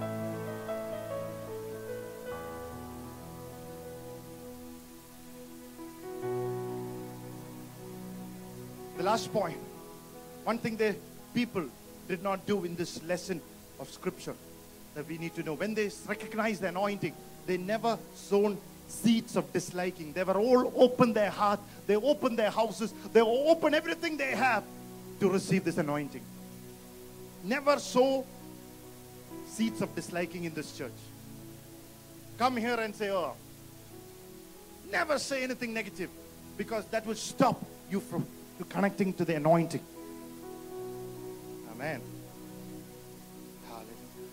Last 9.12 9.34
point. 9.34 9.58
One 10.46 10.58
thing 10.58 10.78
the 10.78 10.96
people 11.34 11.66
did 12.08 12.24
not 12.24 12.46
do 12.46 12.64
in 12.64 12.78
this 12.78 13.04
lesson 13.04 13.42
of 13.78 13.90
scripture 13.90 14.36
that 14.96 15.06
we 15.06 15.18
need 15.18 15.36
to 15.36 15.44
know. 15.44 15.56
When 15.56 15.74
they 15.74 15.92
recognize 16.08 16.62
the 16.62 16.70
anointing, 16.70 17.14
they 17.46 17.58
never 17.58 18.00
sown 18.16 18.58
seeds 18.88 19.36
of 19.36 19.52
disliking. 19.52 20.14
They 20.14 20.24
were 20.24 20.40
all 20.40 20.72
open 20.78 21.12
their 21.12 21.30
heart, 21.30 21.60
they 21.88 21.98
open 21.98 22.38
their 22.38 22.52
houses, 22.52 22.94
they 23.12 23.20
open 23.20 23.74
everything 23.74 24.16
they 24.16 24.32
have 24.32 24.64
to 25.20 25.30
receive 25.30 25.66
this 25.66 25.78
anointing. 25.78 26.24
Never 27.44 27.80
sow 27.80 28.26
seeds 29.46 29.82
of 29.82 29.94
disliking 29.94 30.46
in 30.46 30.54
this 30.54 30.78
church. 30.78 31.00
Come 32.38 32.56
here 32.56 32.80
and 32.80 32.96
say, 32.96 33.12
oh. 33.12 33.34
Never 34.90 35.20
say 35.20 35.44
anything 35.44 35.74
negative 35.74 36.10
because 36.58 36.86
that 36.92 37.06
will 37.06 37.16
stop 37.16 37.62
you 37.90 38.00
from 38.00 38.26
to 38.61 38.65
connecting 38.65 39.13
to 39.15 39.25
the 39.25 39.35
anointing. 39.37 39.83
Amen. 41.73 42.01
Hallelujah. 43.69 44.31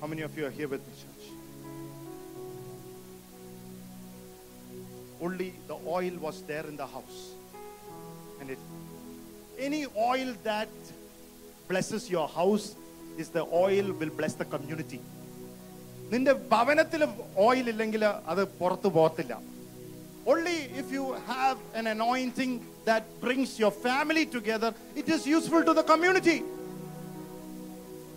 How 0.00 0.06
many 0.06 0.22
of 0.22 0.36
you 0.38 0.46
are 0.46 0.50
here 0.50 0.68
with 0.68 0.80
me, 0.86 0.92
church? 1.02 1.24
Only 5.20 5.52
the 5.66 5.76
oil 5.86 6.12
was 6.20 6.42
there 6.42 6.66
in 6.66 6.76
the 6.76 6.86
house. 6.86 7.32
And 8.40 8.50
it 8.50 8.58
any 9.58 9.86
oil 9.96 10.34
that 10.44 10.68
blesses 11.68 12.08
your 12.08 12.28
house 12.28 12.76
is 13.16 13.28
the 13.28 13.44
oil 13.44 13.92
will 13.92 14.10
bless 14.20 14.34
the 14.34 14.44
community. 14.54 15.00
നിന്റെ 16.12 16.32
ഭവനത്തിൽ 16.50 17.02
oil 17.46 17.66
ഇല്ലെങ്കിൽ 17.72 18.02
അത് 18.32 18.42
പുറത്തു 18.60 18.88
പോകത്തില്ല 18.96 19.32
only 20.25 20.69
if 20.77 20.91
you 20.91 21.13
have 21.27 21.57
an 21.73 21.87
anointing 21.87 22.65
that 22.85 23.03
brings 23.19 23.59
your 23.59 23.71
family 23.71 24.25
together 24.25 24.73
it 24.95 25.09
is 25.09 25.27
useful 25.27 25.63
to 25.63 25.73
the 25.73 25.83
community. 25.83 26.43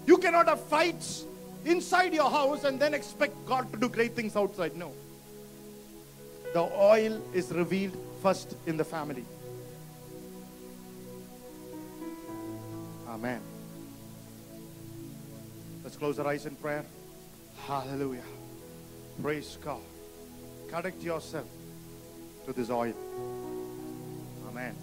You 0.07 0.19
cannot 0.19 0.49
have 0.49 0.61
fights 0.65 1.25
inside 1.65 2.15
your 2.15 2.31
house 2.31 2.63
and 2.65 2.79
then 2.79 2.95
expect 2.95 3.35
god 3.47 3.73
to 3.73 3.79
do 3.79 3.89
great 3.89 4.15
things 4.15 4.37
outside 4.37 4.77
no. 4.77 4.93
The 6.55 6.61
oil 6.61 7.21
is 7.35 7.51
revealed 7.51 7.97
first 8.23 8.57
in 8.67 8.77
the 8.77 8.85
family. 8.85 9.25
Amen. 13.09 13.41
Let's 15.83 15.97
close 15.97 16.19
our 16.19 16.27
eyes 16.27 16.47
in 16.47 16.55
prayer. 16.57 16.85
Hallelujah. 17.67 18.23
Praise 19.21 19.59
god. 19.63 19.81
Connect 20.69 21.03
yourself 21.03 21.47
to 22.47 22.53
this 22.53 22.71
oil. 22.71 22.95
Amen. 24.49 24.75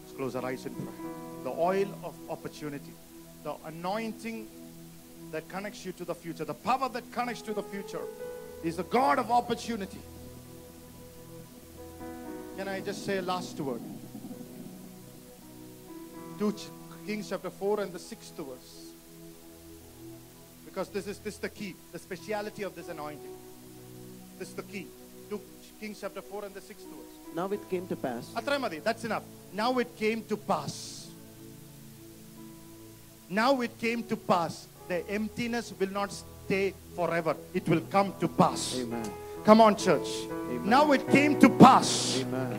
Let's 0.00 0.16
close 0.16 0.34
our 0.34 0.44
eyes 0.44 0.64
and 0.66 0.76
pray. 0.76 0.86
The 1.44 1.50
oil 1.50 1.88
of 2.02 2.14
opportunity, 2.30 2.92
the 3.44 3.54
anointing 3.66 4.48
that 5.30 5.48
connects 5.48 5.84
you 5.84 5.92
to 5.92 6.04
the 6.04 6.14
future, 6.14 6.44
the 6.44 6.54
power 6.54 6.88
that 6.88 7.12
connects 7.12 7.42
to 7.42 7.52
the 7.52 7.62
future 7.62 8.02
is 8.64 8.76
the 8.76 8.84
God 8.84 9.18
of 9.18 9.30
opportunity. 9.30 10.00
Can 12.56 12.68
I 12.68 12.80
just 12.80 13.04
say 13.04 13.18
a 13.18 13.22
last 13.22 13.58
word? 13.60 13.80
2 16.38 16.54
Kings 17.06 17.28
chapter 17.28 17.50
4 17.50 17.80
and 17.80 17.92
the 17.92 17.98
6th 17.98 18.36
verse. 18.36 18.92
Because 20.64 20.88
this 20.88 21.06
is 21.06 21.18
this 21.18 21.34
is 21.34 21.40
the 21.40 21.48
key, 21.48 21.74
the 21.92 21.98
speciality 21.98 22.62
of 22.62 22.74
this 22.74 22.88
anointing. 22.88 23.36
This 24.38 24.48
is 24.48 24.54
the 24.54 24.62
key. 24.62 24.86
2 25.28 25.40
Kings 25.81 25.99
chapter 26.01 26.21
4 26.21 26.45
and 26.45 26.53
the 26.53 26.59
6th 26.61 26.87
verse. 26.93 27.13
Now 27.35 27.47
it 27.57 27.63
came 27.69 27.85
to 27.87 27.95
pass. 28.05 28.25
അത്രയും 28.39 28.61
മതി 28.65 28.77
that's 28.87 29.03
enough 29.09 29.25
now 29.61 29.71
it 29.83 29.91
came 30.03 30.19
to 30.31 30.35
pass 30.51 30.73
now 33.41 33.51
it 33.65 33.73
came 33.85 34.01
to 34.11 34.15
pass 34.31 34.53
the 34.91 34.99
emptiness 35.17 35.67
will 35.79 35.93
not 35.99 36.11
stay 36.19 36.65
forever 36.97 37.33
it 37.59 37.65
will 37.71 37.83
come 37.95 38.09
to 38.21 38.27
pass 38.41 38.61
Amen. 38.81 39.07
come 39.47 39.59
on 39.67 39.73
church 39.85 40.09
Amen. 40.51 40.69
now 40.75 40.83
it 40.97 41.03
came 41.17 41.33
to 41.43 41.49
pass 41.65 41.89
Amen. 42.21 42.55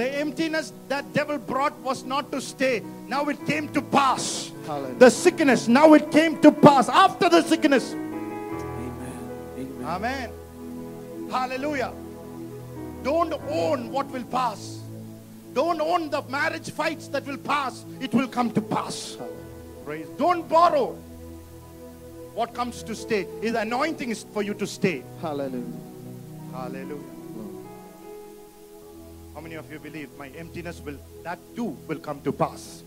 the 0.00 0.08
emptiness 0.24 0.66
that 0.92 1.04
devil 1.18 1.38
brought 1.52 1.76
was 1.88 2.00
not 2.14 2.26
to 2.34 2.40
stay 2.52 2.74
now 3.14 3.22
it 3.32 3.40
came 3.50 3.66
to 3.78 3.82
pass 3.98 4.24
Hallelujah. 4.66 4.98
the 5.04 5.10
sickness 5.24 5.62
now 5.80 5.88
it 5.98 6.06
came 6.18 6.34
to 6.46 6.52
pass 6.68 6.88
after 7.06 7.28
the 7.36 7.42
sickness 7.52 7.86
Amen. 7.94 9.18
Amen. 9.58 9.86
Amen. 9.96 10.28
Hallelujah. 11.29 11.93
Don't 13.03 13.33
own 13.49 13.91
what 13.91 14.07
will 14.07 14.23
pass. 14.25 14.79
Don't 15.53 15.81
own 15.81 16.09
the 16.09 16.21
marriage 16.23 16.69
fights 16.71 17.07
that 17.09 17.25
will 17.25 17.37
pass. 17.37 17.85
It 17.99 18.13
will 18.13 18.27
come 18.27 18.51
to 18.51 18.61
pass. 18.61 19.17
Praise. 19.85 20.07
Don't 20.17 20.47
borrow 20.47 20.95
what 22.33 22.53
comes 22.53 22.83
to 22.83 22.95
stay. 22.95 23.27
His 23.41 23.55
anointing 23.55 24.09
is 24.09 24.23
for 24.33 24.43
you 24.43 24.53
to 24.55 24.67
stay. 24.67 25.03
Hallelujah. 25.21 25.63
Hallelujah. 26.51 27.17
How 29.33 29.41
many 29.41 29.55
of 29.55 29.71
you 29.71 29.79
believe 29.79 30.09
my 30.17 30.29
emptiness 30.29 30.81
will, 30.81 30.97
that 31.23 31.39
too 31.55 31.77
will 31.87 31.99
come 31.99 32.21
to 32.21 32.31
pass? 32.31 32.83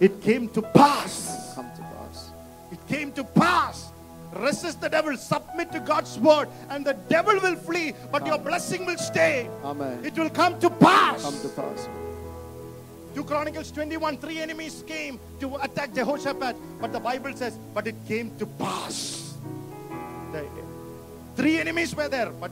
It 0.00 0.22
came 0.22 0.48
to 0.50 0.62
pass. 0.62 1.54
Come 1.56 1.70
to 1.76 1.82
pass. 1.82 2.30
It 2.70 2.78
came 2.86 3.12
to 3.12 3.24
pass. 3.24 3.90
Resist 4.32 4.80
the 4.80 4.88
devil, 4.88 5.16
submit 5.16 5.72
to 5.72 5.80
God's 5.80 6.18
word, 6.18 6.48
and 6.70 6.84
the 6.84 6.94
devil 7.08 7.34
will 7.40 7.56
flee, 7.56 7.94
but 8.12 8.26
your 8.26 8.38
blessing 8.38 8.84
will 8.84 8.98
stay. 8.98 9.48
Amen. 9.64 10.04
It 10.04 10.16
will 10.18 10.30
come 10.30 10.60
to 10.60 10.68
pass. 10.70 11.22
Come 11.22 11.40
to 11.40 11.48
pass. 11.48 11.88
2 13.14 13.24
Chronicles 13.24 13.72
21 13.72 14.18
three 14.18 14.38
enemies 14.38 14.84
came 14.86 15.18
to 15.40 15.56
attack 15.56 15.94
Jehoshaphat, 15.94 16.56
but 16.80 16.92
the 16.92 17.00
Bible 17.00 17.34
says, 17.34 17.58
but 17.74 17.86
it 17.86 17.96
came 18.06 18.36
to 18.38 18.46
pass. 18.46 19.34
The, 20.32 20.46
three 21.34 21.58
enemies 21.58 21.96
were 21.96 22.08
there, 22.08 22.30
but 22.30 22.50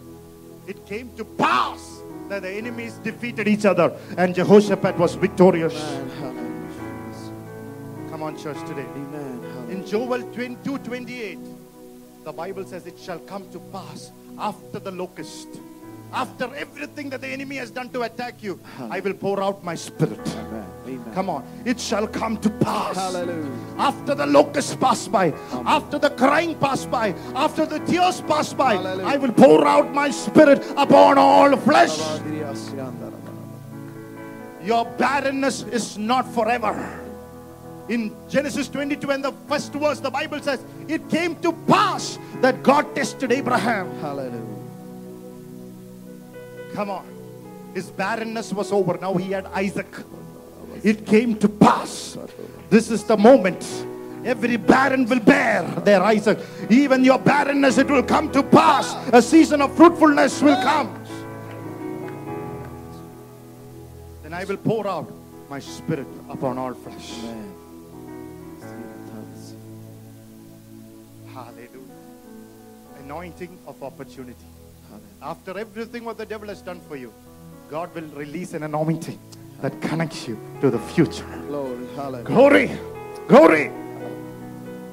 it 0.67 0.85
came 0.87 1.15
to 1.17 1.25
pass 1.25 2.01
that 2.29 2.43
the 2.43 2.51
enemies 2.51 2.95
defeated 3.05 3.47
each 3.47 3.65
other, 3.65 3.97
and 4.17 4.35
Jehoshaphat 4.35 4.99
was 4.99 5.15
victorious. 5.15 5.75
Amen. 5.75 6.17
Come 8.11 8.23
on, 8.23 8.37
church, 8.39 8.59
today. 8.67 8.87
Amen. 8.97 9.69
In 9.71 9.87
Joel 9.87 10.23
22 10.33 10.79
28, 10.79 11.39
the 12.27 12.33
Bible 12.33 12.65
says 12.65 12.89
it 12.89 12.99
shall 12.99 13.21
come 13.21 13.49
to 13.53 13.61
pass 13.71 14.11
after 14.37 14.81
the 14.81 14.91
locust. 14.91 15.47
After 16.13 16.53
everything 16.57 17.09
that 17.11 17.21
the 17.21 17.29
enemy 17.29 17.55
has 17.55 17.71
done 17.71 17.89
to 17.91 18.03
attack 18.03 18.43
you, 18.43 18.59
uh-huh. 18.65 18.89
I 18.91 18.99
will 18.99 19.15
pour 19.15 19.41
out 19.41 19.63
my 19.63 19.77
spirit. 19.77 20.19
Amen. 20.19 20.67
Amen. 20.87 21.15
Come 21.15 21.31
on. 21.31 21.47
It 21.65 21.79
shall 21.79 22.09
come 22.09 22.37
to 22.39 22.51
pass. 22.51 22.97
Hallelujah. 22.97 23.49
After 23.79 24.17
the 24.17 24.27
locusts 24.27 24.75
pass 24.75 25.07
by, 25.07 25.33
after 25.53 26.01
the 26.01 26.11
crying 26.11 26.57
pass 26.57 26.85
by, 26.85 27.15
after 27.37 27.65
the 27.65 27.79
tears 27.81 28.21
pass 28.23 28.53
by, 28.53 28.75
Hallelujah. 28.75 29.07
I 29.07 29.17
will 29.19 29.33
pour 29.33 29.65
out 29.65 29.95
my 29.95 30.11
spirit 30.11 30.65
upon 30.77 31.19
all 31.19 31.57
flesh. 31.59 31.97
Your 34.65 34.85
barrenness 34.99 35.63
is 35.63 35.97
not 35.97 36.27
forever. 36.35 37.06
In 37.89 38.17
Genesis 38.29 38.69
22 38.69 39.11
and 39.11 39.25
the 39.25 39.33
first 39.49 39.73
verse, 39.73 40.01
the 40.01 40.11
Bible 40.11 40.41
says, 40.41 40.65
It 40.89 41.09
came 41.09 41.37
to 41.37 41.53
pass 41.53 42.19
that 42.41 42.63
God 42.63 42.95
tested 42.95 43.31
Abraham. 43.31 43.97
Hallelujah. 44.01 44.43
Come 46.75 46.91
on. 46.91 47.07
His 47.75 47.91
barrenness 47.91 48.53
was 48.53 48.73
over. 48.73 48.99
Now 49.01 49.15
he 49.15 49.33
had 49.33 49.47
Isaac. 49.47 49.87
It 50.83 51.07
came 51.07 51.37
to 51.39 51.49
pass. 51.49 52.19
This 52.71 52.91
is 52.91 53.05
the 53.05 53.17
moment. 53.17 53.63
Every 54.25 54.57
barren 54.57 55.07
will 55.07 55.21
bear 55.21 55.63
their 55.85 56.03
Isaac. 56.03 56.39
Even 56.69 57.05
your 57.05 57.19
barrenness, 57.19 57.79
it 57.79 57.89
will 57.89 58.03
come 58.03 58.33
to 58.33 58.43
pass. 58.43 58.97
A 59.13 59.23
season 59.23 59.63
of 59.63 59.77
fruitfulness 59.77 60.43
will 60.43 60.61
come. 60.63 60.89
Then 64.23 64.35
I 64.35 64.45
will 64.45 64.57
pour 64.57 64.89
out 64.89 65.11
my 65.49 65.61
spirit 65.61 66.09
upon 66.29 66.59
all 66.59 66.75
flesh. 66.75 67.13
Amen. 67.21 67.56
Anointing 73.07 73.57
of 73.69 73.81
opportunity. 73.85 74.49
After 75.23 75.57
everything 75.57 76.05
what 76.05 76.19
the 76.19 76.27
devil 76.27 76.49
has 76.49 76.61
done 76.61 76.81
for 76.89 76.97
you, 76.97 77.15
God 77.71 77.95
will 77.95 78.09
release 78.17 78.53
an 78.53 78.65
anointing 78.65 79.17
that 79.63 79.81
connects 79.81 80.27
you 80.27 80.37
to 80.61 80.73
the 80.73 80.81
future. 80.81 81.25
Glory. 81.47 81.87
Hallelujah. 81.95 82.25
Glory, 82.25 82.71
glory. 83.29 83.71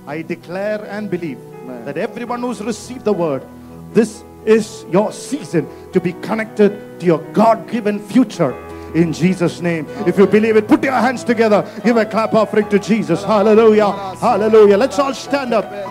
I 0.05 0.21
declare 0.21 0.85
and 0.85 1.09
believe 1.09 1.39
that 1.85 1.97
everyone 1.97 2.41
who's 2.41 2.61
received 2.61 3.03
the 3.03 3.13
word, 3.13 3.43
this 3.93 4.23
is 4.45 4.85
your 4.91 5.11
season 5.11 5.67
to 5.91 5.99
be 5.99 6.13
connected 6.21 6.99
to 6.99 7.07
your 7.07 7.19
God 7.33 7.67
given 7.67 7.97
future. 7.97 8.53
In 8.93 9.11
Jesus' 9.11 9.59
name. 9.59 9.87
If 10.05 10.19
you 10.19 10.27
believe 10.27 10.55
it, 10.55 10.67
put 10.67 10.83
your 10.83 10.93
hands 10.93 11.23
together. 11.23 11.67
Give 11.83 11.97
a 11.97 12.05
clap 12.05 12.35
offering 12.35 12.69
to 12.69 12.77
Jesus. 12.77 13.23
Hallelujah. 13.23 13.91
Hallelujah. 14.17 14.77
Let's 14.77 14.99
all 14.99 15.15
stand 15.15 15.51
up. 15.51 15.65